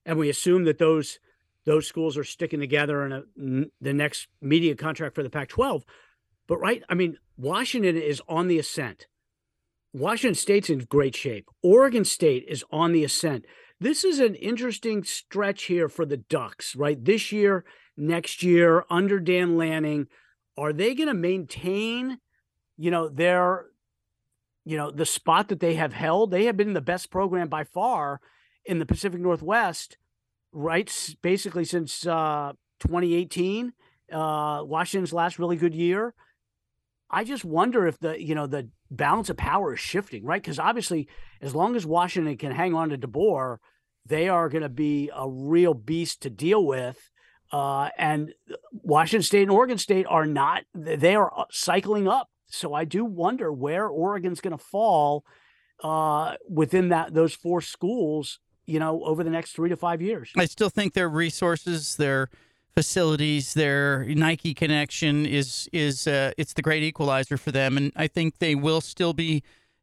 And 0.07 0.19
we 0.19 0.31
assume 0.31 0.65
that 0.65 0.79
those 0.79 1.19
those 1.67 1.87
schools 1.87 2.17
are 2.17 2.25
sticking 2.25 2.61
together 2.61 3.05
in 3.05 3.13
a, 3.13 3.23
the 3.81 3.93
next 3.93 4.29
media 4.41 4.75
contract 4.75 5.15
for 5.15 5.23
the 5.23 5.31
Pac 5.31 5.49
12. 5.49 5.85
But, 6.47 6.59
right, 6.59 6.83
I 6.89 6.95
mean, 6.95 7.19
Washington 7.37 7.97
is 7.97 8.23
on 8.29 8.47
the 8.47 8.59
ascent. 8.59 9.09
Washington 9.93 10.37
State's 10.37 10.71
in 10.71 10.79
great 10.79 11.17
shape. 11.17 11.49
Oregon 11.63 12.05
State 12.05 12.45
is 12.49 12.65
on 12.71 12.93
the 12.93 13.03
ascent. 13.03 13.45
This 13.81 14.05
is 14.05 14.21
an 14.21 14.37
interesting 14.37 15.03
stretch 15.03 15.65
here 15.65 15.89
for 15.89 16.07
the 16.07 16.17
Ducks, 16.17 16.77
right? 16.77 17.05
This 17.05 17.33
year, 17.33 17.65
next 17.97 18.43
year, 18.43 18.85
under 18.89 19.19
Dan 19.19 19.57
Lanning, 19.57 20.07
are 20.57 20.73
they 20.73 20.95
going 20.95 21.09
to 21.09 21.15
maintain, 21.15 22.19
you 22.79 22.91
know, 22.91 23.09
their, 23.09 23.67
you 24.65 24.77
know, 24.77 24.91
the 24.91 25.05
spot 25.05 25.49
that 25.49 25.61
they 25.61 25.75
have 25.75 25.93
held? 25.93 26.31
They 26.31 26.45
have 26.45 26.57
been 26.57 26.75
the 26.75 26.81
best 26.81 27.11
program 27.11 27.49
by 27.49 27.65
far 27.65 28.21
in 28.65 28.79
the 28.79 28.87
Pacific 28.87 29.21
Northwest 29.21 29.97
right? 30.57 31.15
Basically 31.23 31.65
since 31.65 32.07
uh, 32.07 32.53
2018, 32.81 33.73
uh, 34.13 34.63
Washington's 34.65 35.13
last 35.13 35.39
really 35.39 35.57
good 35.57 35.75
year. 35.75 36.15
I 37.11 37.25
just 37.25 37.45
wonder 37.45 37.87
if 37.87 37.99
the 38.01 38.21
you 38.21 38.35
know 38.35 38.47
the 38.47 38.69
balance 38.91 39.31
of 39.31 39.37
power 39.37 39.75
is 39.75 39.81
shifting, 39.81 40.25
right? 40.25 40.43
Because 40.43 40.59
obviously, 40.59 41.09
as 41.41 41.55
long 41.55 41.77
as 41.77 41.87
Washington 41.87 42.37
can 42.37 42.53
hang 42.53 42.75
on 42.75 42.89
to 42.89 42.99
DeBoer, 42.99 43.59
they 44.05 44.29
are 44.29 44.49
going 44.49 44.63
to 44.63 44.69
be 44.69 45.11
a 45.15 45.29
real 45.29 45.75
beast 45.75 46.23
to 46.23 46.31
deal 46.31 46.65
with. 46.65 47.11
Uh, 47.53 47.91
and 47.97 48.33
Washington 48.73 49.23
State 49.23 49.43
and 49.43 49.51
Oregon 49.53 49.79
State 49.79 50.07
are 50.09 50.27
not; 50.27 50.65
they 50.75 51.15
are 51.15 51.33
uh, 51.39 51.45
cycling 51.51 52.09
up. 52.09 52.29
So 52.49 52.75
I 52.75 52.85
do 52.85 53.05
wonder 53.05 53.53
where 53.53 53.87
Oregon's 53.87 54.41
going 54.41 54.57
to 54.57 54.65
fall 54.65 55.25
uh, 55.85 56.35
within 56.49 56.89
that 56.89 57.15
those 57.15 57.35
four 57.35 57.61
schools 57.61 58.41
you 58.67 58.79
know, 58.79 59.03
over 59.05 59.25
the 59.25 59.31
next 59.31 59.53
three 59.53 59.69
to 59.69 59.77
five 59.77 60.03
years. 60.03 60.31
I 60.37 60.47
still 60.47 60.69
think 60.69 60.95
their 60.95 61.09
resources, 61.09 61.97
their 61.97 62.29
facilities, 62.75 63.55
their 63.55 64.05
Nike 64.05 64.53
connection 64.55 65.25
is 65.25 65.69
is 65.73 66.07
uh, 66.07 66.33
it's 66.37 66.53
the 66.53 66.63
great 66.63 66.83
equalizer 66.83 67.37
for 67.37 67.53
them, 67.53 67.77
and 67.77 67.93
I 67.97 68.07
think 68.07 68.39
they 68.39 68.55
will 68.55 68.81
still 68.81 69.13
be 69.13 69.43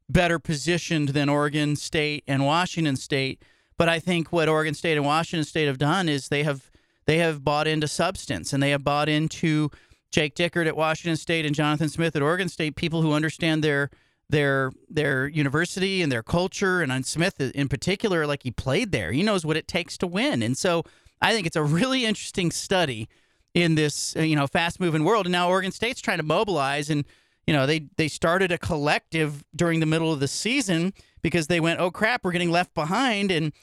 better 0.09 0.37
positioned 0.37 1.09
than 1.09 1.29
Oregon 1.29 1.75
State 1.75 2.23
and 2.27 2.45
Washington 2.45 2.95
State. 2.95 3.41
But 3.77 3.89
I 3.89 3.99
think 3.99 4.31
what 4.31 4.47
Oregon 4.47 4.73
State 4.73 4.97
and 4.97 5.05
Washington 5.05 5.45
State 5.45 5.65
have 5.67 5.79
done 5.79 6.07
is 6.07 6.27
they 6.27 6.43
have 6.43 6.69
they 7.05 7.17
have 7.17 7.43
bought 7.43 7.67
into 7.67 7.87
substance 7.87 8.53
and 8.53 8.61
they 8.61 8.69
have 8.69 8.83
bought 8.83 9.09
into 9.09 9.69
Jake 10.11 10.35
Dickert 10.35 10.67
at 10.67 10.77
Washington 10.77 11.17
State 11.17 11.45
and 11.45 11.55
Jonathan 11.55 11.89
Smith 11.89 12.15
at 12.15 12.21
Oregon 12.21 12.47
State, 12.47 12.75
people 12.75 13.01
who 13.01 13.13
understand 13.13 13.63
their 13.63 13.89
their 14.33 14.71
their 14.89 15.27
university 15.27 16.01
and 16.01 16.11
their 16.11 16.23
culture 16.23 16.81
and 16.81 16.91
on 16.91 17.03
Smith 17.03 17.39
in 17.39 17.69
particular 17.69 18.25
like 18.25 18.41
he 18.41 18.51
played 18.51 18.91
there. 18.91 19.11
He 19.11 19.21
knows 19.21 19.45
what 19.45 19.55
it 19.55 19.67
takes 19.67 19.95
to 19.99 20.07
win. 20.07 20.41
And 20.41 20.57
so 20.57 20.83
I 21.21 21.33
think 21.33 21.45
it's 21.45 21.55
a 21.55 21.63
really 21.63 22.03
interesting 22.03 22.49
study 22.49 23.07
in 23.53 23.75
this 23.75 24.15
uh, 24.17 24.21
you 24.21 24.35
know 24.35 24.47
fast 24.47 24.79
moving 24.79 25.03
world. 25.03 25.27
And 25.27 25.31
now 25.31 25.49
Oregon 25.49 25.71
State's 25.71 26.01
trying 26.01 26.17
to 26.17 26.23
mobilize 26.23 26.89
and 26.89 27.05
you 27.45 27.53
know 27.53 27.67
they 27.67 27.87
they 27.97 28.07
started 28.07 28.51
a 28.51 28.57
collective 28.57 29.45
during 29.55 29.79
the 29.79 29.85
middle 29.85 30.11
of 30.11 30.19
the 30.19 30.27
season 30.27 30.93
because 31.21 31.45
they 31.45 31.59
went 31.59 31.79
oh 31.79 31.91
crap 31.91 32.23
we're 32.23 32.31
getting 32.31 32.51
left 32.51 32.73
behind. 32.73 33.31
And 33.31 33.53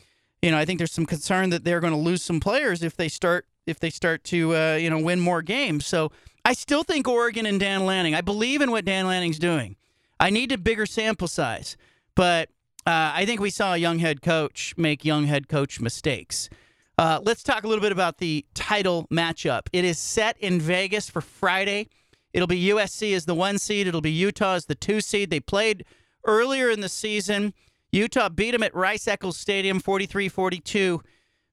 you 0.40 0.52
know 0.52 0.58
I 0.58 0.64
think 0.64 0.78
there's 0.78 0.92
some 0.92 1.06
concern 1.06 1.50
that 1.50 1.64
they're 1.64 1.80
going 1.80 1.92
to 1.92 1.98
lose 1.98 2.22
some 2.22 2.38
players 2.38 2.84
if 2.84 2.96
they 2.96 3.08
start 3.08 3.46
if 3.66 3.80
they 3.80 3.90
start 3.90 4.22
to 4.24 4.54
uh, 4.54 4.76
you 4.76 4.88
know 4.88 5.00
win 5.00 5.18
more 5.18 5.42
games. 5.42 5.84
So 5.84 6.12
I 6.44 6.52
still 6.52 6.84
think 6.84 7.08
Oregon 7.08 7.44
and 7.44 7.58
Dan 7.58 7.84
Lanning 7.84 8.14
I 8.14 8.20
believe 8.20 8.62
in 8.62 8.70
what 8.70 8.84
Dan 8.84 9.08
Lanning's 9.08 9.40
doing 9.40 9.74
I 10.20 10.28
need 10.28 10.52
a 10.52 10.58
bigger 10.58 10.84
sample 10.84 11.28
size, 11.28 11.78
but 12.14 12.50
uh, 12.86 13.12
I 13.14 13.24
think 13.24 13.40
we 13.40 13.48
saw 13.48 13.72
a 13.72 13.78
young 13.78 13.98
head 13.98 14.20
coach 14.20 14.74
make 14.76 15.04
young 15.04 15.24
head 15.24 15.48
coach 15.48 15.80
mistakes. 15.80 16.50
Uh, 16.98 17.18
let's 17.22 17.42
talk 17.42 17.64
a 17.64 17.68
little 17.68 17.80
bit 17.80 17.92
about 17.92 18.18
the 18.18 18.44
title 18.52 19.08
matchup. 19.10 19.62
It 19.72 19.86
is 19.86 19.98
set 19.98 20.36
in 20.38 20.60
Vegas 20.60 21.08
for 21.08 21.22
Friday. 21.22 21.88
It'll 22.34 22.46
be 22.46 22.68
USC 22.68 23.14
as 23.14 23.24
the 23.24 23.34
one 23.34 23.58
seed. 23.58 23.86
It'll 23.86 24.02
be 24.02 24.12
Utah 24.12 24.54
as 24.54 24.66
the 24.66 24.74
two 24.74 25.00
seed. 25.00 25.30
They 25.30 25.40
played 25.40 25.86
earlier 26.26 26.68
in 26.68 26.80
the 26.80 26.90
season. 26.90 27.54
Utah 27.90 28.28
beat 28.28 28.50
them 28.50 28.62
at 28.62 28.74
Rice 28.74 29.08
Eccles 29.08 29.38
Stadium 29.38 29.80
43 29.80 30.28
42. 30.28 31.00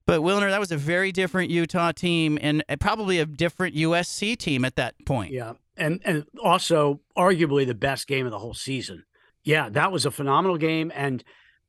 But 0.04 0.20
Wilner, 0.20 0.50
that 0.50 0.60
was 0.60 0.72
a 0.72 0.76
very 0.76 1.12
different 1.12 1.50
Utah 1.50 1.92
team 1.92 2.38
and 2.40 2.62
probably 2.80 3.18
a 3.18 3.26
different 3.26 3.74
USC 3.74 4.36
team 4.36 4.64
at 4.64 4.76
that 4.76 4.94
point. 5.06 5.32
Yeah 5.32 5.54
and 5.78 6.00
and 6.04 6.24
also 6.42 7.00
arguably 7.16 7.66
the 7.66 7.74
best 7.74 8.06
game 8.06 8.26
of 8.26 8.32
the 8.32 8.38
whole 8.38 8.54
season. 8.54 9.04
Yeah, 9.44 9.68
that 9.70 9.92
was 9.92 10.04
a 10.04 10.10
phenomenal 10.10 10.58
game 10.58 10.92
and 10.94 11.24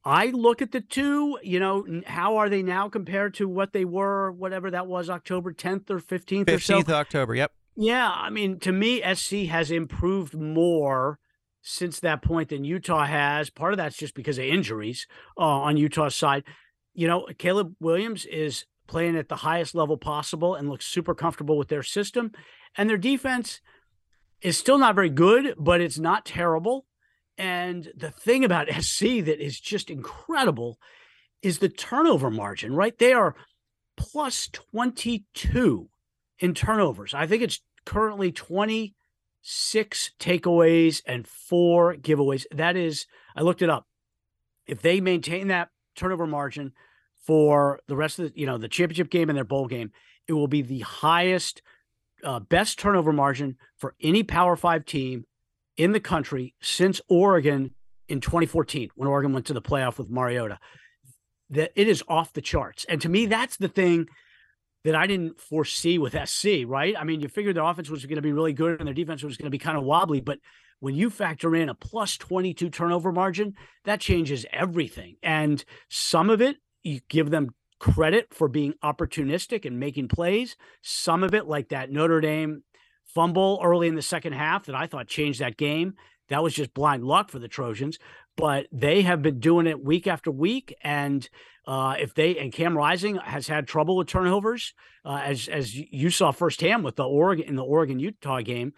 I 0.05 0.27
look 0.27 0.61
at 0.61 0.71
the 0.71 0.81
two, 0.81 1.37
you 1.43 1.59
know, 1.59 1.85
how 2.05 2.37
are 2.37 2.49
they 2.49 2.63
now 2.63 2.87
compared 2.87 3.33
to 3.35 3.47
what 3.47 3.73
they 3.73 3.83
were, 3.83 4.31
whatever 4.31 4.71
that 4.71 4.87
was, 4.87 5.09
October 5.09 5.53
10th 5.53 5.89
or 5.89 5.99
15th 5.99 6.45
15th 6.45 6.55
or 6.55 6.59
so? 6.59 6.93
October, 6.93 7.35
yep. 7.35 7.51
Yeah, 7.75 8.09
I 8.09 8.29
mean, 8.29 8.59
to 8.59 8.71
me, 8.71 9.01
SC 9.13 9.47
has 9.49 9.71
improved 9.71 10.33
more 10.33 11.19
since 11.61 11.99
that 11.99 12.21
point 12.21 12.49
than 12.49 12.63
Utah 12.63 13.05
has. 13.05 13.49
Part 13.49 13.73
of 13.73 13.77
that's 13.77 13.97
just 13.97 14.15
because 14.15 14.37
of 14.37 14.45
injuries 14.45 15.05
uh, 15.37 15.41
on 15.41 15.77
Utah's 15.77 16.15
side. 16.15 16.43
You 16.93 17.07
know, 17.07 17.27
Caleb 17.37 17.75
Williams 17.79 18.25
is 18.25 18.65
playing 18.87 19.17
at 19.17 19.29
the 19.29 19.37
highest 19.37 19.75
level 19.75 19.97
possible 19.97 20.55
and 20.55 20.69
looks 20.69 20.87
super 20.87 21.13
comfortable 21.13 21.57
with 21.57 21.67
their 21.67 21.83
system. 21.83 22.31
And 22.77 22.89
their 22.89 22.97
defense– 22.97 23.59
is 24.41 24.57
still 24.57 24.77
not 24.77 24.95
very 24.95 25.09
good, 25.09 25.55
but 25.57 25.81
it's 25.81 25.99
not 25.99 26.25
terrible. 26.25 26.85
And 27.37 27.91
the 27.95 28.11
thing 28.11 28.43
about 28.43 28.71
SC 28.81 29.01
that 29.25 29.43
is 29.43 29.59
just 29.59 29.89
incredible 29.89 30.79
is 31.41 31.59
the 31.59 31.69
turnover 31.69 32.29
margin, 32.29 32.75
right? 32.75 32.97
They 32.97 33.13
are 33.13 33.35
plus 33.97 34.47
22 34.51 35.89
in 36.39 36.53
turnovers. 36.53 37.13
I 37.13 37.27
think 37.27 37.43
it's 37.43 37.61
currently 37.85 38.31
26 38.31 40.11
takeaways 40.19 41.01
and 41.05 41.27
four 41.27 41.95
giveaways. 41.95 42.45
That 42.51 42.75
is, 42.75 43.05
I 43.35 43.41
looked 43.41 43.61
it 43.61 43.69
up. 43.69 43.87
If 44.67 44.81
they 44.81 45.01
maintain 45.01 45.47
that 45.47 45.69
turnover 45.95 46.27
margin 46.27 46.73
for 47.19 47.79
the 47.87 47.95
rest 47.95 48.17
of 48.19 48.33
the, 48.33 48.39
you 48.39 48.45
know, 48.45 48.57
the 48.57 48.67
championship 48.67 49.09
game 49.09 49.29
and 49.29 49.37
their 49.37 49.43
bowl 49.43 49.67
game. 49.67 49.91
It 50.27 50.33
will 50.33 50.47
be 50.47 50.61
the 50.61 50.79
highest, 50.79 51.61
uh, 52.23 52.39
best 52.39 52.79
turnover 52.79 53.13
margin 53.13 53.57
for 53.77 53.95
any 54.01 54.23
Power 54.23 54.55
Five 54.55 54.85
team 54.85 55.25
in 55.77 55.91
the 55.91 55.99
country 55.99 56.55
since 56.61 57.01
Oregon 57.07 57.73
in 58.07 58.21
2014 58.21 58.89
when 58.95 59.07
Oregon 59.07 59.33
went 59.33 59.45
to 59.47 59.53
the 59.53 59.61
playoff 59.61 59.97
with 59.97 60.09
Mariota. 60.09 60.59
That 61.51 61.71
it 61.75 61.87
is 61.87 62.03
off 62.07 62.33
the 62.33 62.41
charts. 62.41 62.85
And 62.87 63.01
to 63.01 63.09
me, 63.09 63.25
that's 63.25 63.57
the 63.57 63.67
thing 63.67 64.07
that 64.83 64.95
I 64.95 65.07
didn't 65.07 65.39
foresee 65.39 65.97
with 65.97 66.15
SC, 66.27 66.65
right? 66.65 66.95
I 66.97 67.03
mean, 67.03 67.19
you 67.19 67.27
figured 67.27 67.55
their 67.55 67.63
offense 67.63 67.89
was 67.89 68.05
going 68.05 68.15
to 68.15 68.21
be 68.21 68.31
really 68.31 68.53
good 68.53 68.79
and 68.79 68.87
their 68.87 68.93
defense 68.93 69.23
was 69.23 69.35
going 69.35 69.47
to 69.47 69.51
be 69.51 69.57
kind 69.57 69.77
of 69.77 69.83
wobbly, 69.83 70.21
but 70.21 70.39
when 70.79 70.95
you 70.95 71.09
factor 71.09 71.55
in 71.55 71.69
a 71.69 71.75
plus 71.75 72.17
22 72.17 72.69
turnover 72.69 73.11
margin, 73.11 73.55
that 73.83 73.99
changes 73.99 74.45
everything. 74.51 75.17
And 75.21 75.63
some 75.89 76.29
of 76.29 76.41
it, 76.41 76.57
you 76.83 77.01
give 77.09 77.29
them 77.29 77.53
credit 77.79 78.33
for 78.33 78.47
being 78.47 78.73
opportunistic 78.83 79.65
and 79.65 79.79
making 79.79 80.07
plays. 80.07 80.55
Some 80.81 81.23
of 81.23 81.33
it, 81.33 81.47
like 81.47 81.69
that 81.69 81.91
Notre 81.91 82.21
Dame 82.21 82.63
fumble 83.05 83.59
early 83.63 83.87
in 83.87 83.95
the 83.95 84.01
second 84.01 84.33
half 84.33 84.65
that 84.65 84.75
I 84.75 84.85
thought 84.85 85.07
changed 85.07 85.39
that 85.39 85.57
game. 85.57 85.95
That 86.29 86.43
was 86.43 86.53
just 86.53 86.73
blind 86.73 87.03
luck 87.03 87.29
for 87.29 87.39
the 87.39 87.47
Trojans, 87.47 87.97
but 88.37 88.67
they 88.71 89.01
have 89.01 89.21
been 89.21 89.39
doing 89.39 89.65
it 89.65 89.83
week 89.83 90.05
after 90.05 90.29
week. 90.29 90.75
And 90.83 91.27
uh, 91.65 91.95
if 91.99 92.13
they 92.13 92.37
and 92.37 92.53
Cam 92.53 92.77
Rising 92.77 93.17
has 93.17 93.47
had 93.47 93.67
trouble 93.67 93.97
with 93.97 94.07
turnovers, 94.07 94.73
uh, 95.03 95.21
as 95.23 95.47
as 95.47 95.75
you 95.75 96.09
saw 96.09 96.31
firsthand 96.31 96.83
with 96.83 96.95
the 96.95 97.03
Oregon 97.03 97.45
in 97.47 97.55
the 97.55 97.63
Oregon 97.63 97.99
Utah 97.99 98.41
game. 98.41 98.73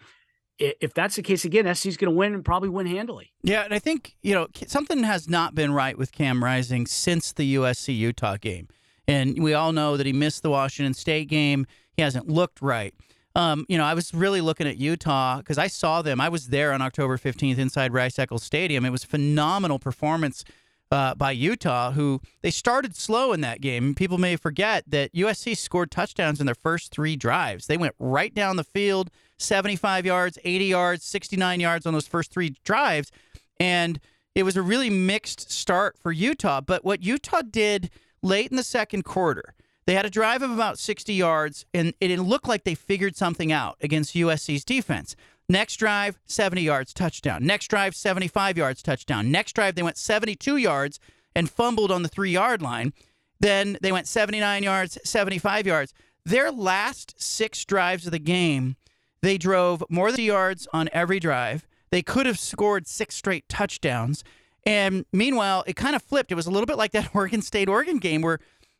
If 0.58 0.94
that's 0.94 1.16
the 1.16 1.22
case 1.22 1.44
again, 1.44 1.74
SC's 1.74 1.96
going 1.96 2.12
to 2.12 2.16
win 2.16 2.34
and 2.34 2.44
probably 2.44 2.68
win 2.68 2.86
handily. 2.86 3.32
Yeah, 3.42 3.64
and 3.64 3.74
I 3.74 3.80
think 3.80 4.14
you 4.22 4.34
know 4.34 4.46
something 4.66 5.02
has 5.02 5.28
not 5.28 5.54
been 5.54 5.72
right 5.72 5.98
with 5.98 6.12
Cam 6.12 6.44
Rising 6.44 6.86
since 6.86 7.32
the 7.32 7.56
USC 7.56 7.96
Utah 7.96 8.36
game, 8.36 8.68
and 9.08 9.42
we 9.42 9.54
all 9.54 9.72
know 9.72 9.96
that 9.96 10.06
he 10.06 10.12
missed 10.12 10.42
the 10.42 10.50
Washington 10.50 10.94
State 10.94 11.28
game. 11.28 11.66
He 11.96 12.02
hasn't 12.02 12.28
looked 12.28 12.62
right. 12.62 12.94
Um, 13.34 13.64
you 13.68 13.78
know, 13.78 13.84
I 13.84 13.94
was 13.94 14.12
really 14.12 14.40
looking 14.40 14.66
at 14.66 14.76
Utah 14.76 15.38
because 15.38 15.58
I 15.58 15.66
saw 15.66 16.02
them. 16.02 16.20
I 16.20 16.28
was 16.28 16.48
there 16.48 16.72
on 16.72 16.82
October 16.82 17.16
15th 17.16 17.58
inside 17.58 17.92
Rice 17.92 18.18
Eccles 18.18 18.42
Stadium. 18.42 18.84
It 18.84 18.90
was 18.90 19.04
phenomenal 19.04 19.78
performance 19.78 20.44
uh, 20.90 21.14
by 21.14 21.32
Utah, 21.32 21.92
who 21.92 22.20
they 22.42 22.50
started 22.50 22.94
slow 22.94 23.32
in 23.32 23.40
that 23.40 23.62
game. 23.62 23.94
People 23.94 24.18
may 24.18 24.36
forget 24.36 24.84
that 24.88 25.14
USC 25.14 25.56
scored 25.56 25.90
touchdowns 25.90 26.38
in 26.38 26.44
their 26.44 26.54
first 26.54 26.92
three 26.92 27.16
drives. 27.16 27.66
They 27.66 27.78
went 27.78 27.94
right 27.98 28.34
down 28.34 28.56
the 28.56 28.64
field, 28.64 29.10
75 29.38 30.04
yards, 30.04 30.38
80 30.44 30.64
yards, 30.66 31.04
69 31.04 31.60
yards 31.60 31.86
on 31.86 31.94
those 31.94 32.06
first 32.06 32.30
three 32.30 32.56
drives. 32.62 33.10
And 33.58 33.98
it 34.34 34.42
was 34.42 34.58
a 34.58 34.62
really 34.62 34.90
mixed 34.90 35.50
start 35.50 35.96
for 35.98 36.12
Utah. 36.12 36.60
But 36.60 36.84
what 36.84 37.02
Utah 37.02 37.42
did 37.42 37.90
late 38.22 38.50
in 38.50 38.56
the 38.56 38.62
second 38.62 39.04
quarter, 39.04 39.54
they 39.86 39.94
had 39.94 40.06
a 40.06 40.10
drive 40.10 40.42
of 40.42 40.50
about 40.50 40.78
60 40.78 41.12
yards, 41.12 41.66
and 41.74 41.92
it 42.00 42.18
looked 42.20 42.48
like 42.48 42.64
they 42.64 42.74
figured 42.74 43.16
something 43.16 43.50
out 43.50 43.76
against 43.80 44.14
USC's 44.14 44.64
defense. 44.64 45.16
Next 45.48 45.76
drive, 45.76 46.18
70 46.26 46.62
yards, 46.62 46.94
touchdown. 46.94 47.44
Next 47.44 47.68
drive, 47.68 47.94
75 47.96 48.56
yards, 48.56 48.82
touchdown. 48.82 49.30
Next 49.30 49.52
drive, 49.52 49.74
they 49.74 49.82
went 49.82 49.98
72 49.98 50.56
yards 50.56 51.00
and 51.34 51.50
fumbled 51.50 51.90
on 51.90 52.02
the 52.02 52.08
three 52.08 52.30
yard 52.30 52.62
line. 52.62 52.92
Then 53.40 53.76
they 53.82 53.90
went 53.90 54.06
79 54.06 54.62
yards, 54.62 54.98
75 55.04 55.66
yards. 55.66 55.92
Their 56.24 56.52
last 56.52 57.20
six 57.20 57.64
drives 57.64 58.06
of 58.06 58.12
the 58.12 58.20
game, 58.20 58.76
they 59.20 59.36
drove 59.36 59.82
more 59.88 60.12
than 60.12 60.20
yards 60.20 60.68
on 60.72 60.88
every 60.92 61.18
drive. 61.18 61.66
They 61.90 62.02
could 62.02 62.26
have 62.26 62.38
scored 62.38 62.86
six 62.86 63.16
straight 63.16 63.48
touchdowns. 63.48 64.22
And 64.64 65.04
meanwhile, 65.12 65.64
it 65.66 65.76
kind 65.76 65.96
of 65.96 66.02
flipped. 66.02 66.30
It 66.30 66.36
was 66.36 66.46
a 66.46 66.50
little 66.50 66.66
bit 66.66 66.76
like 66.76 66.92
that 66.92 67.10
Oregon 67.14 67.42
State 67.42 67.68
Oregon 67.68 67.98
game 67.98 68.22
where 68.22 68.38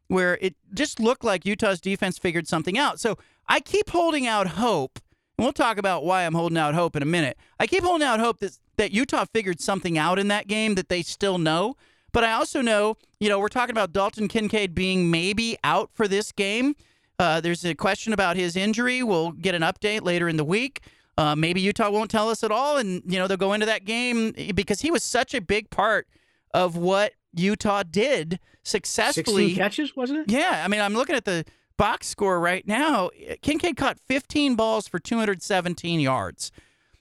where 0.09 0.37
it 0.43 0.55
just 0.75 1.01
looked 1.01 1.25
like 1.25 1.47
Utah's 1.47 1.81
defense 1.81 2.19
figured 2.19 2.47
something 2.47 2.77
out. 2.77 3.01
So 3.01 3.17
I 3.49 3.61
keep 3.61 3.91
holding 3.91 4.27
out 4.27 4.47
hope. 4.49 4.99
And 5.39 5.45
we'll 5.45 5.55
talk 5.55 5.79
about 5.79 6.05
why 6.05 6.25
I'm 6.25 6.35
holding 6.35 6.59
out 6.59 6.75
hope 6.75 6.97
in 6.97 7.03
a 7.03 7.07
minute. 7.07 7.39
I 7.59 7.67
keep 7.67 7.83
holding 7.83 8.07
out 8.07 8.21
hope 8.21 8.41
that, 8.41 8.59
that 8.77 8.93
Utah 8.93 9.25
figured 9.33 9.61
something 9.61 9.97
out 9.97 10.19
in 10.19 10.29
that 10.29 10.49
game 10.49 10.75
that 10.75 10.91
they 10.91 11.03
still 11.03 11.39
know. 11.39 11.77
But 12.13 12.25
I 12.25 12.33
also 12.33 12.61
know, 12.61 12.97
you 13.21 13.31
know, 13.31 13.39
we're 13.39 13.49
talking 13.49 13.73
about 13.73 13.93
Dalton 13.93 14.29
Kincaid 14.29 14.75
being 14.75 15.11
maybe 15.11 15.57
out 15.65 15.91
for 15.95 16.07
this 16.07 16.31
game. 16.31 16.77
Uh, 17.19 17.41
there's 17.41 17.65
a 17.65 17.75
question 17.75 18.13
about 18.13 18.37
his 18.37 18.55
injury. 18.55 19.03
We'll 19.03 19.33
get 19.33 19.55
an 19.55 19.63
update 19.63 20.03
later 20.03 20.29
in 20.29 20.37
the 20.37 20.45
week. 20.45 20.83
Uh, 21.19 21.37
maybe 21.37 21.61
Utah 21.61 21.91
won't 21.91 22.11
tell 22.11 22.31
us 22.31 22.43
at 22.43 22.51
all, 22.51 22.79
and 22.79 23.03
you 23.07 23.19
know 23.19 23.27
they'll 23.27 23.37
go 23.37 23.53
into 23.53 23.67
that 23.67 23.85
game 23.85 24.33
because 24.55 24.81
he 24.81 24.91
was 24.91 25.03
such 25.03 25.35
a 25.35 25.41
big 25.41 25.71
part 25.71 26.07
of 26.55 26.77
what 26.77 27.13
Utah 27.35 27.83
did 27.83 28.39
successfully. 28.63 29.49
16 29.49 29.57
catches, 29.57 29.97
wasn't 29.97 30.21
it? 30.21 30.31
Yeah. 30.31 30.63
I 30.65 30.69
mean, 30.69 30.81
I'm 30.81 30.95
looking 30.95 31.17
at 31.17 31.25
the 31.25 31.45
box 31.77 32.07
score 32.07 32.39
right 32.41 32.67
now. 32.67 33.11
Kincaid 33.43 33.77
caught 33.77 33.99
15 33.99 34.55
balls 34.55 34.87
for 34.89 34.99
217 34.99 36.01
yards. 36.01 36.53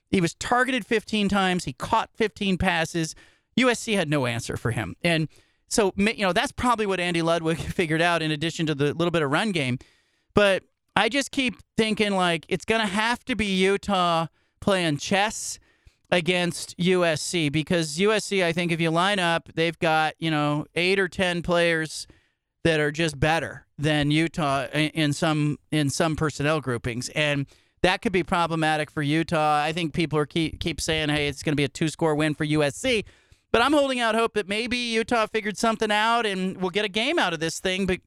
He 0.09 0.21
was 0.21 0.33
targeted 0.35 0.85
15 0.85 1.29
times. 1.29 1.65
He 1.65 1.73
caught 1.73 2.09
15 2.15 2.57
passes. 2.57 3.15
USC 3.57 3.95
had 3.95 4.09
no 4.09 4.25
answer 4.25 4.57
for 4.57 4.71
him. 4.71 4.95
And 5.03 5.27
so, 5.67 5.93
you 5.95 6.21
know, 6.25 6.33
that's 6.33 6.51
probably 6.51 6.85
what 6.85 6.99
Andy 6.99 7.21
Ludwig 7.21 7.57
figured 7.59 8.01
out 8.01 8.21
in 8.21 8.31
addition 8.31 8.65
to 8.65 8.75
the 8.75 8.93
little 8.93 9.11
bit 9.11 9.21
of 9.21 9.31
run 9.31 9.51
game. 9.51 9.79
But 10.33 10.63
I 10.95 11.09
just 11.09 11.31
keep 11.31 11.55
thinking 11.77 12.13
like 12.13 12.45
it's 12.49 12.65
going 12.65 12.81
to 12.81 12.87
have 12.87 13.23
to 13.25 13.35
be 13.35 13.45
Utah 13.45 14.27
playing 14.59 14.97
chess 14.97 15.59
against 16.11 16.77
USC 16.77 17.51
because 17.51 17.97
USC, 17.97 18.43
I 18.43 18.51
think 18.51 18.71
if 18.71 18.81
you 18.81 18.91
line 18.91 19.19
up, 19.19 19.49
they've 19.55 19.77
got, 19.79 20.13
you 20.19 20.29
know, 20.29 20.65
eight 20.75 20.99
or 20.99 21.07
10 21.07 21.41
players 21.41 22.07
that 22.63 22.79
are 22.79 22.91
just 22.91 23.19
better 23.19 23.65
than 23.77 24.11
Utah 24.11 24.67
in 24.67 25.13
some 25.13 25.57
in 25.71 25.89
some 25.89 26.15
personnel 26.15 26.61
groupings. 26.61 27.09
And 27.09 27.47
that 27.81 28.01
could 28.01 28.11
be 28.11 28.23
problematic 28.23 28.91
for 28.91 29.01
Utah. 29.01 29.63
I 29.63 29.71
think 29.71 29.93
people 29.93 30.19
are 30.19 30.27
keep, 30.27 30.59
keep 30.59 30.79
saying, 30.79 31.09
hey, 31.09 31.27
it's 31.27 31.41
going 31.41 31.53
to 31.53 31.57
be 31.57 31.63
a 31.63 31.69
two 31.69 31.87
score 31.87 32.13
win 32.13 32.35
for 32.35 32.45
USC. 32.45 33.05
But 33.51 33.61
I'm 33.61 33.73
holding 33.73 33.99
out 33.99 34.13
hope 34.13 34.35
that 34.35 34.47
maybe 34.47 34.77
Utah 34.77 35.25
figured 35.25 35.57
something 35.57 35.91
out 35.91 36.25
and 36.25 36.57
we'll 36.57 36.69
get 36.69 36.85
a 36.85 36.89
game 36.89 37.17
out 37.17 37.33
of 37.33 37.39
this 37.39 37.59
thing. 37.59 37.85
But, 37.85 37.99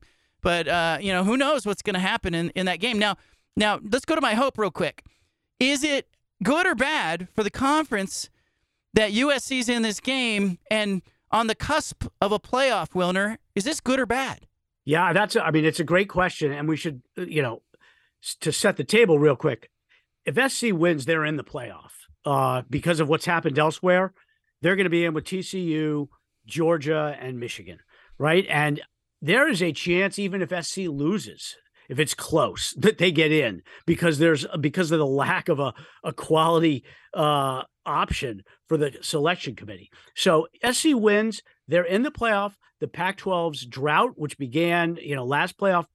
but 0.45 0.69
uh, 0.69 0.99
you 1.01 1.11
know, 1.11 1.25
who 1.25 1.37
knows 1.37 1.67
what's 1.67 1.83
going 1.83 1.95
to 1.95 2.01
happen 2.01 2.35
in, 2.35 2.51
in 2.51 2.67
that 2.67 2.79
game. 2.79 2.99
Now, 2.99 3.17
now 3.57 3.81
let's 3.83 4.05
go 4.05 4.15
to 4.15 4.21
my 4.21 4.35
hope 4.35 4.59
real 4.59 4.71
quick. 4.71 5.03
Is 5.59 5.83
it 5.83 6.07
good 6.45 6.67
or 6.67 6.75
bad 6.75 7.29
for 7.35 7.43
the 7.43 7.51
conference 7.51 8.29
that 8.93 9.13
USC's 9.13 9.69
in 9.69 9.83
this 9.83 9.99
game 9.99 10.59
and 10.71 11.03
on 11.33 11.47
the 11.47 11.55
cusp 11.55 12.05
of 12.21 12.31
a 12.31 12.39
playoff, 12.39 12.91
Wilner? 12.91 13.39
Is 13.55 13.65
this 13.65 13.81
good 13.81 13.99
or 13.99 14.07
bad? 14.07 14.47
Yeah, 14.85 15.15
that's. 15.15 15.35
I 15.35 15.51
mean, 15.51 15.65
it's 15.65 15.81
a 15.81 15.85
great 15.85 16.11
question, 16.11 16.53
and 16.53 16.69
we 16.69 16.77
should, 16.77 17.01
uh, 17.17 17.23
you 17.23 17.41
know, 17.41 17.63
to 18.41 18.53
set 18.53 18.77
the 18.77 18.85
table 18.85 19.19
real 19.19 19.37
quick. 19.37 19.71
If 20.27 20.53
SC 20.53 20.73
wins, 20.73 21.07
they're 21.07 21.25
in 21.25 21.37
the 21.37 21.45
playoff 21.45 21.93
uh, 22.27 22.63
because 22.69 23.01
of 23.01 23.09
what's 23.09 23.25
happened 23.25 23.59
elsewhere. 23.59 24.13
They're 24.61 24.77
going 24.77 24.85
to 24.85 24.91
be 24.91 25.07
in 25.07 25.15
with 25.15 25.25
TCU, 25.25 26.09
Georgia, 26.47 27.17
and 27.19 27.41
Michigan, 27.41 27.79
right? 28.19 28.47
And 28.49 28.83
there 29.25 29.49
is 29.49 29.63
a 29.63 29.73
chance, 29.73 30.19
even 30.19 30.43
if 30.43 30.67
SC 30.67 30.81
loses, 30.81 31.57
if 31.89 31.99
it's 31.99 32.15
close 32.15 32.73
that 32.79 32.99
they 32.99 33.11
get 33.11 33.33
in 33.33 33.63
because 33.87 34.19
there's 34.19 34.47
because 34.61 34.93
of 34.93 34.99
the 34.99 35.07
lack 35.07 35.49
of 35.49 35.59
a, 35.59 35.73
a 36.05 36.13
quality 36.13 36.85
uh, 37.15 37.63
option 37.87 38.43
for 38.69 38.77
the 38.77 38.93
selection 39.01 39.57
committee. 39.57 39.91
So 40.15 40.47
SC 40.71 40.89
wins, 40.93 41.43
they're 41.67 41.85
in 41.85 42.03
the 42.03 42.11
playoff. 42.11 42.53
The 42.81 42.89
Pac-12's 42.89 43.65
drought, 43.65 44.13
which 44.17 44.37
began, 44.37 44.99
you 45.01 45.15
know, 45.15 45.25
last 45.25 45.57
playoff 45.57 45.87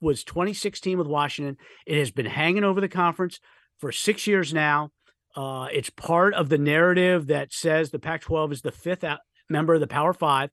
was 0.00 0.24
2016 0.24 0.98
with 0.98 1.06
Washington. 1.06 1.56
It 1.86 1.98
has 1.98 2.10
been 2.10 2.26
hanging 2.26 2.64
over 2.64 2.82
the 2.82 2.88
conference 2.88 3.40
for 3.78 3.92
six 3.92 4.26
years 4.26 4.52
now. 4.52 4.90
Uh, 5.34 5.68
it's 5.72 5.90
part 5.90 6.34
of 6.34 6.50
the 6.50 6.58
narrative 6.58 7.28
that 7.28 7.52
says 7.52 7.90
the 7.90 7.98
Pac-12 7.98 8.52
is 8.52 8.62
the 8.62 8.72
fifth 8.72 9.04
member 9.48 9.74
of 9.74 9.80
the 9.80 9.86
Power 9.86 10.12
Five 10.12 10.50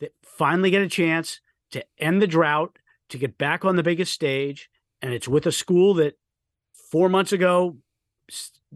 that 0.00 0.12
finally 0.22 0.70
get 0.70 0.82
a 0.82 0.88
chance 0.88 1.40
to 1.72 1.84
end 1.98 2.22
the 2.22 2.26
drought 2.26 2.78
to 3.10 3.18
get 3.18 3.38
back 3.38 3.64
on 3.64 3.76
the 3.76 3.82
biggest 3.82 4.12
stage. 4.12 4.68
And 5.02 5.12
it's 5.12 5.28
with 5.28 5.46
a 5.46 5.52
school 5.52 5.94
that 5.94 6.18
four 6.90 7.08
months 7.08 7.32
ago 7.32 7.76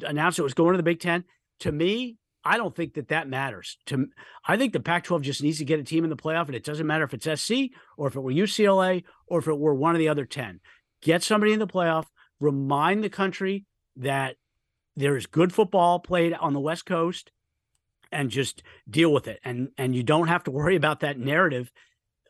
announced 0.02 0.38
it 0.38 0.42
was 0.42 0.54
going 0.54 0.72
to 0.72 0.76
the 0.76 0.82
Big 0.82 1.00
Ten. 1.00 1.24
To 1.60 1.72
me, 1.72 2.16
I 2.44 2.56
don't 2.56 2.74
think 2.74 2.94
that 2.94 3.08
that 3.08 3.28
matters. 3.28 3.78
To 3.86 4.06
I 4.46 4.56
think 4.56 4.72
the 4.72 4.80
Pac-12 4.80 5.22
just 5.22 5.42
needs 5.42 5.58
to 5.58 5.64
get 5.64 5.80
a 5.80 5.84
team 5.84 6.04
in 6.04 6.10
the 6.10 6.16
playoff, 6.16 6.46
and 6.46 6.54
it 6.54 6.64
doesn't 6.64 6.86
matter 6.86 7.04
if 7.04 7.14
it's 7.14 7.42
SC 7.42 7.70
or 7.96 8.08
if 8.08 8.16
it 8.16 8.20
were 8.20 8.32
UCLA 8.32 9.04
or 9.26 9.40
if 9.40 9.48
it 9.48 9.58
were 9.58 9.74
one 9.74 9.94
of 9.94 9.98
the 9.98 10.08
other 10.08 10.24
ten. 10.24 10.60
Get 11.02 11.22
somebody 11.22 11.52
in 11.52 11.58
the 11.58 11.66
playoff. 11.66 12.06
Remind 12.40 13.02
the 13.02 13.10
country 13.10 13.66
that 13.96 14.36
there 14.96 15.16
is 15.16 15.26
good 15.26 15.52
football 15.52 15.98
played 15.98 16.32
on 16.32 16.52
the 16.52 16.60
West 16.60 16.86
Coast, 16.86 17.32
and 18.12 18.30
just 18.30 18.62
deal 18.88 19.12
with 19.12 19.28
it. 19.28 19.40
And 19.44 19.70
and 19.76 19.94
you 19.94 20.02
don't 20.02 20.28
have 20.28 20.44
to 20.44 20.50
worry 20.50 20.76
about 20.76 21.00
that 21.00 21.18
narrative 21.18 21.70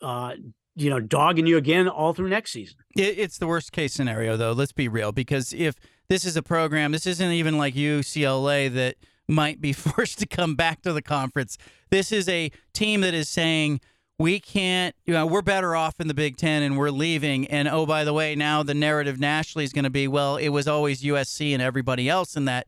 uh, 0.02 0.34
you 0.76 0.90
know, 0.90 1.00
dogging 1.00 1.46
you 1.46 1.56
again 1.56 1.88
all 1.88 2.12
through 2.12 2.28
next 2.28 2.52
season. 2.52 2.76
It's 2.94 3.38
the 3.38 3.46
worst 3.46 3.72
case 3.72 3.92
scenario, 3.92 4.36
though. 4.36 4.52
Let's 4.52 4.72
be 4.72 4.88
real, 4.88 5.12
because 5.12 5.52
if 5.52 5.74
this 6.08 6.24
is 6.24 6.36
a 6.36 6.42
program, 6.42 6.92
this 6.92 7.06
isn't 7.06 7.32
even 7.32 7.58
like 7.58 7.74
UCLA 7.74 8.72
that 8.72 8.96
might 9.28 9.60
be 9.60 9.72
forced 9.74 10.18
to 10.20 10.26
come 10.26 10.54
back 10.54 10.82
to 10.82 10.92
the 10.92 11.02
conference. 11.02 11.58
This 11.90 12.12
is 12.12 12.28
a 12.28 12.50
team 12.72 13.00
that 13.02 13.14
is 13.14 13.28
saying, 13.28 13.80
we 14.18 14.40
can't, 14.40 14.96
you 15.04 15.14
know, 15.14 15.26
we're 15.26 15.42
better 15.42 15.76
off 15.76 16.00
in 16.00 16.08
the 16.08 16.14
Big 16.14 16.36
Ten 16.36 16.62
and 16.62 16.76
we're 16.76 16.90
leaving. 16.90 17.46
And 17.46 17.68
oh, 17.68 17.86
by 17.86 18.02
the 18.02 18.12
way, 18.12 18.34
now 18.34 18.64
the 18.64 18.74
narrative 18.74 19.20
nationally 19.20 19.64
is 19.64 19.72
going 19.72 19.84
to 19.84 19.90
be, 19.90 20.08
well, 20.08 20.36
it 20.36 20.48
was 20.48 20.66
always 20.66 21.02
USC 21.02 21.52
and 21.52 21.62
everybody 21.62 22.08
else 22.08 22.36
in 22.36 22.44
that 22.46 22.66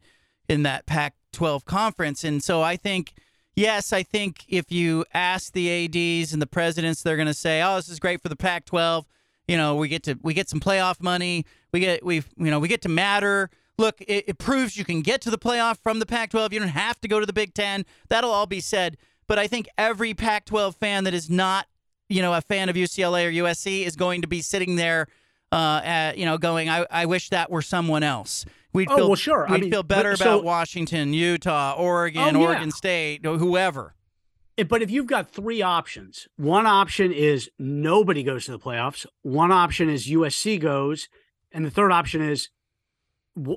in 0.49 0.63
that 0.65 0.87
Pac-12 0.87 1.65
conference. 1.65 2.25
And 2.25 2.43
so 2.43 2.61
I 2.61 2.77
think, 2.77 3.15
yes, 3.61 3.93
I 3.93 4.03
think 4.03 4.45
if 4.49 4.73
you 4.73 5.05
ask 5.13 5.53
the 5.53 5.85
ads 5.85 6.33
and 6.33 6.41
the 6.41 6.47
presidents, 6.47 7.03
they're 7.03 7.17
going 7.17 7.29
to 7.29 7.35
say, 7.35 7.63
oh, 7.63 7.77
this 7.77 7.89
is 7.89 8.01
great 8.01 8.23
for 8.23 8.29
the 8.29 8.37
Pac-12. 8.37 9.05
You 9.47 9.57
know, 9.57 9.77
we 9.77 9.89
get 9.89 10.05
to 10.05 10.17
we 10.23 10.33
get 10.33 10.49
some 10.49 10.61
playoff 10.61 11.03
money. 11.03 11.45
We 11.73 11.81
get 11.81 12.05
we 12.05 12.17
you 12.37 12.51
know 12.51 12.59
we 12.59 12.69
get 12.69 12.83
to 12.83 12.89
matter. 12.89 13.51
Look, 13.79 14.01
it, 14.01 14.25
it 14.29 14.39
proves 14.39 14.77
you 14.77 14.85
can 14.85 15.03
get 15.03 15.21
to 15.23 15.31
the 15.31 15.39
playoff 15.39 15.79
from 15.83 15.99
the 15.99 16.07
Pac-12. 16.07 16.53
You 16.53 16.61
don't 16.61 16.69
have 16.69 17.01
to 17.01 17.09
go 17.09 17.19
to 17.21 17.27
the 17.27 17.33
Big 17.33 17.55
Ten. 17.55 17.85
That'll 18.09 18.31
all 18.31 18.47
be 18.47 18.61
said. 18.61 18.97
But 19.27 19.39
I 19.39 19.47
think 19.47 19.69
every 19.79 20.13
Pac 20.13 20.45
12 20.45 20.75
fan 20.77 21.05
that 21.05 21.15
is 21.15 21.31
not, 21.31 21.67
you 22.09 22.21
know, 22.21 22.35
a 22.35 22.41
fan 22.41 22.69
of 22.69 22.77
UCLA 22.77 23.27
or 23.27 23.45
USC 23.45 23.87
is 23.87 23.95
going 23.95 24.23
to 24.23 24.29
be 24.29 24.43
sitting 24.43 24.75
there, 24.75 25.07
uh, 25.53 25.81
at, 25.85 26.19
you 26.19 26.25
know, 26.25 26.37
going, 26.37 26.69
I, 26.69 26.85
I 26.91 27.07
wish 27.07 27.31
that 27.31 27.49
were 27.49 27.63
someone 27.63 28.03
else. 28.03 28.45
We'd 28.73 28.89
oh, 28.91 28.97
feel, 28.97 29.07
well, 29.09 29.17
sure. 29.17 29.47
We'd 29.49 29.55
I 29.55 29.61
mean, 29.61 29.71
feel 29.71 29.83
better 29.83 30.13
but, 30.13 30.21
about 30.21 30.41
so, 30.41 30.43
Washington, 30.43 31.13
Utah, 31.13 31.75
Oregon, 31.77 32.37
Oh, 32.37 32.41
yeah. 32.41 32.47
Oregon 32.47 32.71
State, 32.71 33.25
whoever. 33.25 33.95
But 34.69 34.83
if 34.83 34.91
you've 34.91 35.07
got 35.07 35.31
three 35.31 35.63
options, 35.63 36.29
one 36.37 36.67
option 36.67 37.13
is 37.13 37.51
nobody 37.59 38.23
goes 38.23 38.45
to 38.45 38.53
the 38.53 38.59
playoffs, 38.59 39.07
one 39.23 39.51
option 39.51 39.89
is 39.89 40.07
USC 40.07 40.61
goes, 40.61 41.09
and 41.51 41.65
the 41.65 41.71
third 41.71 41.93
option 41.93 42.21
is 42.21 42.51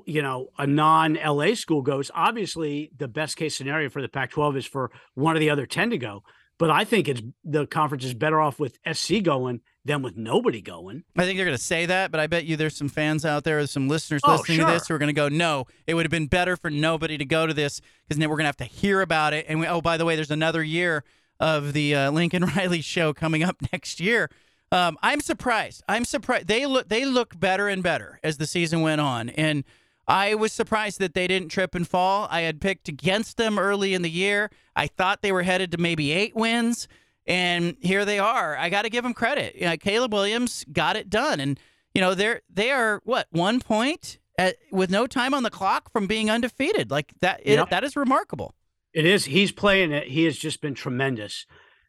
you 0.06 0.22
know, 0.22 0.48
a 0.58 0.66
non 0.66 1.14
LA 1.14 1.54
school 1.54 1.82
goes. 1.82 2.10
Obviously, 2.14 2.90
the 2.96 3.08
best 3.08 3.36
case 3.36 3.56
scenario 3.56 3.88
for 3.88 4.02
the 4.02 4.08
Pac 4.08 4.30
12 4.30 4.56
is 4.58 4.66
for 4.66 4.90
one 5.14 5.36
of 5.36 5.40
the 5.40 5.50
other 5.50 5.66
10 5.66 5.90
to 5.90 5.98
go. 5.98 6.22
But 6.58 6.70
I 6.70 6.84
think 6.84 7.08
it's 7.08 7.20
the 7.44 7.66
conference 7.66 8.04
is 8.04 8.14
better 8.14 8.40
off 8.40 8.60
with 8.60 8.78
SC 8.92 9.22
going 9.22 9.60
than 9.84 10.02
with 10.02 10.16
nobody 10.16 10.60
going. 10.60 11.02
I 11.16 11.24
think 11.24 11.36
they're 11.36 11.44
going 11.46 11.56
to 11.56 11.62
say 11.62 11.86
that, 11.86 12.10
but 12.10 12.20
I 12.20 12.26
bet 12.26 12.44
you 12.44 12.56
there's 12.56 12.76
some 12.76 12.88
fans 12.88 13.24
out 13.24 13.44
there, 13.44 13.66
some 13.66 13.88
listeners 13.88 14.20
Oh, 14.24 14.36
listening 14.36 14.58
sure. 14.58 14.66
to 14.68 14.72
this 14.72 14.86
who 14.88 14.94
are 14.94 14.98
going 14.98 15.08
to 15.08 15.12
go, 15.12 15.28
no, 15.28 15.66
it 15.86 15.94
would 15.94 16.06
have 16.06 16.10
been 16.10 16.28
better 16.28 16.56
for 16.56 16.70
nobody 16.70 17.18
to 17.18 17.24
go 17.24 17.46
to 17.46 17.52
this 17.52 17.80
because 18.06 18.18
then 18.18 18.30
we're 18.30 18.36
going 18.36 18.44
to 18.44 18.48
have 18.48 18.56
to 18.58 18.64
hear 18.64 19.00
about 19.02 19.34
it. 19.34 19.46
And 19.48 19.60
we, 19.60 19.66
oh, 19.66 19.80
by 19.80 19.96
the 19.96 20.04
way, 20.04 20.14
there's 20.14 20.30
another 20.30 20.62
year 20.62 21.04
of 21.40 21.72
the 21.72 21.94
uh, 21.94 22.10
Lincoln 22.12 22.44
Riley 22.56 22.80
show 22.80 23.12
coming 23.12 23.42
up 23.42 23.56
next 23.72 23.98
year. 24.00 24.30
Um, 24.72 24.96
I'm 25.02 25.20
surprised. 25.20 25.82
I'm 25.88 26.04
surprised. 26.04 26.46
They 26.46 26.66
look 26.66 26.88
they 26.88 27.04
look 27.04 27.38
better 27.38 27.68
and 27.68 27.82
better 27.82 28.18
as 28.24 28.38
the 28.38 28.46
season 28.46 28.80
went 28.80 29.00
on, 29.00 29.28
and 29.28 29.62
I 30.06 30.34
was 30.34 30.52
surprised 30.52 30.98
that 31.00 31.14
they 31.14 31.26
didn't 31.26 31.48
trip 31.48 31.74
and 31.74 31.86
fall. 31.88 32.28
I 32.30 32.42
had 32.42 32.60
picked 32.60 32.88
against 32.88 33.36
them 33.36 33.58
early 33.58 33.94
in 33.94 34.02
the 34.02 34.10
year. 34.10 34.50
I 34.76 34.86
thought 34.86 35.22
they 35.22 35.32
were 35.32 35.42
headed 35.42 35.70
to 35.72 35.78
maybe 35.78 36.12
eight 36.12 36.34
wins, 36.34 36.88
and 37.26 37.76
here 37.80 38.04
they 38.04 38.18
are. 38.18 38.56
I 38.56 38.68
got 38.68 38.82
to 38.82 38.90
give 38.90 39.04
them 39.04 39.14
credit. 39.14 39.54
You 39.54 39.66
know, 39.66 39.76
Caleb 39.76 40.12
Williams 40.12 40.64
got 40.72 40.96
it 40.96 41.08
done, 41.08 41.40
and 41.40 41.58
you 41.94 42.00
know 42.00 42.14
they're 42.14 42.42
they 42.52 42.70
are 42.70 43.00
what 43.04 43.28
one 43.30 43.60
point 43.60 44.18
at, 44.38 44.56
with 44.70 44.90
no 44.90 45.06
time 45.06 45.32
on 45.32 45.42
the 45.42 45.50
clock 45.50 45.90
from 45.92 46.06
being 46.06 46.28
undefeated. 46.30 46.90
Like 46.90 47.12
that, 47.20 47.40
it, 47.44 47.54
Yep. 47.54 47.70
that 47.70 47.84
is 47.84 47.96
remarkable. 47.96 48.54
It 48.92 49.06
is. 49.06 49.24
He's 49.24 49.52
playing 49.52 49.92
it. 49.92 50.08
He 50.08 50.24
has 50.24 50.36
just 50.36 50.60
been 50.60 50.74
tremendous. 50.74 51.46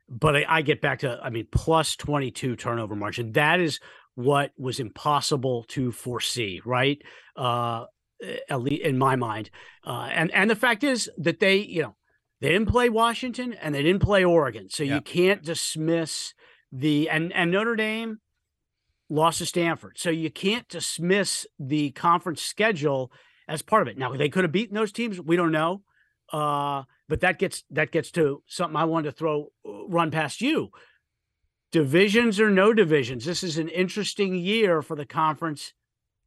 But 0.07 0.35
I, 0.35 0.45
I 0.47 0.61
get 0.61 0.81
back 0.81 0.99
to, 0.99 1.19
I 1.23 1.31
mean, 1.31 1.47
plus 1.51 1.95
22 1.95 2.55
turnover 2.55 2.95
margin. 2.95 3.31
That 3.31 3.59
is 3.59 3.79
what 4.13 4.51
was 4.57 4.79
impossible 4.79 5.63
to 5.69 5.91
foresee, 5.91 6.61
right? 6.63 7.01
Uh, 7.35 7.85
at 8.49 8.61
least 8.61 8.83
in 8.83 8.97
my 8.97 9.15
mind. 9.15 9.49
Uh, 9.85 10.09
and 10.11 10.31
and 10.31 10.49
the 10.49 10.55
fact 10.55 10.83
is 10.83 11.09
that 11.17 11.39
they, 11.39 11.57
you 11.57 11.81
know, 11.81 11.95
they 12.41 12.49
didn't 12.49 12.69
play 12.69 12.89
Washington 12.89 13.53
and 13.53 13.73
they 13.73 13.83
didn't 13.83 14.01
play 14.01 14.23
Oregon, 14.23 14.69
so 14.69 14.83
Yeah. 14.83 14.95
you 14.95 15.01
can't 15.01 15.43
dismiss 15.43 16.33
the 16.71 17.09
and 17.09 17.31
and 17.33 17.51
Notre 17.51 17.75
Dame 17.75 18.19
lost 19.09 19.37
to 19.37 19.45
Stanford, 19.45 19.97
so 19.97 20.09
you 20.09 20.29
can't 20.31 20.67
dismiss 20.67 21.45
the 21.59 21.91
conference 21.91 22.41
schedule 22.41 23.11
as 23.47 23.61
part 23.61 23.81
of 23.83 23.87
it. 23.87 23.97
Now 23.97 24.13
they 24.13 24.29
could 24.29 24.43
have 24.43 24.51
beaten 24.51 24.75
those 24.75 24.91
teams. 24.91 25.21
We 25.21 25.35
don't 25.35 25.51
know. 25.51 25.83
Uh, 26.33 26.83
but 27.07 27.19
that 27.19 27.37
gets 27.37 27.63
that 27.69 27.91
gets 27.91 28.09
to 28.11 28.41
something 28.47 28.75
I 28.75 28.85
wanted 28.85 29.11
to 29.11 29.17
throw 29.17 29.51
uh, 29.67 29.87
run 29.87 30.09
past 30.09 30.41
you. 30.41 30.71
Divisions 31.71 32.39
or 32.39 32.49
no 32.49 32.73
divisions, 32.73 33.25
this 33.25 33.43
is 33.43 33.57
an 33.57 33.67
interesting 33.69 34.35
year 34.35 34.81
for 34.81 34.95
the 34.95 35.05
conference 35.05 35.73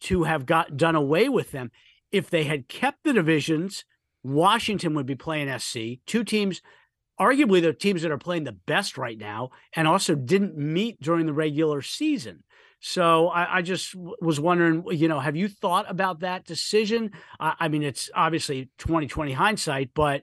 to 0.00 0.24
have 0.24 0.46
got 0.46 0.76
done 0.76 0.94
away 0.94 1.28
with 1.28 1.50
them. 1.52 1.70
If 2.10 2.30
they 2.30 2.44
had 2.44 2.68
kept 2.68 3.04
the 3.04 3.12
divisions, 3.12 3.84
Washington 4.22 4.94
would 4.94 5.06
be 5.06 5.14
playing 5.14 5.56
SC. 5.58 6.00
Two 6.06 6.24
teams, 6.24 6.62
arguably 7.20 7.60
the 7.60 7.72
teams 7.72 8.02
that 8.02 8.10
are 8.10 8.18
playing 8.18 8.44
the 8.44 8.52
best 8.52 8.98
right 8.98 9.18
now, 9.18 9.50
and 9.74 9.86
also 9.86 10.14
didn't 10.14 10.56
meet 10.56 11.00
during 11.00 11.26
the 11.26 11.32
regular 11.32 11.82
season. 11.82 12.44
So 12.80 13.28
I, 13.28 13.58
I 13.58 13.62
just 13.62 13.94
was 13.96 14.38
wondering, 14.38 14.84
you 14.90 15.08
know, 15.08 15.18
have 15.18 15.36
you 15.36 15.48
thought 15.48 15.86
about 15.88 16.20
that 16.20 16.44
decision? 16.44 17.10
I, 17.40 17.54
I 17.60 17.68
mean, 17.68 17.82
it's 17.82 18.08
obviously 18.14 18.70
2020 18.78 19.32
hindsight, 19.32 19.90
but 19.94 20.22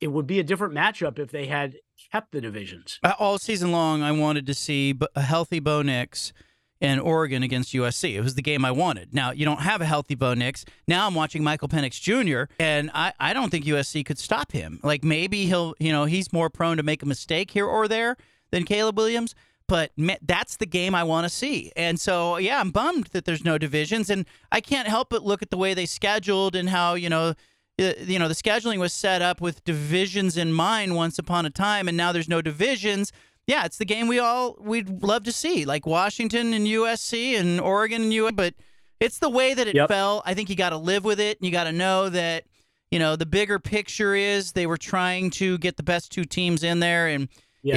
it 0.00 0.08
would 0.08 0.26
be 0.26 0.38
a 0.38 0.44
different 0.44 0.74
matchup 0.74 1.18
if 1.18 1.30
they 1.30 1.46
had 1.46 1.76
kept 2.12 2.32
the 2.32 2.40
divisions. 2.40 2.98
Uh, 3.02 3.14
All 3.18 3.38
season 3.38 3.72
long, 3.72 4.02
I 4.02 4.12
wanted 4.12 4.46
to 4.46 4.54
see 4.54 4.94
a 5.14 5.22
healthy 5.22 5.58
Bo 5.58 5.82
Nix 5.82 6.34
and 6.80 7.00
Oregon 7.00 7.42
against 7.42 7.72
USC. 7.72 8.14
It 8.14 8.20
was 8.20 8.34
the 8.34 8.42
game 8.42 8.64
I 8.64 8.70
wanted. 8.70 9.14
Now, 9.14 9.30
you 9.30 9.44
don't 9.44 9.60
have 9.60 9.80
a 9.80 9.86
healthy 9.86 10.14
Bo 10.14 10.34
Nix. 10.34 10.64
Now 10.86 11.06
I'm 11.06 11.14
watching 11.14 11.42
Michael 11.42 11.68
Penix 11.68 12.00
Jr., 12.00 12.52
and 12.60 12.90
I, 12.92 13.12
I 13.18 13.32
don't 13.32 13.50
think 13.50 13.64
USC 13.64 14.04
could 14.04 14.18
stop 14.18 14.52
him. 14.52 14.80
Like 14.82 15.02
maybe 15.02 15.46
he'll, 15.46 15.74
you 15.78 15.92
know, 15.92 16.04
he's 16.04 16.32
more 16.32 16.50
prone 16.50 16.76
to 16.76 16.82
make 16.82 17.02
a 17.02 17.06
mistake 17.06 17.50
here 17.50 17.66
or 17.66 17.88
there 17.88 18.16
than 18.50 18.64
Caleb 18.64 18.96
Williams. 18.96 19.34
But 19.68 19.90
that's 20.22 20.58
the 20.58 20.66
game 20.66 20.94
I 20.94 21.02
want 21.02 21.24
to 21.24 21.28
see. 21.28 21.72
And 21.76 21.98
so, 21.98 22.36
yeah, 22.36 22.60
I'm 22.60 22.70
bummed 22.70 23.06
that 23.06 23.24
there's 23.24 23.44
no 23.44 23.58
divisions. 23.58 24.10
And 24.10 24.24
I 24.52 24.60
can't 24.60 24.86
help 24.86 25.10
but 25.10 25.24
look 25.24 25.42
at 25.42 25.50
the 25.50 25.56
way 25.56 25.74
they 25.74 25.86
scheduled 25.86 26.54
and 26.54 26.68
how, 26.68 26.94
you 26.94 27.08
know, 27.08 27.34
uh, 27.78 27.92
you 27.98 28.18
know 28.18 28.26
the 28.26 28.34
scheduling 28.34 28.78
was 28.78 28.92
set 28.92 29.20
up 29.20 29.40
with 29.40 29.62
divisions 29.64 30.38
in 30.38 30.50
mind 30.50 30.94
once 30.96 31.18
upon 31.18 31.44
a 31.44 31.50
time 31.50 31.88
and 31.88 31.96
now 31.96 32.10
there's 32.10 32.28
no 32.28 32.40
divisions 32.40 33.12
yeah 33.46 33.64
it's 33.64 33.78
the 33.78 33.84
game 33.84 34.08
we 34.08 34.18
all 34.18 34.56
we'd 34.60 35.02
love 35.02 35.24
to 35.24 35.32
see 35.32 35.64
like 35.64 35.86
washington 35.86 36.52
and 36.54 36.66
usc 36.66 37.38
and 37.38 37.60
oregon 37.60 38.02
and 38.02 38.12
u 38.12 38.30
but 38.32 38.54
it's 39.00 39.18
the 39.18 39.28
way 39.30 39.54
that 39.54 39.66
it 39.66 39.74
Yep. 39.74 39.88
fell 39.88 40.22
i 40.24 40.34
think 40.34 40.48
you 40.50 40.56
got 40.56 40.70
to 40.70 40.76
live 40.78 41.04
with 41.04 41.20
it 41.20 41.38
and 41.38 41.46
you 41.46 41.52
got 41.52 41.64
to 41.64 41.72
know 41.72 42.08
that 42.08 42.44
you 42.90 42.98
know 42.98 43.16
the 43.16 43.26
bigger 43.26 43.58
picture 43.58 44.14
is 44.14 44.52
they 44.52 44.66
were 44.66 44.76
trying 44.78 45.30
to 45.30 45.58
get 45.58 45.76
the 45.76 45.82
best 45.82 46.12
two 46.12 46.24
teams 46.24 46.62
in 46.62 46.80
there 46.80 47.08
and 47.08 47.28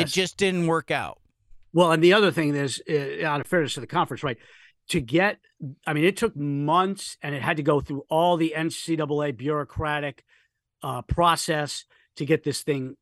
it 0.01 0.07
just 0.07 0.37
didn't 0.37 0.67
work 0.67 0.91
out 0.91 1.19
Well, 1.73 1.91
and 1.91 2.03
the 2.03 2.13
other 2.13 2.31
thing 2.31 2.55
is, 2.55 2.81
uh, 2.89 3.25
out 3.25 3.41
of 3.41 3.47
fairness 3.47 3.73
to 3.75 3.79
the 3.79 3.87
conference, 3.87 4.23
right? 4.23 4.37
To 4.89 4.99
get, 5.01 5.37
I 5.85 5.93
mean, 5.93 6.03
it 6.03 6.17
took 6.17 6.35
months 6.35 7.17
and 7.21 7.35
it 7.35 7.41
had 7.43 7.57
to 7.57 7.63
go 7.63 7.79
through 7.79 8.03
all 8.09 8.37
the 8.37 8.53
NCAA 8.57 9.37
bureaucratic 9.37 10.23
uh, 10.81 11.01
process 11.03 11.85
to 12.15 12.25
get 12.25 12.43
this 12.43 12.63
thing 12.63 12.97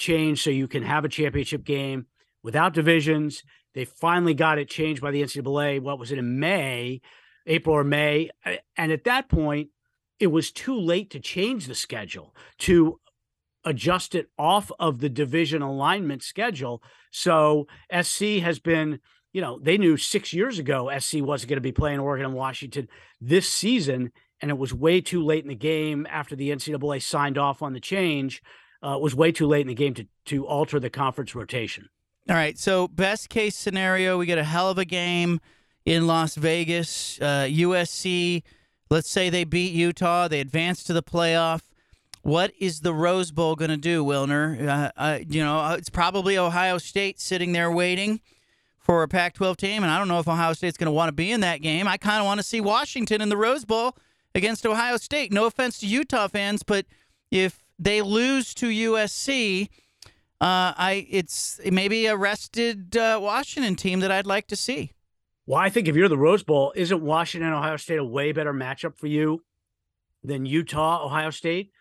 changed 0.00 0.42
so 0.42 0.50
you 0.50 0.66
can 0.66 0.82
have 0.82 1.04
a 1.04 1.08
championship 1.08 1.62
game 1.62 2.06
without 2.42 2.74
divisions. 2.74 3.44
They 3.74 3.84
finally 3.84 4.34
got 4.34 4.58
it 4.58 4.68
changed 4.68 5.00
by 5.00 5.12
the 5.12 5.22
NCAA. 5.22 5.80
What 5.80 6.00
was 6.00 6.10
it 6.10 6.18
in 6.18 6.40
May, 6.40 7.00
April 7.46 7.76
or 7.76 7.84
May? 7.84 8.30
And 8.76 8.90
at 8.90 9.04
that 9.04 9.28
point, 9.28 9.68
it 10.18 10.26
was 10.26 10.50
too 10.50 10.76
late 10.76 11.10
to 11.10 11.20
change 11.20 11.66
the 11.66 11.74
schedule 11.74 12.34
to 12.58 12.98
adjust 13.64 14.14
it 14.14 14.28
off 14.38 14.72
of 14.80 14.98
the 14.98 15.08
division 15.08 15.62
alignment 15.62 16.22
schedule. 16.22 16.82
So 17.10 17.68
SC 18.02 18.40
has 18.42 18.58
been, 18.58 19.00
you 19.32 19.40
know, 19.40 19.60
they 19.62 19.78
knew 19.78 19.96
six 19.96 20.32
years 20.32 20.58
ago 20.58 20.90
SC 20.98 21.16
wasn't 21.20 21.50
going 21.50 21.58
to 21.58 21.60
be 21.60 21.72
playing 21.72 22.00
Oregon 22.00 22.26
and 22.26 22.34
Washington 22.34 22.88
this 23.20 23.48
season, 23.48 24.12
and 24.40 24.50
it 24.50 24.58
was 24.58 24.74
way 24.74 25.00
too 25.00 25.22
late 25.22 25.44
in 25.44 25.50
the 25.50 25.54
game 25.54 26.06
after 26.10 26.34
the 26.34 26.50
NCAA 26.50 27.02
signed 27.02 27.38
off 27.38 27.62
on 27.62 27.74
the 27.74 27.80
change. 27.80 28.42
Uh, 28.82 28.98
was 28.98 29.14
way 29.14 29.30
too 29.30 29.46
late 29.46 29.60
in 29.62 29.68
the 29.68 29.74
game 29.74 29.92
to 29.94 30.06
to 30.24 30.46
alter 30.46 30.80
the 30.80 30.88
conference 30.88 31.34
rotation. 31.34 31.88
All 32.28 32.36
right. 32.36 32.58
So, 32.58 32.88
best 32.88 33.28
case 33.28 33.56
scenario, 33.56 34.16
we 34.18 34.26
get 34.26 34.38
a 34.38 34.44
hell 34.44 34.70
of 34.70 34.78
a 34.78 34.84
game 34.84 35.40
in 35.84 36.06
Las 36.06 36.34
Vegas. 36.36 37.18
Uh, 37.20 37.46
USC, 37.50 38.42
let's 38.90 39.10
say 39.10 39.30
they 39.30 39.44
beat 39.44 39.72
Utah, 39.72 40.28
they 40.28 40.40
advance 40.40 40.84
to 40.84 40.92
the 40.92 41.02
playoff. 41.02 41.62
What 42.22 42.52
is 42.58 42.80
the 42.80 42.92
Rose 42.92 43.30
Bowl 43.30 43.56
going 43.56 43.70
to 43.70 43.78
do, 43.78 44.04
Wilner? 44.04 44.68
Uh, 44.68 44.90
uh, 44.96 45.18
you 45.26 45.42
know, 45.42 45.58
uh, 45.58 45.76
it's 45.78 45.88
probably 45.88 46.36
Ohio 46.36 46.76
State 46.76 47.18
sitting 47.18 47.52
there 47.52 47.70
waiting 47.70 48.20
for 48.78 49.02
a 49.02 49.08
Pac 49.08 49.34
12 49.34 49.56
team. 49.56 49.82
And 49.82 49.90
I 49.90 49.98
don't 49.98 50.08
know 50.08 50.18
if 50.18 50.28
Ohio 50.28 50.52
State's 50.52 50.76
going 50.76 50.86
to 50.86 50.92
want 50.92 51.08
to 51.08 51.12
be 51.12 51.32
in 51.32 51.40
that 51.40 51.62
game. 51.62 51.88
I 51.88 51.96
kind 51.96 52.20
of 52.20 52.26
want 52.26 52.38
to 52.38 52.44
see 52.44 52.60
Washington 52.60 53.22
in 53.22 53.30
the 53.30 53.36
Rose 53.38 53.64
Bowl 53.64 53.96
against 54.34 54.66
Ohio 54.66 54.98
State. 54.98 55.32
No 55.32 55.46
offense 55.46 55.78
to 55.78 55.86
Utah 55.86 56.28
fans, 56.28 56.62
but 56.62 56.84
if 57.30 57.62
they 57.80 58.02
lose 58.02 58.54
to 58.54 58.66
USC, 58.68 59.68
uh, 60.40 60.72
I 60.76 61.06
it's 61.10 61.58
maybe 61.64 62.06
a 62.06 62.16
rested 62.16 62.96
uh, 62.96 63.18
Washington 63.20 63.74
team 63.74 64.00
that 64.00 64.12
I'd 64.12 64.26
like 64.26 64.46
to 64.48 64.56
see. 64.56 64.92
Well, 65.46 65.58
I 65.58 65.68
think 65.70 65.88
if 65.88 65.96
you're 65.96 66.08
the 66.08 66.16
Rose 66.18 66.44
Bowl, 66.44 66.72
isn't 66.76 67.02
Washington 67.02 67.52
Ohio 67.52 67.76
State 67.76 67.98
a 67.98 68.04
way 68.04 68.30
better 68.32 68.52
matchup 68.52 68.96
for 68.98 69.08
you 69.08 69.42
than 70.22 70.46
Utah 70.46 71.04
Ohio 71.04 71.30
State? 71.30 71.72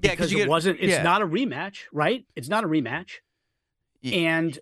Yeah, 0.00 0.10
'cause 0.10 0.16
because 0.28 0.32
it 0.32 0.36
get- 0.36 0.48
wasn't. 0.48 0.78
It's 0.80 0.92
yeah. 0.92 1.02
not 1.02 1.22
a 1.22 1.26
rematch, 1.26 1.78
right? 1.92 2.24
It's 2.36 2.48
not 2.48 2.62
a 2.64 2.68
rematch. 2.68 3.10
and 4.04 4.58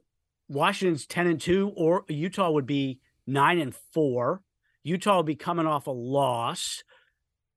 Washington's 0.49 1.07
10 1.07 1.27
and 1.27 1.41
2 1.41 1.73
or 1.77 2.05
Utah 2.09 2.51
would 2.51 2.65
be 2.67 3.01
9 3.27 3.59
and 3.59 3.75
4. 3.75 4.41
Utah 4.85 5.19
would 5.19 5.27
be 5.27 5.35
coming 5.37 5.67
off 5.67 5.87
a 5.87 5.91
loss. 5.91 6.83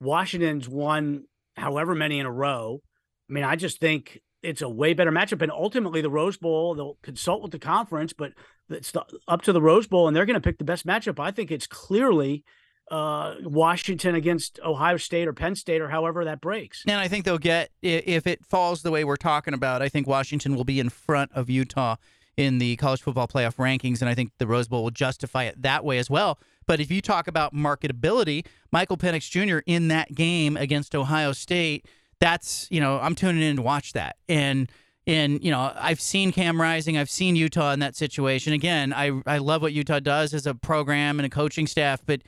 Washington's 0.02 0.68
won 0.68 1.26
however 1.56 1.96
many 1.96 2.20
in 2.20 2.26
a 2.26 2.32
row. 2.32 2.82
I 3.30 3.34
mean, 3.34 3.44
I 3.44 3.56
just 3.56 3.80
think 3.80 4.22
it's 4.44 4.62
a 4.62 4.70
way 4.70 4.94
better 4.94 5.12
matchup. 5.12 5.42
And 5.42 5.52
ultimately, 5.52 6.02
the 6.02 6.10
Rose 6.10 6.38
Bowl, 6.38 6.76
they'll 6.76 6.98
consult 7.02 7.42
with 7.42 7.52
the 7.52 7.60
conference, 7.60 8.14
but 8.14 8.34
it's 8.70 8.94
up 9.28 9.42
to 9.44 9.54
the 9.54 9.62
Rose 9.62 9.88
Bowl, 9.88 10.08
and 10.08 10.16
they're 10.16 10.26
going 10.26 10.36
to 10.36 10.42
pick 10.42 10.58
the 10.58 10.64
best 10.64 10.86
matchup. 10.86 11.20
I 11.20 11.32
think 11.32 11.52
it's 11.52 11.68
clearly 11.68 12.44
uh, 12.92 13.36
Washington 13.44 14.16
against 14.16 14.60
Ohio 14.64 14.98
State 14.98 15.28
or 15.28 15.34
Penn 15.34 15.56
State 15.56 15.82
or 15.82 15.90
however 15.90 16.24
that 16.26 16.42
breaks. 16.42 16.84
And 16.88 17.00
I 17.00 17.08
think 17.08 17.26
they'll 17.26 17.38
get, 17.38 17.70
if 17.82 18.28
it 18.28 18.46
falls 18.46 18.82
the 18.82 18.92
way 18.92 19.04
we're 19.04 19.18
talking 19.18 19.54
about, 19.54 19.82
I 19.82 19.90
think 19.90 20.08
Washington 20.08 20.56
will 20.56 20.64
be 20.64 20.80
in 20.80 20.90
front 20.90 21.32
of 21.34 21.50
Utah 21.50 21.98
in 22.38 22.60
the 22.60 22.76
college 22.76 23.02
football 23.02 23.28
playoff 23.28 23.56
rankings, 23.56 24.00
and 24.00 24.08
I 24.08 24.14
think 24.14 24.32
the 24.38 24.48
Rose 24.48 24.68
Bowl 24.68 24.84
will 24.84 24.92
justify 24.92 25.46
it 25.46 25.62
that 25.64 25.84
way 25.84 25.98
as 25.98 26.10
well. 26.10 26.40
But 26.68 26.80
if 26.80 26.92
you 26.92 27.02
talk 27.02 27.28
about 27.28 27.54
marketability, 27.54 28.46
Michael 28.72 28.98
Penix 28.98 29.30
Jr. 29.30 29.60
in 29.66 29.88
that 29.88 30.14
game 30.14 30.56
against 30.56 30.96
Ohio 30.96 31.32
State, 31.32 31.88
that's 32.20 32.68
you 32.72 32.80
know 32.82 33.00
I'm 33.00 33.16
tuning 33.16 33.44
in 33.44 33.56
to 33.58 33.62
watch 33.62 33.94
that, 33.94 34.18
and 34.28 34.70
and 35.06 35.44
you 35.44 35.52
know 35.52 35.72
I've 35.76 36.02
seen 36.02 36.32
Cam 36.32 36.60
Rising, 36.60 36.98
I've 36.98 37.10
seen 37.10 37.36
Utah 37.36 37.72
in 37.74 37.80
that 37.80 37.96
situation. 37.96 38.54
Again, 38.54 38.94
I 38.94 39.12
I 39.26 39.38
love 39.38 39.62
what 39.62 39.74
Utah 39.74 40.00
does 40.00 40.34
as 40.34 40.46
a 40.48 40.56
program 40.56 41.20
and 41.20 41.26
a 41.26 41.30
coaching 41.30 41.68
staff, 41.68 42.02
but 42.06 42.22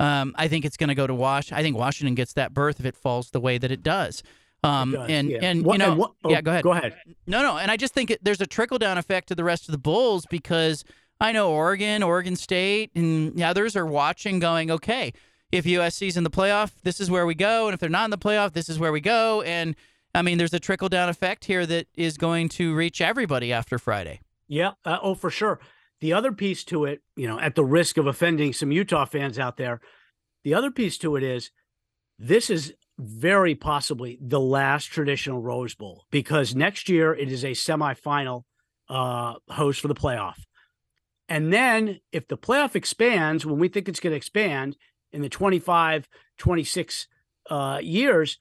um, 0.00 0.34
I 0.36 0.48
think 0.48 0.64
it's 0.64 0.76
going 0.76 0.88
to 0.88 0.94
go 0.94 1.06
to 1.06 1.14
Wash. 1.14 1.52
I 1.52 1.62
think 1.62 1.76
Washington 1.76 2.14
gets 2.14 2.34
that 2.34 2.52
berth 2.52 2.80
if 2.80 2.86
it 2.86 2.96
falls 2.96 3.30
the 3.30 3.40
way 3.40 3.56
that 3.58 3.70
it 3.70 3.82
does. 3.82 4.22
Um, 4.62 4.92
does, 4.92 5.08
and 5.08 5.30
yeah. 5.30 5.38
and 5.42 5.64
What- 5.64 5.74
you 5.74 5.78
know, 5.78 5.90
and 5.92 5.98
what- 6.00 6.12
oh, 6.24 6.30
yeah, 6.30 6.40
go 6.42 6.50
ahead. 6.50 6.64
Go 6.64 6.72
ahead. 6.72 6.94
No, 7.26 7.40
no, 7.42 7.56
and 7.56 7.70
I 7.70 7.76
just 7.76 7.94
think 7.94 8.10
it, 8.10 8.22
there's 8.22 8.40
a 8.40 8.46
trickle 8.46 8.78
down 8.78 8.98
effect 8.98 9.28
to 9.28 9.34
the 9.34 9.44
rest 9.44 9.68
of 9.68 9.72
the 9.72 9.78
Bulls 9.78 10.26
because 10.28 10.84
I 11.20 11.32
know 11.32 11.50
Oregon, 11.50 12.02
Oregon 12.02 12.36
State, 12.36 12.90
and 12.94 13.34
the 13.36 13.44
others 13.44 13.74
are 13.76 13.86
watching, 13.86 14.38
going, 14.38 14.70
okay, 14.70 15.12
if 15.56 15.64
USC's 15.64 16.16
in 16.16 16.24
the 16.24 16.30
playoff, 16.30 16.72
this 16.82 17.00
is 17.00 17.10
where 17.10 17.26
we 17.26 17.34
go, 17.34 17.66
and 17.66 17.74
if 17.74 17.80
they're 17.80 17.88
not 17.88 18.04
in 18.04 18.10
the 18.10 18.18
playoff, 18.18 18.52
this 18.52 18.68
is 18.68 18.78
where 18.78 18.92
we 18.92 19.00
go, 19.00 19.42
and 19.42 19.74
I 20.14 20.22
mean, 20.22 20.38
there's 20.38 20.54
a 20.54 20.60
trickle 20.60 20.88
down 20.88 21.10
effect 21.10 21.44
here 21.44 21.66
that 21.66 21.88
is 21.94 22.16
going 22.16 22.48
to 22.50 22.74
reach 22.74 23.02
everybody 23.02 23.52
after 23.52 23.78
Friday. 23.78 24.20
Yeah. 24.48 24.72
Uh, 24.84 24.98
oh, 25.02 25.14
for 25.14 25.30
sure. 25.30 25.60
The 26.00 26.14
other 26.14 26.32
piece 26.32 26.64
to 26.64 26.84
it, 26.84 27.02
you 27.16 27.28
know, 27.28 27.38
at 27.38 27.54
the 27.54 27.64
risk 27.64 27.98
of 27.98 28.06
offending 28.06 28.52
some 28.52 28.72
Utah 28.72 29.04
fans 29.04 29.38
out 29.38 29.58
there, 29.58 29.80
the 30.42 30.54
other 30.54 30.70
piece 30.70 30.96
to 30.98 31.16
it 31.16 31.22
is 31.22 31.50
this 32.18 32.48
is 32.48 32.72
very 32.98 33.54
possibly 33.54 34.18
the 34.20 34.40
last 34.40 34.86
traditional 34.86 35.42
Rose 35.42 35.74
Bowl 35.74 36.04
because 36.10 36.54
next 36.54 36.88
year 36.88 37.14
it 37.14 37.30
is 37.30 37.44
a 37.44 37.50
semifinal 37.50 38.44
uh, 38.88 39.34
host 39.50 39.80
for 39.80 39.88
the 39.88 39.94
playoff. 39.94 40.36
And 41.28 41.52
then 41.52 42.00
if 42.12 42.28
the 42.28 42.38
playoff 42.38 42.74
expands, 42.74 43.44
when 43.44 43.58
we 43.58 43.68
think 43.68 43.88
it's 43.88 44.00
going 44.00 44.12
to 44.12 44.16
expand 44.16 44.76
in 45.16 45.22
the 45.22 45.28
25, 45.28 46.08
26 46.38 47.08
uh, 47.50 47.80
years, 47.82 48.38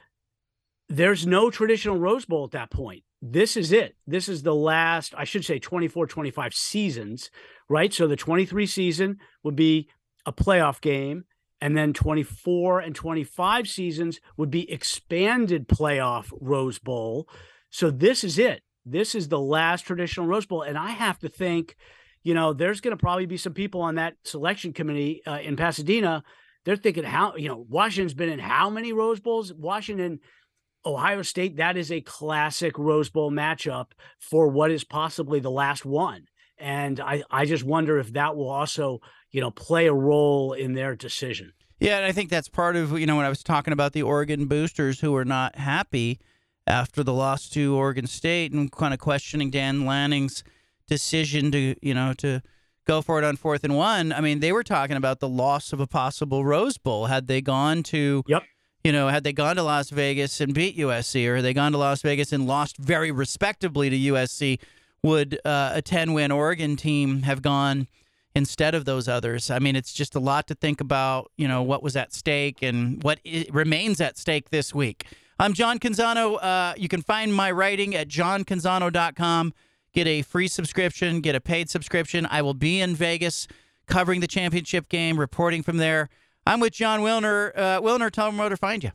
there's 0.89 1.25
no 1.25 1.49
traditional 1.49 1.97
Rose 1.97 2.25
Bowl 2.25 2.43
at 2.43 2.51
that 2.51 2.69
point. 2.69 3.03
This 3.21 3.57
is 3.57 3.71
it. 3.71 3.95
This 4.05 4.29
is 4.29 4.43
the 4.43 4.53
last, 4.53 5.15
I 5.17 5.23
should 5.23 5.45
say 5.45 5.57
24, 5.57 6.05
25 6.05 6.53
seasons, 6.53 7.31
right? 7.69 7.91
So 7.91 8.07
the 8.07 8.17
23 8.17 8.65
season 8.67 9.17
would 9.41 9.55
be 9.55 9.89
a 10.25 10.33
playoff 10.33 10.81
game. 10.81 11.23
And 11.61 11.75
then 11.75 11.93
24 11.93 12.81
and 12.81 12.93
25 12.93 13.67
seasons 13.67 14.19
would 14.37 14.51
be 14.51 14.69
expanded 14.69 15.69
playoff 15.69 16.31
Rose 16.39 16.77
Bowl. 16.77 17.27
So 17.69 17.89
this 17.89 18.23
is 18.23 18.37
it. 18.37 18.61
This 18.85 19.15
is 19.15 19.29
the 19.29 19.39
last 19.39 19.83
traditional 19.83 20.27
Rose 20.27 20.45
Bowl. 20.45 20.61
And 20.61 20.77
I 20.77 20.91
have 20.91 21.17
to 21.19 21.29
think, 21.29 21.77
you 22.21 22.33
know, 22.33 22.51
there's 22.51 22.81
going 22.81 22.95
to 22.95 23.01
probably 23.01 23.25
be 23.25 23.37
some 23.37 23.53
people 23.53 23.81
on 23.81 23.95
that 23.95 24.15
selection 24.25 24.73
committee 24.73 25.25
uh, 25.25 25.39
in 25.39 25.55
Pasadena. 25.55 26.23
They're 26.65 26.75
thinking, 26.75 27.03
how, 27.03 27.35
you 27.35 27.47
know, 27.47 27.65
Washington's 27.69 28.13
been 28.13 28.29
in 28.29 28.39
how 28.39 28.69
many 28.69 28.91
Rose 28.91 29.19
Bowls? 29.19 29.53
Washington, 29.53 30.19
Ohio 30.85 31.21
State, 31.21 31.57
that 31.57 31.77
is 31.77 31.91
a 31.91 32.01
classic 32.01 32.77
Rose 32.77 33.09
Bowl 33.09 33.31
matchup 33.31 33.91
for 34.19 34.47
what 34.47 34.71
is 34.71 34.83
possibly 34.83 35.39
the 35.39 35.51
last 35.51 35.85
one. 35.85 36.25
And 36.57 36.99
I, 36.99 37.23
I 37.29 37.45
just 37.45 37.63
wonder 37.63 37.99
if 37.99 38.13
that 38.13 38.35
will 38.35 38.49
also, 38.49 38.99
you 39.31 39.41
know, 39.41 39.51
play 39.51 39.87
a 39.87 39.93
role 39.93 40.53
in 40.53 40.73
their 40.73 40.95
decision. 40.95 41.53
Yeah, 41.79 41.97
and 41.97 42.05
I 42.05 42.11
think 42.11 42.29
that's 42.29 42.47
part 42.47 42.75
of 42.75 42.97
you 42.97 43.05
know 43.05 43.17
when 43.17 43.25
I 43.25 43.29
was 43.29 43.43
talking 43.43 43.73
about 43.73 43.93
the 43.93 44.03
Oregon 44.03 44.45
boosters 44.45 45.01
who 45.01 45.11
were 45.11 45.25
not 45.25 45.55
happy 45.55 46.19
after 46.65 47.03
the 47.03 47.13
loss 47.13 47.49
to 47.49 47.75
Oregon 47.75 48.07
State 48.07 48.53
and 48.53 48.71
kind 48.71 48.93
of 48.93 48.99
questioning 48.99 49.51
Dan 49.51 49.85
Lanning's 49.85 50.43
decision 50.87 51.51
to 51.51 51.75
you 51.81 51.93
know 51.93 52.13
to 52.13 52.41
go 52.85 53.01
for 53.01 53.17
it 53.17 53.23
on 53.25 53.35
fourth 53.35 53.63
and 53.63 53.75
one. 53.75 54.11
I 54.13 54.21
mean, 54.21 54.39
they 54.39 54.51
were 54.51 54.63
talking 54.63 54.95
about 54.97 55.19
the 55.19 55.29
loss 55.29 55.73
of 55.73 55.79
a 55.79 55.87
possible 55.87 56.45
Rose 56.45 56.77
Bowl 56.77 57.07
had 57.07 57.27
they 57.27 57.41
gone 57.41 57.83
to 57.83 58.23
Yep. 58.27 58.43
you 58.83 58.91
know 58.91 59.07
had 59.09 59.23
they 59.23 59.33
gone 59.33 59.55
to 59.55 59.63
Las 59.63 59.89
Vegas 59.89 60.39
and 60.41 60.53
beat 60.53 60.77
USC 60.77 61.27
or 61.27 61.37
had 61.37 61.45
they 61.45 61.53
gone 61.53 61.71
to 61.73 61.77
Las 61.77 62.01
Vegas 62.01 62.31
and 62.31 62.47
lost 62.47 62.77
very 62.77 63.11
respectably 63.11 63.89
to 63.89 63.97
USC. 64.13 64.59
Would 65.03 65.39
uh, 65.45 65.71
a 65.73 65.81
ten 65.81 66.13
win 66.13 66.31
Oregon 66.31 66.75
team 66.75 67.23
have 67.23 67.41
gone? 67.41 67.87
instead 68.37 68.75
of 68.75 68.83
those 68.83 69.07
others. 69.07 69.49
I 69.49 69.59
mean, 69.59 69.77
it's 69.77 69.93
just 69.93 70.13
a 70.13 70.19
lot 70.19 70.45
to 70.47 70.55
think 70.55 70.81
about, 70.81 71.31
you 71.37 71.47
know, 71.47 71.63
what 71.63 71.81
was 71.81 71.95
at 71.95 72.13
stake 72.13 72.61
and 72.61 73.01
what 73.01 73.21
remains 73.49 74.01
at 74.01 74.17
stake 74.17 74.49
this 74.49 74.75
week. 74.75 75.05
I'm 75.39 75.53
John 75.53 75.79
Canzano. 75.79 76.43
Uh, 76.43 76.73
you 76.75 76.89
can 76.89 77.01
find 77.01 77.33
my 77.33 77.49
writing 77.49 77.95
at 77.95 78.09
johncanzano.com. 78.09 79.53
Get 79.95 80.07
a 80.07 80.23
free 80.23 80.49
subscription, 80.49 81.21
get 81.21 81.35
a 81.35 81.39
paid 81.39 81.69
subscription. 81.69 82.27
I 82.29 82.41
will 82.41 82.53
be 82.53 82.81
in 82.81 82.97
Vegas 82.97 83.47
covering 83.87 84.19
the 84.19 84.27
championship 84.27 84.89
game, 84.89 85.17
reporting 85.17 85.63
from 85.63 85.77
there. 85.77 86.09
I'm 86.45 86.59
with 86.59 86.73
Jon 86.73 86.99
Wilner. 86.99 87.53
Uh, 87.55 87.79
Wilner, 87.79 88.11
tell 88.11 88.25
them 88.25 88.37
where 88.37 88.49
to 88.49 88.57
find 88.57 88.83
you. 88.83 88.91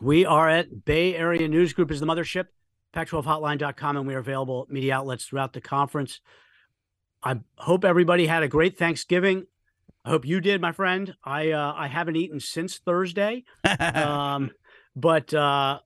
We 0.00 0.24
are 0.24 0.48
at 0.48 0.84
Bay 0.84 1.16
Area 1.16 1.48
News 1.48 1.72
Group 1.72 1.90
is 1.90 1.98
the 1.98 2.06
mothership, 2.06 2.46
pac12hotline.com, 2.94 3.96
and 3.96 4.06
we 4.06 4.14
are 4.14 4.18
available 4.18 4.62
at 4.62 4.72
media 4.72 4.94
outlets 4.94 5.24
throughout 5.24 5.54
the 5.54 5.60
conference. 5.60 6.20
I 7.20 7.40
hope 7.56 7.84
everybody 7.84 8.28
had 8.28 8.44
a 8.44 8.48
great 8.48 8.78
Thanksgiving. 8.78 9.46
I 10.04 10.10
hope 10.10 10.24
you 10.24 10.40
did, 10.40 10.60
my 10.60 10.70
friend. 10.70 11.16
I 11.24 11.50
uh, 11.50 11.74
I 11.76 11.88
haven't 11.88 12.14
eaten 12.14 12.38
since 12.38 12.78
Thursday, 12.78 13.42
um, 13.80 14.52
but 14.94 15.34
uh, 15.34 15.80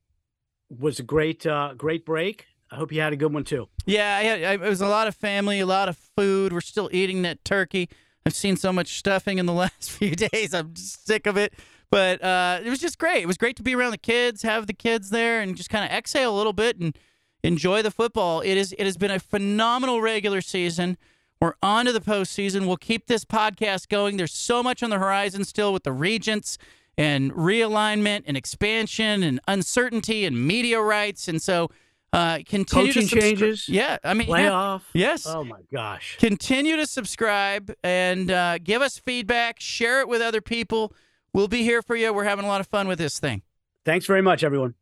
was 0.69 0.99
a 0.99 1.03
great 1.03 1.47
uh, 1.47 1.73
great 1.75 2.05
break. 2.05 2.45
I 2.73 2.77
hope 2.77 2.91
you 2.91 3.03
had 3.03 3.13
a 3.13 3.17
good 3.17 3.33
one 3.35 3.45
too. 3.45 3.69
Yeah, 3.85 4.17
I 4.17 4.53
I, 4.53 4.53
it 4.55 4.61
was 4.61 4.81
a 4.81 4.89
lot 4.89 5.07
of 5.07 5.15
family, 5.15 5.61
a 5.61 5.67
lot 5.67 5.91
of 5.91 5.99
food. 6.17 6.55
We're 6.55 6.63
still 6.63 6.89
eating 6.91 7.21
that 7.23 7.45
turkey. 7.45 7.91
I've 8.25 8.35
seen 8.35 8.57
so 8.57 8.73
much 8.73 8.99
stuffing 8.99 9.37
in 9.37 9.45
the 9.45 9.53
last 9.65 9.91
few 9.91 10.17
days. 10.17 10.55
I'm 10.55 10.75
sick 10.75 11.27
of 11.27 11.37
it. 11.37 11.53
But 11.91 12.25
uh, 12.25 12.61
it 12.65 12.71
was 12.71 12.79
just 12.79 12.99
great. 12.99 13.23
It 13.23 13.27
was 13.27 13.37
great 13.37 13.57
to 13.57 13.63
be 13.63 13.75
around 13.75 13.91
the 13.91 13.99
kids, 13.99 14.43
have 14.43 14.67
the 14.67 14.73
kids 14.73 15.11
there, 15.11 15.43
and 15.43 15.55
just 15.55 15.69
kind 15.69 15.85
of 15.85 15.91
exhale 15.91 16.35
a 16.35 16.39
little 16.39 16.55
bit 16.55 16.79
and 16.79 16.97
enjoy 17.45 17.83
the 17.83 17.91
football. 17.91 18.41
It 18.41 18.57
is. 18.57 18.75
It 18.79 18.85
has 18.85 18.97
been 18.97 19.11
a 19.11 19.19
phenomenal 19.21 20.01
regular 20.01 20.41
season. 20.41 20.97
We're 21.43 21.55
on 21.63 21.85
to 21.85 21.93
the 21.93 22.01
postseason. 22.01 22.67
We'll 22.67 22.79
keep 22.79 23.07
this 23.07 23.27
podcast 23.27 23.91
going. 23.91 24.17
There's 24.17 24.33
so 24.33 24.63
much 24.63 24.83
on 24.83 24.89
the 24.89 24.99
horizon 24.99 25.45
still 25.45 25.75
with 25.75 25.83
the 25.83 25.93
regents 25.93 26.57
and 26.97 27.33
realignment 27.33 28.23
and 28.27 28.37
expansion 28.37 29.23
and 29.23 29.41
uncertainty 29.47 30.25
and 30.25 30.47
media 30.47 30.81
rights. 30.81 31.29
And 31.29 31.43
so 31.43 31.69
uh, 32.13 32.41
continue 32.47 32.93
Coaching 32.93 33.09
to 33.09 33.17
subscri- 33.17 33.21
changes, 33.21 33.69
Yeah, 33.69 33.99
I 34.05 34.15
mean, 34.15 34.29
yeah. 34.29 34.51
Playoff. 34.51 34.83
Yes. 34.93 35.27
Oh 35.27 35.45
my 35.45 35.61
gosh. 35.73 36.17
Continue 36.19 36.77
to 36.77 36.87
subscribe 36.87 37.73
and 37.83 38.31
uh, 38.31 38.59
give 38.59 38.83
us 38.83 38.99
feedback. 38.99 39.61
Share 39.61 40.01
it 40.01 40.09
with 40.09 40.21
other 40.21 40.41
people. 40.41 40.93
We'll 41.33 41.49
be 41.49 41.63
here 41.63 41.81
for 41.81 41.97
you. 41.97 42.13
We're 42.13 42.25
having 42.25 42.45
a 42.45 42.49
lot 42.49 42.61
of 42.61 42.67
fun 42.67 42.87
with 42.89 42.99
this 42.99 43.19
thing. 43.19 43.43
Thanks 43.85 44.07
very 44.07 44.23
much, 44.23 44.45
everyone. 44.45 44.75